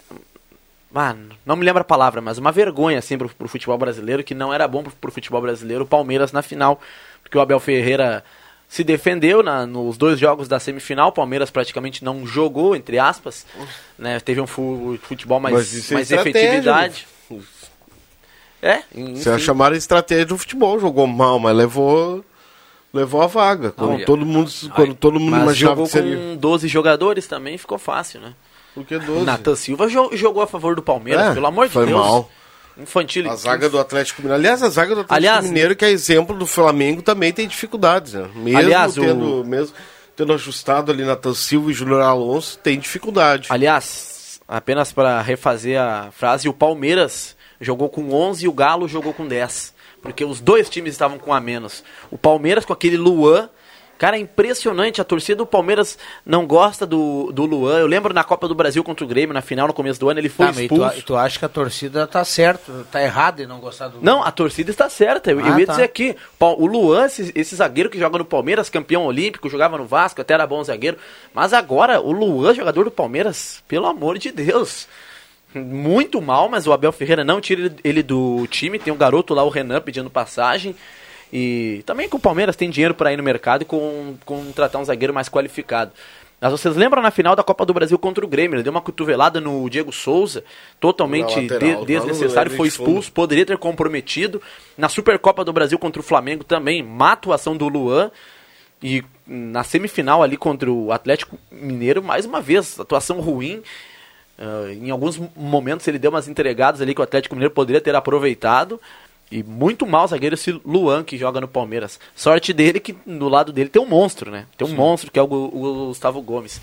Ah, 0.93 1.15
não 1.45 1.55
me 1.55 1.65
lembro 1.65 1.81
a 1.81 1.85
palavra, 1.85 2.19
mas 2.19 2.37
uma 2.37 2.51
vergonha 2.51 2.99
assim 2.99 3.17
pro, 3.17 3.29
pro 3.29 3.47
futebol 3.47 3.77
brasileiro, 3.77 4.25
que 4.25 4.35
não 4.35 4.53
era 4.53 4.67
bom 4.67 4.83
pro, 4.83 4.91
pro 4.91 5.11
futebol 5.11 5.41
brasileiro, 5.41 5.85
o 5.85 5.87
Palmeiras 5.87 6.33
na 6.33 6.41
final, 6.41 6.81
porque 7.33 7.39
o 7.39 7.41
Abel 7.41 7.59
Ferreira 7.59 8.23
se 8.69 8.83
defendeu 8.83 9.41
na, 9.41 9.65
nos 9.65 9.97
dois 9.97 10.19
jogos 10.19 10.47
da 10.47 10.59
semifinal, 10.59 11.09
o 11.09 11.11
Palmeiras 11.11 11.49
praticamente 11.49 12.03
não 12.05 12.27
jogou, 12.27 12.75
entre 12.75 12.99
aspas, 12.99 13.43
né, 13.97 14.19
teve 14.19 14.39
um 14.39 14.45
fu- 14.45 14.99
futebol 15.01 15.39
mais, 15.39 15.55
Mas 15.55 15.73
isso 15.73 15.93
é 15.93 15.95
mais 15.95 16.11
estratégia, 16.11 16.39
efetividade. 16.39 17.07
É, 18.61 18.81
Você 19.15 19.29
vai 19.31 19.39
chamar 19.39 19.73
a 19.73 19.75
estratégia 19.75 20.25
do 20.27 20.37
futebol, 20.37 20.79
jogou 20.79 21.05
mal, 21.07 21.39
mas 21.39 21.55
levou 21.55 22.23
levou 22.93 23.23
a 23.23 23.27
vaga. 23.27 23.71
Quando 23.71 24.05
todo 24.05 24.23
mundo, 24.25 24.51
quando 24.75 24.93
todo 24.93 25.19
mundo 25.19 25.31
mas 25.31 25.41
imaginava 25.41 25.75
jogou 25.75 25.85
que 25.87 25.91
seria. 25.91 26.15
com 26.15 26.35
12 26.37 26.67
jogadores 26.67 27.25
também, 27.27 27.57
ficou 27.57 27.79
fácil, 27.79 28.21
né? 28.21 28.33
Porque 28.75 28.95
O 28.95 28.99
12. 28.99 29.25
Nathan 29.25 29.55
Silva 29.55 29.87
jo- 29.89 30.11
jogou 30.13 30.43
a 30.43 30.47
favor 30.47 30.75
do 30.75 30.83
Palmeiras, 30.83 31.31
É, 31.31 31.33
pelo 31.33 31.47
amor 31.47 31.65
de 31.67 31.73
foi 31.73 31.87
Deus. 31.87 31.99
mal. 31.99 32.29
Infantil. 32.77 33.29
A 33.29 33.35
zaga 33.35 33.69
do 33.69 33.79
Atlético 33.79 34.21
Mineiro. 34.21 34.39
Aliás, 34.41 34.63
a 34.63 34.69
zaga 34.69 34.95
do 34.95 35.01
Atlético 35.01 35.13
Aliás, 35.13 35.45
Mineiro, 35.45 35.75
que 35.75 35.85
é 35.85 35.89
exemplo 35.91 36.35
do 36.37 36.45
Flamengo, 36.47 37.01
também 37.01 37.31
tem 37.31 37.47
dificuldades. 37.47 38.13
Né? 38.13 38.27
Mesmo, 38.35 38.57
Aliás, 38.59 38.97
o- 38.97 39.01
tendo, 39.01 39.43
mesmo 39.45 39.75
tendo 40.15 40.33
ajustado 40.33 40.91
ali 40.91 41.03
Natan 41.03 41.33
Silva 41.33 41.71
e 41.71 41.73
Júnior 41.73 42.01
Alonso, 42.01 42.57
tem 42.59 42.79
dificuldade. 42.79 43.47
Aliás, 43.49 44.39
apenas 44.47 44.91
para 44.91 45.21
refazer 45.21 45.79
a 45.79 46.09
frase, 46.11 46.49
o 46.49 46.53
Palmeiras 46.53 47.35
jogou 47.61 47.89
com 47.89 48.11
11 48.11 48.45
e 48.45 48.47
o 48.47 48.53
Galo 48.53 48.87
jogou 48.87 49.13
com 49.13 49.27
10. 49.27 49.73
Porque 50.01 50.25
os 50.25 50.41
dois 50.41 50.69
times 50.69 50.91
estavam 50.93 51.17
com 51.17 51.33
a 51.33 51.39
menos. 51.39 51.83
O 52.11 52.17
Palmeiras 52.17 52.65
com 52.65 52.73
aquele 52.73 52.97
Luan. 52.97 53.49
Cara, 53.97 54.17
é 54.17 54.19
impressionante. 54.19 54.99
A 54.99 55.03
torcida 55.03 55.37
do 55.37 55.45
Palmeiras 55.45 55.97
não 56.25 56.45
gosta 56.45 56.85
do, 56.85 57.31
do 57.31 57.45
Luan. 57.45 57.79
Eu 57.79 57.87
lembro 57.87 58.13
na 58.13 58.23
Copa 58.23 58.47
do 58.49 58.55
Brasil 58.55 58.83
contra 58.83 59.05
o 59.05 59.07
Grêmio, 59.07 59.33
na 59.33 59.41
final, 59.41 59.67
no 59.67 59.73
começo 59.73 59.99
do 59.99 60.09
ano, 60.09 60.19
ele 60.19 60.27
foi 60.27 60.47
Tá, 60.47 60.51
mas 60.53 60.67
tu, 60.67 60.75
expulso. 60.75 61.01
tu 61.03 61.15
acha 61.15 61.39
que 61.39 61.45
a 61.45 61.49
torcida 61.49 62.05
tá 62.05 62.25
certo, 62.25 62.85
tá 62.91 63.01
errada 63.01 63.43
em 63.43 63.45
não 63.47 63.59
gostar 63.59 63.87
do. 63.87 64.01
Não, 64.01 64.21
a 64.23 64.31
torcida 64.31 64.71
está 64.71 64.89
certa. 64.89 65.31
Eu, 65.31 65.39
Ah, 65.39 65.49
eu 65.49 65.59
ia 65.59 65.65
tá. 65.65 65.73
dizer 65.73 65.83
aqui, 65.83 66.15
o 66.39 66.65
Luan, 66.65 67.05
esse, 67.05 67.31
esse 67.33 67.55
zagueiro 67.55 67.89
que 67.89 67.97
joga 67.97 68.17
no 68.17 68.25
Palmeiras, 68.25 68.69
campeão 68.69 69.05
olímpico, 69.05 69.47
jogava 69.49 69.77
no 69.77 69.85
Vasco, 69.85 70.19
até 70.19 70.33
era 70.33 70.45
bom 70.45 70.61
zagueiro. 70.63 70.97
Mas 71.33 71.53
agora, 71.53 72.01
o 72.01 72.11
Luan, 72.11 72.53
jogador 72.53 72.83
do 72.83 72.91
Palmeiras, 72.91 73.63
pelo 73.69 73.85
amor 73.85 74.17
de 74.17 74.31
Deus. 74.31 74.87
Muito 75.55 76.19
mal, 76.19 76.49
mas 76.49 76.65
o 76.65 76.73
Abel 76.73 76.91
Ferreira 76.91 77.23
não 77.23 77.39
tira 77.39 77.61
ele- 77.61 77.75
ele 77.83 78.03
do 78.03 78.47
time. 78.47 78.79
Tem 78.79 78.91
um 78.91 78.97
garoto 78.97 79.33
lá, 79.35 79.43
o 79.43 79.49
Renan, 79.49 79.79
pedindo 79.79 80.09
passagem. 80.09 80.75
E 81.35 81.81
também 81.87 82.07
que 82.07 82.15
o 82.15 82.19
Palmeiras 82.19 82.55
tem 82.55 82.69
dinheiro 82.69 82.93
para 82.93 83.11
ir 83.11 83.17
no 83.17 83.23
mercado 83.23 83.63
e 83.63 83.65
com, 83.65 84.15
contratar 84.23 84.79
um 84.79 84.85
zagueiro 84.85 85.11
mais 85.13 85.27
qualificado. 85.27 85.91
Mas 86.39 86.51
vocês 86.51 86.75
lembram 86.75 87.01
na 87.01 87.09
final 87.09 87.35
da 87.35 87.41
Copa 87.43 87.65
do 87.65 87.73
Brasil 87.73 87.97
contra 87.97 88.23
o 88.23 88.27
Grêmio? 88.27 88.57
Ele 88.57 88.63
deu 88.63 88.71
uma 88.71 88.81
cotovelada 88.81 89.41
no 89.41 89.67
Diego 89.69 89.91
Souza, 89.91 90.43
totalmente 90.79 91.33
lateral, 91.39 91.59
de- 91.85 91.85
desnecessário, 91.87 92.51
foi 92.51 92.67
expulso, 92.67 93.11
poderia 93.11 93.45
ter 93.45 93.57
comprometido. 93.57 94.41
Na 94.77 94.89
Supercopa 94.89 95.43
do 95.43 95.51
Brasil 95.53 95.79
contra 95.79 96.01
o 96.01 96.03
Flamengo 96.03 96.43
também, 96.43 96.83
má 96.83 97.13
atuação 97.13 97.55
do 97.57 97.67
Luan. 97.67 98.11
E 98.81 99.01
na 99.25 99.63
semifinal 99.63 100.21
ali 100.21 100.35
contra 100.35 100.69
o 100.69 100.91
Atlético 100.91 101.39
Mineiro, 101.49 102.03
mais 102.03 102.25
uma 102.25 102.41
vez, 102.41 102.77
atuação 102.79 103.21
ruim. 103.21 103.63
Ah, 104.37 104.65
em 104.73 104.89
alguns 104.89 105.17
momentos 105.35 105.87
ele 105.87 105.97
deu 105.97 106.11
umas 106.11 106.27
entregadas 106.27 106.81
ali 106.81 106.93
que 106.93 106.99
o 106.99 107.03
Atlético 107.03 107.33
Mineiro 107.35 107.53
poderia 107.53 107.79
ter 107.79 107.95
aproveitado. 107.95 108.81
E 109.33 109.41
muito 109.41 109.87
mal 109.87 110.05
o 110.05 110.07
zagueiro 110.07 110.35
esse 110.35 110.51
Luan 110.63 111.03
que 111.03 111.17
joga 111.17 111.41
no 111.41 111.47
Palmeiras. 111.47 111.99
Sorte 112.13 112.53
dele 112.53 112.79
que 112.79 112.95
no 113.03 113.27
lado 113.27 113.51
dele 113.51 113.67
tem 113.67 113.81
um 113.81 113.87
monstro, 113.87 114.29
né? 114.29 114.45
Tem 114.55 114.67
um 114.67 114.75
monstro 114.75 115.09
que 115.09 115.17
é 115.17 115.23
o, 115.23 115.25
o 115.25 115.87
Gustavo 115.87 116.21
Gomes. 116.21 116.61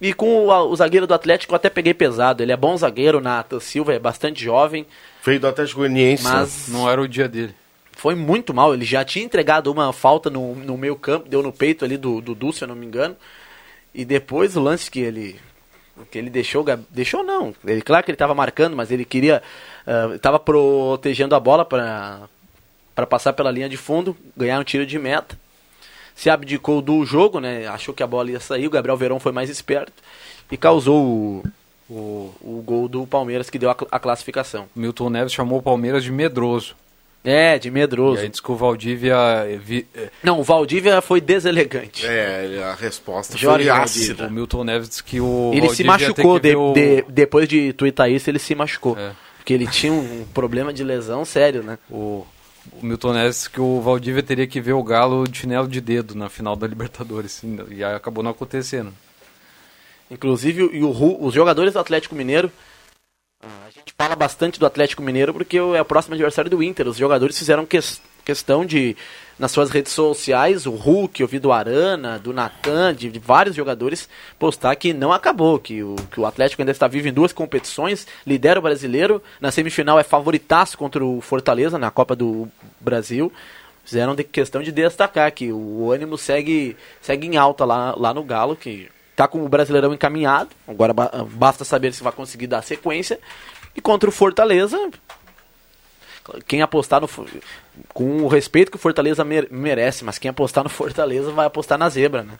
E 0.00 0.12
com 0.12 0.46
o, 0.46 0.70
o 0.70 0.76
zagueiro 0.76 1.04
do 1.04 1.14
Atlético 1.14 1.52
eu 1.52 1.56
até 1.56 1.68
peguei 1.68 1.92
pesado. 1.92 2.40
Ele 2.40 2.52
é 2.52 2.56
bom 2.56 2.76
zagueiro, 2.76 3.20
Nathan 3.20 3.58
Silva 3.58 3.92
é 3.92 3.98
bastante 3.98 4.44
jovem. 4.44 4.86
Veio 5.24 5.40
do 5.40 5.48
Atlético 5.48 5.80
Goianiense. 5.80 6.22
Mas 6.22 6.68
Não 6.68 6.88
era 6.88 7.02
o 7.02 7.08
dia 7.08 7.28
dele. 7.28 7.56
foi 7.90 8.14
muito 8.14 8.54
mal. 8.54 8.72
Ele 8.72 8.84
já 8.84 9.04
tinha 9.04 9.24
entregado 9.24 9.66
uma 9.72 9.92
falta 9.92 10.30
no, 10.30 10.54
no 10.54 10.78
meio 10.78 10.94
campo, 10.94 11.28
deu 11.28 11.42
no 11.42 11.52
peito 11.52 11.84
ali 11.84 11.96
do 11.96 12.20
Dudu, 12.20 12.52
se 12.52 12.62
eu 12.62 12.68
não 12.68 12.76
me 12.76 12.86
engano. 12.86 13.16
E 13.92 14.04
depois 14.04 14.56
o 14.56 14.60
lance 14.60 14.88
que 14.88 15.00
ele 15.00 15.40
que 16.10 16.18
ele 16.18 16.30
deixou, 16.30 16.64
deixou 16.90 17.22
não. 17.22 17.54
Ele 17.64 17.82
claro 17.82 18.04
que 18.04 18.10
ele 18.10 18.16
estava 18.16 18.34
marcando, 18.34 18.76
mas 18.76 18.90
ele 18.90 19.04
queria 19.04 19.42
estava 20.14 20.38
protegendo 20.38 21.34
a 21.34 21.40
bola 21.40 21.64
para 21.64 22.28
para 22.94 23.06
passar 23.06 23.32
pela 23.32 23.50
linha 23.50 23.68
de 23.68 23.76
fundo, 23.76 24.14
ganhar 24.36 24.60
um 24.60 24.64
tiro 24.64 24.84
de 24.84 24.98
meta. 24.98 25.38
Se 26.14 26.28
abdicou 26.28 26.82
do 26.82 27.04
jogo, 27.06 27.40
né? 27.40 27.66
Achou 27.66 27.94
que 27.94 28.02
a 28.02 28.06
bola 28.06 28.30
ia 28.30 28.40
sair, 28.40 28.66
o 28.66 28.70
Gabriel 28.70 28.96
Verão 28.98 29.18
foi 29.18 29.32
mais 29.32 29.48
esperto 29.48 29.94
e 30.50 30.56
causou 30.58 31.02
o, 31.02 31.42
o, 31.88 32.34
o 32.42 32.62
gol 32.64 32.88
do 32.88 33.06
Palmeiras 33.06 33.48
que 33.48 33.58
deu 33.58 33.70
a, 33.70 33.76
a 33.90 33.98
classificação. 33.98 34.68
Milton 34.76 35.08
Neves 35.08 35.32
chamou 35.32 35.58
o 35.58 35.62
Palmeiras 35.62 36.04
de 36.04 36.12
medroso. 36.12 36.76
É, 37.24 37.56
de 37.58 37.68
E 37.68 37.70
medroso. 37.70 38.20
aí 38.20 38.28
disse 38.28 38.42
que 38.42 38.50
o 38.50 38.56
Valdívia. 38.56 39.14
eh, 39.46 39.56
vi- 39.62 39.86
eh, 39.94 40.10
Não, 40.24 40.40
o 40.40 40.42
Valdívia 40.42 41.00
foi 41.00 41.20
deselegante. 41.20 42.04
É, 42.04 42.60
a 42.64 42.74
resposta 42.74 43.38
Jorge 43.38 43.68
foi 43.68 43.76
Valdívia. 43.78 44.02
ácida. 44.02 44.26
O 44.26 44.30
Milton 44.30 44.64
Neves 44.64 44.88
disse 44.88 45.04
que 45.04 45.20
o. 45.20 45.52
ele 45.54 45.68
se 45.68 45.84
Valdívia 45.84 46.08
ia 46.08 46.14
ter 46.14 46.22
machucou, 46.24 46.38
de- 46.40 46.56
o- 46.56 46.72
de- 46.72 47.02
depois 47.08 47.48
de 47.48 47.72
tuitar 47.74 48.10
isso, 48.10 48.28
ele 48.28 48.40
se 48.40 48.54
machucou. 48.56 48.98
É. 48.98 49.12
Porque 49.38 49.52
ele 49.54 49.66
tinha 49.68 49.92
um 49.92 50.24
problema 50.34 50.72
de 50.72 50.82
lesão 50.82 51.24
sério, 51.24 51.62
né? 51.62 51.78
O, 51.88 52.26
o 52.80 52.84
Milton 52.86 53.12
Neves 53.12 53.36
disse 53.36 53.50
que 53.50 53.60
o 53.60 53.80
Valdívia 53.80 54.22
teria 54.22 54.46
que 54.48 54.60
ver 54.60 54.72
o 54.72 54.82
Galo 54.82 55.26
de 55.28 55.38
chinelo 55.38 55.68
de 55.68 55.80
dedo 55.80 56.16
na 56.16 56.28
final 56.28 56.56
da 56.56 56.66
Libertadores. 56.66 57.40
E 57.70 57.84
aí 57.84 57.94
acabou 57.94 58.24
não 58.24 58.32
acontecendo. 58.32 58.92
Inclusive, 60.10 60.68
e 60.72 60.82
o 60.82 61.24
os 61.24 61.32
jogadores 61.34 61.72
do 61.72 61.78
Atlético 61.78 62.14
Mineiro. 62.14 62.50
A 63.42 63.70
gente 63.70 63.92
fala 63.98 64.14
bastante 64.14 64.60
do 64.60 64.66
Atlético 64.66 65.02
Mineiro 65.02 65.32
porque 65.32 65.56
é 65.56 65.80
o 65.80 65.84
próximo 65.84 66.14
adversário 66.14 66.50
do 66.50 66.62
Inter. 66.62 66.86
Os 66.86 66.96
jogadores 66.96 67.36
fizeram 67.36 67.66
ques- 67.66 68.00
questão 68.24 68.64
de, 68.64 68.96
nas 69.36 69.50
suas 69.50 69.68
redes 69.68 69.90
sociais, 69.90 70.64
o 70.64 70.70
Hulk, 70.70 71.20
eu 71.20 71.26
vi 71.26 71.40
do 71.40 71.50
Arana, 71.50 72.20
do 72.20 72.32
Natan, 72.32 72.94
de, 72.94 73.10
de 73.10 73.18
vários 73.18 73.56
jogadores, 73.56 74.08
postar 74.38 74.76
que 74.76 74.92
não 74.92 75.12
acabou, 75.12 75.58
que 75.58 75.82
o, 75.82 75.96
que 76.12 76.20
o 76.20 76.26
Atlético 76.26 76.62
ainda 76.62 76.70
está 76.70 76.86
vivo 76.86 77.08
em 77.08 77.12
duas 77.12 77.32
competições, 77.32 78.06
lidera 78.24 78.60
o 78.60 78.62
brasileiro, 78.62 79.20
na 79.40 79.50
semifinal 79.50 79.98
é 79.98 80.04
favoritaço 80.04 80.78
contra 80.78 81.04
o 81.04 81.20
Fortaleza 81.20 81.78
na 81.78 81.90
Copa 81.90 82.14
do 82.14 82.48
Brasil. 82.80 83.32
Fizeram 83.84 84.14
de 84.14 84.22
questão 84.22 84.62
de 84.62 84.70
destacar 84.70 85.32
que 85.32 85.50
o 85.50 85.90
ânimo 85.90 86.16
segue, 86.16 86.76
segue 87.00 87.26
em 87.26 87.36
alta 87.36 87.64
lá, 87.64 87.92
lá 87.98 88.14
no 88.14 88.22
Galo, 88.22 88.54
que 88.54 88.88
tá 89.16 89.26
com 89.28 89.44
o 89.44 89.48
Brasileirão 89.48 89.92
encaminhado. 89.94 90.50
Agora 90.66 90.92
ba- 90.92 91.10
basta 91.30 91.64
saber 91.64 91.92
se 91.92 92.02
vai 92.02 92.12
conseguir 92.12 92.46
dar 92.46 92.62
sequência. 92.62 93.18
E 93.76 93.80
contra 93.80 94.08
o 94.08 94.12
Fortaleza, 94.12 94.78
quem 96.46 96.62
apostar 96.62 97.00
no 97.00 97.08
com 97.92 98.22
o 98.22 98.28
respeito 98.28 98.70
que 98.70 98.76
o 98.76 98.80
Fortaleza 98.80 99.24
mer- 99.24 99.48
merece, 99.50 100.04
mas 100.04 100.18
quem 100.18 100.28
apostar 100.30 100.62
no 100.62 100.70
Fortaleza 100.70 101.30
vai 101.32 101.46
apostar 101.46 101.78
na 101.78 101.88
zebra, 101.88 102.22
né? 102.22 102.34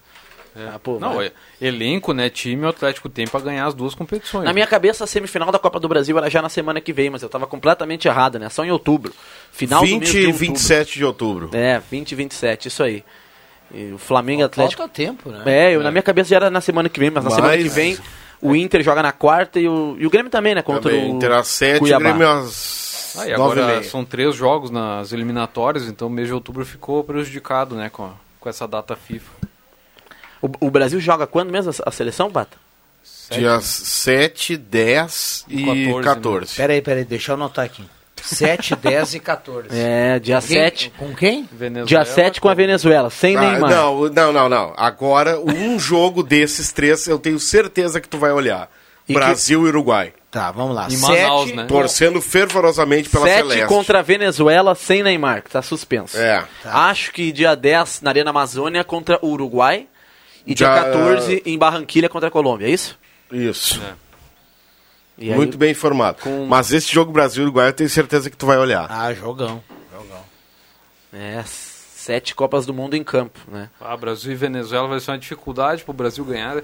Ah, 0.55 0.79
pô, 0.79 0.99
Não, 0.99 1.15
vai- 1.15 1.29
é, 1.29 1.33
elenco, 1.67 2.13
né? 2.13 2.29
Time 2.29 2.67
o 2.67 2.69
Atlético 2.69 3.09
tem 3.09 3.27
pra 3.27 3.41
ganhar 3.41 3.65
as 3.67 3.73
duas 3.73 3.95
competições. 3.95 4.45
Na 4.45 4.53
minha 4.53 4.67
cabeça, 4.67 5.03
a 5.05 5.07
semifinal 5.07 5.51
da 5.51 5.59
Copa 5.59 5.81
do 5.81 5.89
Brasil 5.89 6.17
era 6.19 6.29
já 6.29 6.43
na 6.43 6.51
semana 6.51 6.79
que 6.79 6.93
vem, 6.93 7.09
mas 7.09 7.23
eu 7.23 7.29
tava 7.31 7.47
completamente 7.47 8.07
errado, 8.07 8.39
né? 8.39 8.51
Só 8.51 8.63
em 8.63 8.71
outubro. 8.71 9.15
Final 9.51 9.81
do 9.81 9.87
mês 9.87 10.01
20 10.01 10.11
de 10.13 10.19
e 10.19 10.27
outubro. 10.27 10.47
27 10.47 10.99
de 10.99 11.05
outubro. 11.07 11.51
É, 11.55 11.79
20 11.91 12.13
e 12.13 12.15
27, 12.15 12.69
isso 12.69 12.83
aí. 12.83 13.03
E 13.75 13.93
o 13.93 13.99
Flamengo 13.99 14.43
e 14.43 14.45
Atlético. 14.45 14.83
Falta 14.83 14.95
tempo, 14.95 15.31
né? 15.31 15.43
É, 15.47 15.75
eu, 15.75 15.83
na 15.83 15.91
minha 15.91 16.03
cabeça 16.03 16.29
já 16.31 16.37
era 16.37 16.51
na 16.51 16.61
semana 16.61 16.89
que 16.89 17.01
vem, 17.01 17.11
mas 17.11 17.25
na 17.25 17.31
Mas- 17.31 17.37
semana 17.37 17.57
que 17.57 17.69
vem 17.69 17.99
o 18.41 18.55
Inter 18.57 18.83
joga 18.83 19.03
na 19.03 19.13
quarta 19.13 19.59
e 19.61 19.69
o, 19.69 19.97
e 19.99 20.07
o 20.07 20.11
Grêmio 20.11 20.31
também, 20.31 20.55
né? 20.55 20.63
Contra 20.63 20.91
Também, 20.91 21.11
o 21.13 21.17
Inter 21.17 21.33
às 21.33 21.47
7, 21.49 21.79
Cuiabá. 21.79 22.05
Grêmio 22.11 22.29
às 22.29 23.17
Ah, 23.19 23.29
e 23.29 23.37
9 23.37 23.61
e 23.61 23.63
agora 23.63 23.83
são 23.85 24.05
três 24.05 24.35
jogos 24.35 24.71
nas 24.71 25.13
eliminatórias, 25.13 25.87
então 25.87 26.09
o 26.09 26.11
mês 26.11 26.29
de 26.29 26.35
outubro 26.35 26.65
ficou 26.67 27.03
prejudicado, 27.05 27.75
né? 27.77 27.89
Com, 27.89 28.05
a- 28.05 28.15
com 28.41 28.49
essa 28.49 28.67
data 28.69 28.95
FIFA. 28.97 29.31
O, 30.43 30.51
o 30.67 30.71
Brasil 30.71 30.99
joga 31.01 31.27
quando 31.27 31.51
mesmo 31.51 31.71
a, 31.71 31.89
a 31.89 31.93
seleção, 31.93 32.29
Bata? 32.31 32.57
Dias 33.31 33.65
7, 33.65 34.57
10 34.57 35.47
e 35.49 35.65
14, 35.65 36.03
14. 36.05 36.41
né? 36.41 36.47
Peraí, 36.57 36.83
peraí, 36.83 37.05
deixa 37.05 37.33
eu 37.33 37.35
anotar 37.37 37.65
aqui. 37.65 37.85
7, 38.23 38.77
10 38.77 39.15
e 39.15 39.21
14. 39.21 39.69
É, 39.73 40.19
dia 40.19 40.39
Quem- 40.41 40.49
7. 40.57 40.93
Com 40.99 41.15
quem? 41.15 41.49
Venezuela, 41.53 41.87
Dia 41.87 42.05
7 42.05 42.41
com 42.41 42.49
a 42.49 42.55
Venezuela, 42.55 43.11
sem 43.11 43.37
Ah, 43.37 43.41
Neymar. 43.41 43.71
não, 43.71 44.09
não, 44.09 44.33
não, 44.33 44.49
não. 44.49 44.75
Agora, 44.77 45.39
um 45.41 45.79
jogo 45.79 46.23
desses 46.23 46.73
três, 46.73 47.07
eu 47.07 47.19
tenho 47.19 47.39
certeza 47.41 48.01
que 48.01 48.09
tu 48.09 48.19
vai 48.19 48.33
olhar. 48.33 48.71
E 49.09 49.15
Brasil 49.15 49.65
e 49.67 49.69
Uruguai. 49.69 50.13
Tá, 50.31 50.51
vamos 50.51 50.75
lá. 50.75 50.89
Em 50.91 50.97
Manaus, 50.97 51.45
Sete- 51.47 51.57
né? 51.57 51.65
Torcendo 51.67 52.23
fervorosamente 52.23 53.09
pela 53.11 53.27
7 53.27 53.37
Celeste. 53.49 53.67
contra 53.67 53.99
a 53.99 54.03
Venezuela 54.03 54.75
sem 54.75 55.03
Neymar, 55.03 55.43
que 55.43 55.51
tá 55.51 55.61
suspenso. 55.61 56.17
É. 56.17 56.43
Acho 56.65 57.13
que 57.13 57.33
dia 57.33 57.55
10 57.55 58.01
na 58.01 58.11
Arena 58.11 58.31
Amazônia 58.31 58.83
contra 58.85 59.19
o 59.21 59.29
Uruguai. 59.29 59.87
E 60.47 60.55
dia 60.55 60.67
Já- 60.69 60.85
14 60.85 61.43
em 61.45 61.59
Barranquilha 61.59 62.09
contra 62.09 62.29
a 62.29 62.31
Colômbia, 62.31 62.67
é 62.67 62.71
isso? 62.71 62.99
Isso. 63.31 63.81
E 65.23 65.31
aí- 65.31 65.37
Muito 65.37 65.57
bem 65.57 65.71
informado. 65.71 66.19
com- 66.21 66.47
Mas 66.47 66.73
esse 66.73 66.93
jogo 66.93 67.13
Brasil 67.13 67.43
e 67.43 67.47
Uruguai 67.47 67.69
eu 67.69 67.73
tenho 67.73 67.89
certeza 67.89 68.29
que 68.29 68.37
tu 68.37 68.45
vai 68.47 68.59
olhar. 68.59 68.87
Ah, 68.91 69.13
jogão. 69.15 69.63
Jogão. 69.93 70.25
É, 71.13 71.43
sete 71.47 72.35
Copas 72.35 72.67
do 72.67 72.75
Mundo 72.75 72.97
em 72.97 73.05
campo, 73.05 73.39
né? 73.49 73.71
Ah, 73.81 73.97
Brasil 73.97 74.33
e 74.33 74.35
Venezuela 74.35 74.89
vai 74.89 74.99
ser 74.99 75.13
uma 75.13 75.19
dificuldade 75.19 75.85
pro 75.85 75.93
Brasil 75.93 76.25
ganhar. 76.25 76.57
né? 76.57 76.63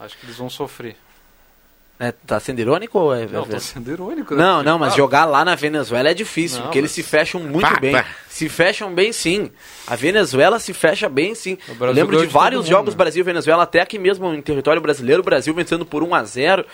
Acho 0.00 0.16
que 0.18 0.24
eles 0.26 0.36
vão 0.36 0.48
sofrer. 0.48 0.96
É, 2.00 2.10
tá 2.10 2.40
sendo 2.40 2.58
irônico 2.58 2.98
ou 2.98 3.14
é... 3.14 3.24
Não, 3.24 3.44
tô 3.46 3.60
sendo 3.60 3.88
irônico. 3.88 4.34
né? 4.34 4.42
Não, 4.42 4.62
não, 4.64 4.78
mas 4.80 4.94
Ah, 4.94 4.96
jogar 4.96 5.24
lá 5.26 5.44
na 5.44 5.54
Venezuela 5.54 6.08
é 6.10 6.14
difícil, 6.14 6.56
Não, 6.58 6.64
porque 6.64 6.78
eles 6.78 6.90
mas- 6.90 6.94
se 6.96 7.02
fecham 7.08 7.40
muito 7.40 7.68
Pá, 7.70 7.78
bem. 7.78 7.92
pá. 7.92 8.04
Se 8.28 8.48
fecham 8.48 8.92
bem 8.92 9.12
sim. 9.12 9.50
A 9.86 9.94
Venezuela 9.94 10.58
se 10.58 10.72
fecha 10.74 11.08
bem 11.08 11.36
sim. 11.36 11.56
Lembro 11.94 12.18
de 12.20 12.26
vários 12.26 12.62
mundo, 12.62 12.70
jogos 12.70 12.94
né? 12.94 12.98
Brasil 12.98 13.20
e 13.20 13.24
Venezuela, 13.24 13.62
até 13.62 13.80
aqui 13.80 13.96
mesmo 13.96 14.34
em 14.34 14.42
território 14.42 14.82
brasileiro, 14.82 15.22
o 15.22 15.24
Brasil 15.24 15.54
vencendo 15.54 15.86
por 15.86 16.02
1 16.02 16.14
a 16.16 16.24
0 16.24 16.66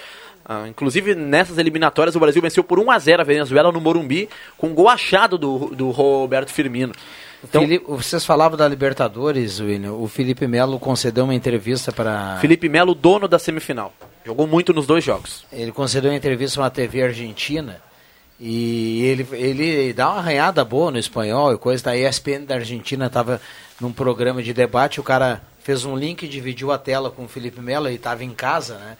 Ah, 0.52 0.66
inclusive 0.66 1.14
nessas 1.14 1.58
eliminatórias 1.58 2.16
o 2.16 2.18
Brasil 2.18 2.42
venceu 2.42 2.64
por 2.64 2.80
1 2.80 2.90
a 2.90 2.98
0 2.98 3.22
a 3.22 3.24
Venezuela 3.24 3.70
no 3.70 3.80
Morumbi 3.80 4.28
com 4.58 4.74
gol 4.74 4.88
achado 4.88 5.38
do, 5.38 5.66
do 5.76 5.90
Roberto 5.92 6.50
Firmino. 6.52 6.92
Então, 7.44 7.62
Felipe- 7.62 7.84
vocês 7.88 8.24
falavam 8.24 8.58
da 8.58 8.66
Libertadores, 8.66 9.60
William. 9.60 9.92
O 9.92 10.08
Felipe 10.08 10.48
Melo 10.48 10.80
concedeu 10.80 11.22
uma 11.22 11.36
entrevista 11.36 11.92
para. 11.92 12.36
Felipe 12.40 12.68
Melo, 12.68 12.96
dono 12.96 13.28
da 13.28 13.38
semifinal. 13.38 13.94
Jogou 14.26 14.44
muito 14.44 14.72
nos 14.72 14.88
dois 14.88 15.04
jogos. 15.04 15.46
Ele 15.52 15.70
concedeu 15.70 16.10
uma 16.10 16.16
entrevista 16.16 16.58
a 16.60 16.64
uma 16.64 16.70
TV 16.70 17.04
argentina 17.04 17.80
e 18.40 19.02
ele, 19.04 19.26
ele 19.32 19.92
dá 19.92 20.08
uma 20.10 20.18
arranhada 20.18 20.64
boa 20.64 20.90
no 20.90 20.98
espanhol 20.98 21.52
e 21.54 21.58
coisa. 21.58 21.84
Da 21.84 21.96
ESPN 21.96 22.44
da 22.44 22.56
Argentina 22.56 23.06
estava 23.06 23.40
num 23.80 23.92
programa 23.92 24.42
de 24.42 24.52
debate, 24.52 24.98
o 24.98 25.04
cara 25.04 25.40
fez 25.62 25.84
um 25.84 25.96
link, 25.96 26.26
dividiu 26.26 26.72
a 26.72 26.76
tela 26.78 27.08
com 27.08 27.24
o 27.24 27.28
Felipe 27.28 27.60
Melo, 27.60 27.86
ele 27.86 27.94
estava 27.94 28.24
em 28.24 28.30
casa, 28.34 28.74
né? 28.78 28.96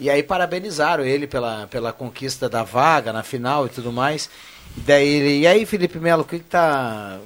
E 0.00 0.08
aí 0.08 0.22
parabenizaram 0.22 1.04
ele 1.04 1.26
pela, 1.26 1.66
pela 1.66 1.92
conquista 1.92 2.48
da 2.48 2.62
vaga 2.62 3.12
na 3.12 3.22
final 3.22 3.66
e 3.66 3.68
tudo 3.68 3.92
mais. 3.92 4.30
E 4.74 4.80
daí 4.80 5.06
ele, 5.06 5.38
e 5.40 5.46
aí 5.46 5.66
Felipe 5.66 5.98
Melo, 5.98 6.22
o 6.22 6.24
que, 6.24 6.38
que 6.38 6.44
tá. 6.46 7.20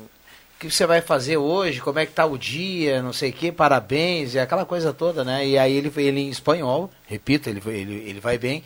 O 0.56 0.58
que 0.58 0.68
você 0.68 0.84
vai 0.84 1.00
fazer 1.00 1.36
hoje? 1.36 1.80
Como 1.80 2.00
é 2.00 2.06
que 2.06 2.12
tá 2.12 2.26
o 2.26 2.36
dia? 2.36 3.00
Não 3.00 3.12
sei 3.12 3.30
o 3.30 3.32
que, 3.32 3.52
parabéns, 3.52 4.34
e 4.34 4.40
aquela 4.40 4.64
coisa 4.64 4.92
toda, 4.92 5.22
né? 5.22 5.46
E 5.46 5.56
aí 5.56 5.72
ele, 5.72 5.92
ele 5.96 6.20
em 6.20 6.30
espanhol, 6.30 6.90
repito, 7.06 7.48
ele, 7.48 7.62
ele, 7.66 7.94
ele 8.08 8.20
vai 8.20 8.38
bem. 8.38 8.64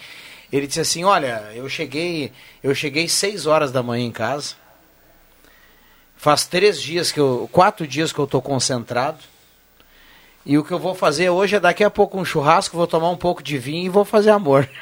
Ele 0.50 0.66
disse 0.66 0.80
assim, 0.80 1.04
olha, 1.04 1.50
eu 1.54 1.68
cheguei, 1.68 2.32
eu 2.62 2.74
cheguei 2.74 3.08
seis 3.08 3.44
horas 3.44 3.70
da 3.70 3.82
manhã 3.82 4.06
em 4.06 4.12
casa. 4.12 4.54
Faz 6.16 6.46
três 6.46 6.80
dias 6.80 7.12
que 7.12 7.20
eu. 7.20 7.46
quatro 7.52 7.86
dias 7.86 8.10
que 8.10 8.18
eu 8.18 8.26
tô 8.26 8.40
concentrado. 8.40 9.18
E 10.44 10.56
o 10.56 10.64
que 10.64 10.72
eu 10.72 10.78
vou 10.78 10.94
fazer 10.94 11.30
hoje 11.30 11.56
é 11.56 11.60
daqui 11.60 11.84
a 11.84 11.90
pouco 11.90 12.18
um 12.18 12.24
churrasco, 12.24 12.76
vou 12.76 12.86
tomar 12.86 13.10
um 13.10 13.16
pouco 13.16 13.42
de 13.42 13.58
vinho 13.58 13.86
e 13.86 13.88
vou 13.88 14.04
fazer 14.04 14.30
amor. 14.30 14.68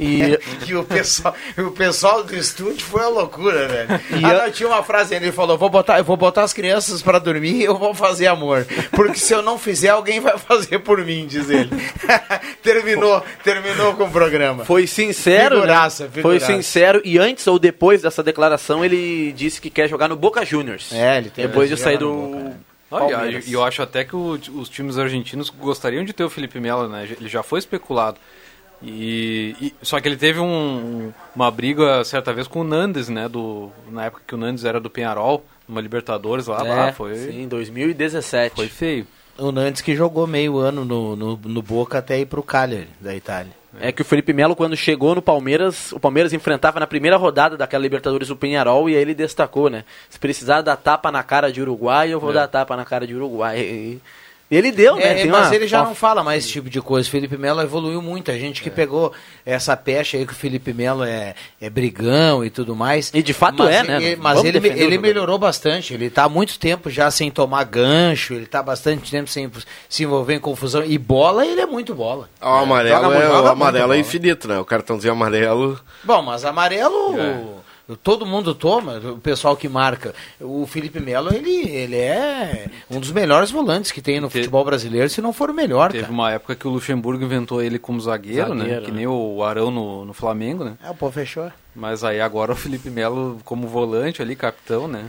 E, 0.00 0.38
e 0.66 0.74
o, 0.74 0.84
pessoal, 0.84 1.34
o 1.58 1.70
pessoal 1.72 2.22
do 2.22 2.34
estúdio 2.36 2.80
foi 2.80 3.00
uma 3.02 3.08
loucura, 3.08 3.66
velho. 3.66 4.00
E 4.20 4.24
ah, 4.24 4.44
não, 4.44 4.50
tinha 4.50 4.68
uma 4.68 4.82
frase, 4.82 5.14
ele 5.14 5.32
falou, 5.32 5.58
vou 5.58 5.68
botar, 5.68 5.98
eu 5.98 6.04
vou 6.04 6.16
botar 6.16 6.42
as 6.42 6.52
crianças 6.52 7.02
pra 7.02 7.18
dormir 7.18 7.56
e 7.56 7.64
eu 7.64 7.76
vou 7.76 7.92
fazer 7.94 8.26
amor. 8.26 8.66
Porque 8.92 9.18
se 9.18 9.32
eu 9.32 9.42
não 9.42 9.58
fizer, 9.58 9.88
alguém 9.88 10.20
vai 10.20 10.38
fazer 10.38 10.78
por 10.78 11.04
mim, 11.04 11.26
diz 11.26 11.50
ele. 11.50 11.70
terminou, 12.62 13.22
terminou 13.42 13.94
com 13.94 14.04
o 14.04 14.10
programa. 14.10 14.64
Foi 14.64 14.86
sincero, 14.86 15.56
Figuraça, 15.56 16.04
né? 16.04 16.10
figuraça. 16.12 16.46
Foi 16.46 16.54
sincero 16.54 17.02
e 17.04 17.18
antes 17.18 17.46
ou 17.46 17.58
depois 17.58 18.02
dessa 18.02 18.22
declaração 18.22 18.84
ele 18.84 19.32
disse 19.32 19.60
que 19.60 19.70
quer 19.70 19.88
jogar 19.88 20.08
no 20.08 20.16
Boca 20.16 20.44
Juniors. 20.44 20.92
É, 20.92 21.18
ele 21.18 21.30
tem 21.30 21.46
depois 21.46 21.68
de 21.68 21.76
sair 21.76 21.98
do 21.98 22.12
Boca, 22.12 22.48
é. 22.48 22.67
Não, 22.90 23.08
e 23.48 23.52
eu 23.52 23.62
acho 23.64 23.82
até 23.82 24.04
que 24.04 24.16
o- 24.16 24.38
os 24.54 24.68
times 24.68 24.96
argentinos 24.98 25.50
gostariam 25.50 26.04
de 26.04 26.12
ter 26.12 26.24
o 26.24 26.30
Felipe 26.30 26.58
Melo, 26.58 26.88
né? 26.88 27.06
Ele 27.20 27.28
já 27.28 27.42
foi 27.42 27.58
especulado. 27.58 28.18
E, 28.82 29.56
e- 29.60 29.74
só 29.82 30.00
que 30.00 30.06
ele 30.08 30.16
teve 30.16 30.38
um- 30.38 31.12
uma 31.34 31.50
briga 31.50 32.04
certa 32.04 32.32
vez 32.32 32.46
com 32.46 32.60
o 32.60 32.64
Nandes, 32.64 33.08
né? 33.08 33.28
Do, 33.28 33.70
na 33.90 34.04
época 34.06 34.22
que 34.26 34.34
o 34.34 34.38
Nandes 34.38 34.64
era 34.64 34.80
do 34.80 34.88
Penharol, 34.88 35.44
numa 35.68 35.80
Libertadores 35.80 36.46
lá, 36.46 36.64
É, 36.64 36.74
lá 36.74 36.92
foi, 36.92 37.14
sim, 37.16 37.48
2017. 37.48 38.54
foi 38.54 38.68
feio. 38.68 39.06
O 39.36 39.52
Nantes 39.52 39.82
que 39.82 39.94
jogou 39.94 40.26
meio 40.26 40.58
ano 40.58 40.84
no, 40.84 41.14
no, 41.16 41.36
no 41.36 41.62
Boca 41.62 41.98
até 41.98 42.18
ir 42.20 42.26
pro 42.26 42.42
Cagliari, 42.42 42.88
da 43.00 43.14
Itália. 43.14 43.52
É 43.80 43.92
que 43.92 44.00
o 44.00 44.04
Felipe 44.04 44.32
Melo, 44.32 44.56
quando 44.56 44.74
chegou 44.76 45.14
no 45.14 45.20
Palmeiras, 45.20 45.92
o 45.92 46.00
Palmeiras 46.00 46.32
enfrentava 46.32 46.80
na 46.80 46.86
primeira 46.86 47.16
rodada 47.16 47.56
daquela 47.56 47.82
Libertadores 47.82 48.30
o 48.30 48.36
Penharol 48.36 48.88
e 48.88 48.96
aí 48.96 49.02
ele 49.02 49.14
destacou, 49.14 49.68
né? 49.68 49.84
Se 50.08 50.18
precisar 50.18 50.62
dar 50.62 50.76
tapa 50.76 51.12
na 51.12 51.22
cara 51.22 51.52
de 51.52 51.60
Uruguai, 51.60 52.10
eu 52.10 52.18
vou 52.18 52.32
dar 52.32 52.48
tapa 52.48 52.74
na 52.76 52.84
cara 52.84 53.06
de 53.06 53.14
Uruguai. 53.14 53.60
E 53.60 54.00
ele 54.50 54.72
deu, 54.72 54.96
né? 54.96 55.02
É, 55.02 55.14
Tem 55.22 55.26
mas 55.30 55.46
uma- 55.48 55.54
ele 55.54 55.66
já 55.66 55.82
não 55.84 55.94
fala 55.94 56.22
mais 56.24 56.44
esse 56.44 56.52
tipo 56.52 56.70
de 56.70 56.80
coisa. 56.80 57.06
O 57.08 57.10
Felipe 57.10 57.36
Melo 57.36 57.60
evoluiu 57.60 58.00
muito. 58.00 58.30
A 58.30 58.38
gente 58.38 58.62
que 58.62 58.70
pegou 58.70 59.12
essa 59.44 59.76
pecha 59.76 60.16
aí 60.16 60.24
que 60.26 60.32
o 60.32 60.36
Felipe 60.36 60.72
Melo 60.72 61.04
é, 61.04 61.34
é 61.60 61.68
brigão 61.68 62.44
e 62.44 62.50
tudo 62.50 62.74
mais. 62.74 63.10
E 63.14 63.22
de 63.22 63.32
fato 63.32 63.58
mas 63.58 63.74
é, 63.74 63.82
né? 63.82 63.96
ele- 64.02 64.16
mas 64.16 64.36
Vamos 64.38 64.48
ele, 64.54 64.58
o 64.58 64.72
ele 64.72 64.98
melhorou 64.98 65.38
bastante. 65.38 65.92
Ele 65.92 66.08
tá 66.10 66.24
há 66.24 66.28
muito 66.28 66.58
tempo 66.58 66.88
já 66.88 67.10
sem 67.10 67.30
tomar 67.30 67.64
gancho. 67.64 68.34
Ele 68.34 68.46
tá 68.46 68.60
há 68.60 68.62
bastante 68.62 69.10
tempo 69.10 69.28
sem 69.28 69.50
se 69.88 70.02
envolver 70.04 70.34
em 70.34 70.40
confusão. 70.40 70.82
E 70.84 70.96
bola, 70.98 71.44
ele 71.46 71.60
é 71.60 71.66
muito 71.66 71.94
bola. 71.94 72.28
O 72.40 72.46
amarelo, 72.46 73.02
Joga 73.02 73.14
é, 73.14 73.18
muito, 73.18 73.30
o 73.30 73.36
joga 73.36 73.50
amarelo 73.50 73.92
é 73.92 73.98
infinito, 73.98 74.48
né? 74.48 74.58
O 74.58 74.64
cartãozinho 74.64 75.12
amarelo. 75.12 75.78
Bom, 76.04 76.22
mas 76.22 76.44
amarelo. 76.44 77.57
Todo 77.96 78.26
mundo 78.26 78.54
toma, 78.54 78.98
o 78.98 79.18
pessoal 79.18 79.56
que 79.56 79.68
marca. 79.68 80.14
O 80.40 80.66
Felipe 80.66 81.00
Melo, 81.00 81.32
ele, 81.34 81.66
ele 81.68 81.96
é 81.96 82.68
um 82.90 83.00
dos 83.00 83.10
melhores 83.10 83.50
volantes 83.50 83.90
que 83.90 84.02
tem 84.02 84.20
no 84.20 84.28
Te- 84.28 84.38
futebol 84.38 84.64
brasileiro, 84.64 85.08
se 85.08 85.22
não 85.22 85.32
for 85.32 85.48
o 85.50 85.54
melhor, 85.54 85.90
Teve 85.90 86.02
cara. 86.02 86.12
uma 86.12 86.30
época 86.32 86.54
que 86.54 86.68
o 86.68 86.70
Luxemburgo 86.70 87.24
inventou 87.24 87.62
ele 87.62 87.78
como 87.78 88.00
zagueiro, 88.00 88.52
né? 88.54 88.64
Zagueiro, 88.64 88.84
Que 88.84 88.90
né? 88.90 88.96
nem 88.98 89.06
o 89.06 89.42
Arão 89.42 89.70
no, 89.70 90.04
no 90.04 90.12
Flamengo, 90.12 90.64
né? 90.64 90.74
É, 90.84 90.90
o 90.90 90.94
pô, 90.94 91.10
fechou. 91.10 91.50
Mas 91.74 92.04
aí 92.04 92.20
agora 92.20 92.52
o 92.52 92.56
Felipe 92.56 92.90
Melo 92.90 93.38
como 93.44 93.66
volante 93.66 94.20
ali, 94.20 94.36
capitão, 94.36 94.86
né? 94.86 95.06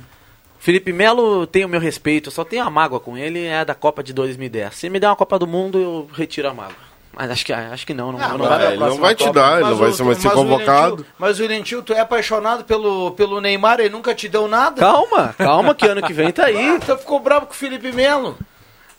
Felipe 0.58 0.92
Melo 0.92 1.48
tem 1.48 1.64
o 1.64 1.70
meu 1.70 1.80
respeito, 1.80 2.28
eu 2.28 2.32
só 2.34 2.44
tenho 2.44 2.64
a 2.66 2.70
mágoa 2.70 3.00
com 3.00 3.18
ele, 3.18 3.46
é 3.46 3.64
da 3.64 3.74
Copa 3.74 4.04
de 4.04 4.12
2010. 4.14 4.76
Se 4.76 4.90
me 4.90 5.00
der 5.00 5.08
uma 5.08 5.16
Copa 5.16 5.40
do 5.40 5.48
Mundo, 5.48 5.78
eu 5.80 6.10
retiro 6.14 6.50
a 6.50 6.54
mágoa. 6.54 6.89
Mas 7.22 7.32
acho 7.32 7.46
que, 7.46 7.52
acho 7.52 7.86
que 7.86 7.94
não, 7.94 8.14
não, 8.14 8.20
Ah, 8.22 8.30
não 8.30 8.38
mas 8.38 8.48
vai 8.48 8.68
ele 8.68 8.78
não 8.78 8.96
vai 8.98 9.14
te 9.14 9.24
Copa. 9.26 9.34
dar, 9.40 9.52
ele 9.56 9.62
não 9.64 9.70
Mas 9.72 9.78
vai 9.80 9.90
o- 9.90 9.94
ser 9.94 10.04
mais 10.04 10.18
ser 10.20 10.28
mas 10.30 10.38
o 10.38 10.40
William 10.40 10.58
convocado. 10.58 10.96
Tio- 10.96 11.06
Mas 11.20 11.38
o 11.38 11.42
William 11.42 11.62
Tio, 11.64 11.82
tu 11.82 11.92
é 11.94 12.00
apaixonado 12.00 12.64
pelo, 12.64 13.12
pelo 13.12 13.42
Neymar, 13.42 13.82
ele 13.82 13.90
nunca 13.90 14.16
te 14.16 14.30
deu 14.30 14.48
nada. 14.48 14.80
Calma, 14.80 15.36
calma 15.38 15.76
que 15.76 15.86
ano 15.86 16.02
que 16.02 16.14
vem 16.14 16.32
tá 16.32 16.46
aí. 16.46 16.80
Tu 16.86 16.98
ficou 16.98 17.20
bravo 17.20 17.48
com 17.48 17.52
o 17.52 17.56
Felipe 17.56 17.92
Melo. 17.92 18.38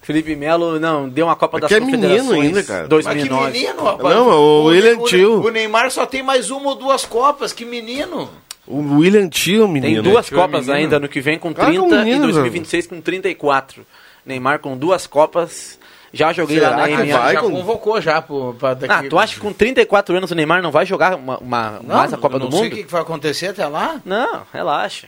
Felipe 0.03 0.37
Melo, 0.37 0.79
não, 0.79 1.09
deu 1.09 1.27
uma 1.27 1.37
Copa 1.37 1.57
É 1.59 1.61
das 1.63 1.69
que 1.69 1.75
é 1.75 1.81
menino 1.81 2.03
Confederações 2.03 2.47
ainda, 2.47 2.63
cara. 2.63 2.81
Mas 2.81 2.89
2009. 2.91 3.53
que 3.53 3.59
menino, 3.59 3.85
rapaz. 3.85 4.15
Não, 4.17 4.29
o 4.29 4.65
William 4.67 4.99
o, 4.99 5.05
Tio. 5.05 5.43
O 5.43 5.51
Neymar 5.51 5.91
só 5.91 6.05
tem 6.07 6.23
mais 6.23 6.51
uma 6.51 6.69
ou 6.71 6.75
duas 6.75 7.07
Copas, 7.07 7.53
que 7.55 7.65
menino. 7.65 8.29
O 8.67 8.99
William 8.99 9.29
Tio, 9.31 9.65
Tem 9.65 9.73
menino. 9.73 10.03
duas 10.03 10.27
Tio 10.27 10.37
é 10.39 10.41
Copas 10.43 10.61
menino. 10.67 10.77
ainda 10.77 10.97
ano 10.97 11.09
que 11.09 11.21
vem 11.23 11.39
com 11.39 11.55
Claro 11.55 11.71
que 11.71 11.77
é 11.77 11.81
30 11.81 11.95
um 11.97 11.99
menino, 12.05 12.29
e 12.29 12.33
2026 12.33 12.87
com 12.87 13.01
34. 13.01 13.85
Neymar 14.27 14.59
com 14.61 14.77
duas 14.77 15.07
Copas. 15.07 15.80
Já 16.13 16.33
joguei 16.33 16.59
Será 16.59 16.71
lá 16.71 16.77
na 16.77 16.87
que 16.89 16.93
MA. 17.13 17.19
vai 17.19 17.33
já 17.35 17.41
com- 17.41 17.51
convocou 17.51 18.01
já 18.01 18.21
pro, 18.21 18.55
pra 18.59 18.75
daqui. 18.75 18.93
Ah, 18.93 19.09
tu 19.09 19.19
acha 19.19 19.35
que 19.35 19.41
com 19.41 19.53
34 19.53 20.17
anos 20.17 20.31
o 20.31 20.35
Neymar 20.35 20.61
não 20.63 20.71
vai 20.73 20.85
jogar 20.85 21.15
uma, 21.15 21.39
uma- 21.39 21.71
Não, 21.83 21.97
mais 21.97 22.13
a 22.13 22.17
Copa 22.17 22.39
não 22.39 22.47
do 22.49 22.53
sei 22.57 22.65
Mundo? 22.65 22.73
o 22.73 22.77
que 22.77 22.85
que 22.85 22.91
vai 22.93 23.03
acontecer 23.03 23.47
até 23.49 23.67
lá. 23.67 24.01
Não, 24.05 24.43
relaxa. 24.53 25.07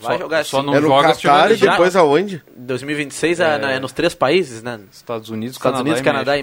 Vai 0.00 0.16
Só- 0.16 0.22
jogar 0.22 0.44
só 0.44 0.60
sim. 0.60 0.66
não 0.66 0.74
É 0.74 0.80
no 0.80 0.86
joga 0.88 1.14
se 1.14 1.20
tiver 1.20 1.32
Qatar 1.32 1.46
e 1.46 1.48
legenda. 1.50 1.70
depois 1.72 1.96
aonde? 1.96 2.42
2026 2.56 3.40
é, 3.40 3.58
na- 3.58 3.70
é 3.72 3.78
nos 3.80 3.92
três 3.92 4.14
países, 4.14 4.62
né? 4.62 4.80
Estados 4.92 5.30
Unidos, 5.30 5.56
Estados 5.56 5.72
Canadá, 5.78 5.80
Unidos, 5.82 6.00
e 6.00 6.04
Canadá 6.04 6.32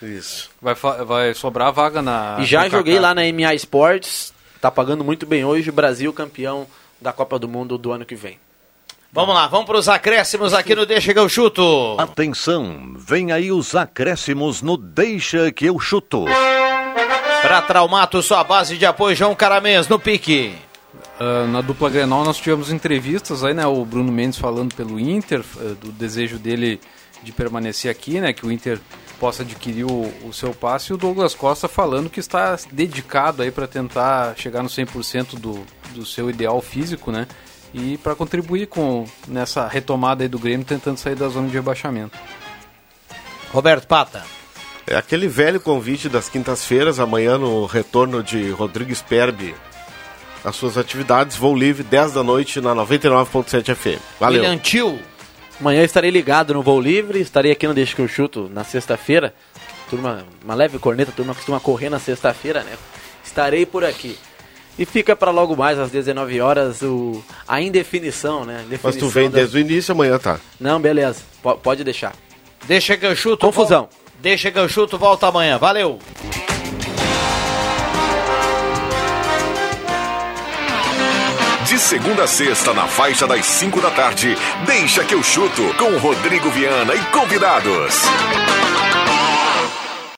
e 0.00 0.06
México. 0.08 0.18
Isso. 0.18 0.50
Vai, 0.60 0.74
fa- 0.74 1.02
vai 1.04 1.34
sobrar 1.34 1.72
vaga 1.72 2.00
na. 2.00 2.36
e 2.40 2.44
já 2.44 2.64
no 2.64 2.70
joguei 2.70 2.94
Kaká. 2.94 3.08
lá 3.08 3.14
na 3.14 3.22
MA 3.26 3.54
Sports. 3.54 4.32
Tá 4.60 4.70
pagando 4.70 5.02
muito 5.04 5.24
bem 5.26 5.44
hoje. 5.44 5.70
Brasil 5.70 6.12
campeão 6.12 6.66
da 7.00 7.12
Copa 7.12 7.38
do 7.38 7.48
Mundo 7.48 7.76
do 7.78 7.90
ano 7.92 8.04
que 8.04 8.14
vem. 8.14 8.38
Vamos 9.10 9.34
lá, 9.34 9.46
vamos 9.46 9.66
para 9.66 9.78
os 9.78 9.88
acréscimos 9.88 10.52
aqui 10.52 10.74
no 10.74 10.84
Deixa 10.84 11.14
que 11.14 11.18
eu 11.18 11.28
chuto. 11.30 11.96
Atenção, 11.98 12.94
vem 12.94 13.32
aí 13.32 13.50
os 13.50 13.74
acréscimos 13.74 14.60
no 14.60 14.76
Deixa 14.76 15.50
que 15.50 15.64
eu 15.64 15.80
chuto. 15.80 16.26
Para 17.40 17.62
Traumato, 17.62 18.22
sua 18.22 18.44
base 18.44 18.76
de 18.76 18.84
apoio, 18.84 19.16
João 19.16 19.34
Caramês, 19.34 19.88
no 19.88 19.98
pique. 19.98 20.54
Ah, 21.18 21.46
na 21.46 21.62
dupla 21.62 21.88
Grenal 21.88 22.22
nós 22.22 22.36
tivemos 22.36 22.70
entrevistas 22.70 23.42
aí, 23.42 23.54
né? 23.54 23.66
O 23.66 23.82
Bruno 23.82 24.12
Mendes 24.12 24.38
falando 24.38 24.74
pelo 24.74 25.00
Inter, 25.00 25.42
eh, 25.58 25.74
do 25.80 25.90
desejo 25.90 26.38
dele 26.38 26.78
de 27.22 27.32
permanecer 27.32 27.90
aqui, 27.90 28.20
né? 28.20 28.34
Que 28.34 28.46
o 28.46 28.52
Inter 28.52 28.78
possa 29.18 29.42
adquirir 29.42 29.84
o, 29.84 30.12
o 30.24 30.32
seu 30.34 30.52
passe. 30.52 30.92
E 30.92 30.94
o 30.94 30.98
Douglas 30.98 31.34
Costa 31.34 31.66
falando 31.66 32.10
que 32.10 32.20
está 32.20 32.56
dedicado 32.70 33.42
aí 33.42 33.50
para 33.50 33.66
tentar 33.66 34.36
chegar 34.36 34.62
no 34.62 34.68
100% 34.68 35.38
do, 35.38 35.64
do 35.94 36.04
seu 36.04 36.28
ideal 36.28 36.60
físico, 36.60 37.10
né? 37.10 37.26
E 37.74 37.98
para 37.98 38.14
contribuir 38.14 38.66
com 38.66 39.06
nessa 39.26 39.66
retomada 39.68 40.24
aí 40.24 40.28
do 40.28 40.38
Grêmio, 40.38 40.64
tentando 40.64 40.98
sair 40.98 41.14
da 41.14 41.28
zona 41.28 41.48
de 41.48 41.54
rebaixamento. 41.54 42.16
Roberto 43.52 43.86
Pata. 43.86 44.24
É 44.86 44.96
aquele 44.96 45.28
velho 45.28 45.60
convite 45.60 46.08
das 46.08 46.28
quintas-feiras, 46.28 46.98
amanhã 46.98 47.36
no 47.36 47.66
retorno 47.66 48.22
de 48.22 48.50
Rodrigo 48.50 48.94
Sperbi. 48.94 49.54
As 50.44 50.56
suas 50.56 50.78
atividades, 50.78 51.36
voo 51.36 51.54
livre, 51.54 51.82
10 51.82 52.12
da 52.12 52.22
noite 52.22 52.60
na 52.60 52.74
99.7 52.74 53.74
FM. 53.74 54.00
Valeu. 54.18 54.40
William 54.40 54.56
Tio. 54.56 54.98
Amanhã 55.60 55.82
estarei 55.82 56.10
ligado 56.10 56.54
no 56.54 56.62
Voo 56.62 56.80
Livre, 56.80 57.20
estarei 57.20 57.50
aqui 57.50 57.66
no 57.66 57.74
Deixa 57.74 57.94
que 57.94 58.00
eu 58.00 58.06
chuto 58.06 58.48
na 58.48 58.62
sexta-feira. 58.62 59.34
Turma, 59.90 60.24
uma 60.44 60.54
leve 60.54 60.78
corneta, 60.78 61.10
turma 61.10 61.34
costuma 61.34 61.58
correr 61.58 61.90
na 61.90 61.98
sexta-feira, 61.98 62.62
né? 62.62 62.76
Estarei 63.24 63.66
por 63.66 63.84
aqui. 63.84 64.16
E 64.78 64.86
fica 64.86 65.16
para 65.16 65.30
logo 65.30 65.56
mais, 65.56 65.78
às 65.78 65.90
19 65.90 66.40
horas, 66.40 66.82
o... 66.82 67.22
a 67.46 67.60
indefinição, 67.60 68.44
né? 68.44 68.62
Indefinição 68.66 68.90
Mas 68.90 68.96
tu 68.96 69.08
vem 69.08 69.28
da... 69.28 69.38
desde 69.38 69.56
o 69.56 69.60
início, 69.60 69.92
amanhã 69.92 70.18
tá? 70.18 70.38
Não, 70.60 70.80
beleza. 70.80 71.20
P 71.42 71.54
pode 71.62 71.82
deixar. 71.82 72.14
Deixa 72.66 72.96
que 72.96 73.04
eu 73.04 73.16
chuto. 73.16 73.44
Confusão. 73.44 73.82
Vol... 73.82 73.90
Deixa 74.20 74.50
que 74.50 74.58
eu 74.58 74.68
chuto, 74.68 74.96
volta 74.96 75.26
amanhã. 75.26 75.58
Valeu! 75.58 75.98
De 81.68 81.78
segunda 81.78 82.24
a 82.24 82.26
sexta, 82.26 82.72
na 82.72 82.86
faixa 82.86 83.26
das 83.26 83.44
5 83.44 83.80
da 83.80 83.90
tarde, 83.90 84.34
deixa 84.64 85.04
que 85.04 85.14
eu 85.14 85.22
chuto 85.22 85.62
com 85.76 85.98
Rodrigo 85.98 86.48
Viana 86.50 86.94
e 86.94 87.00
convidados. 87.12 88.04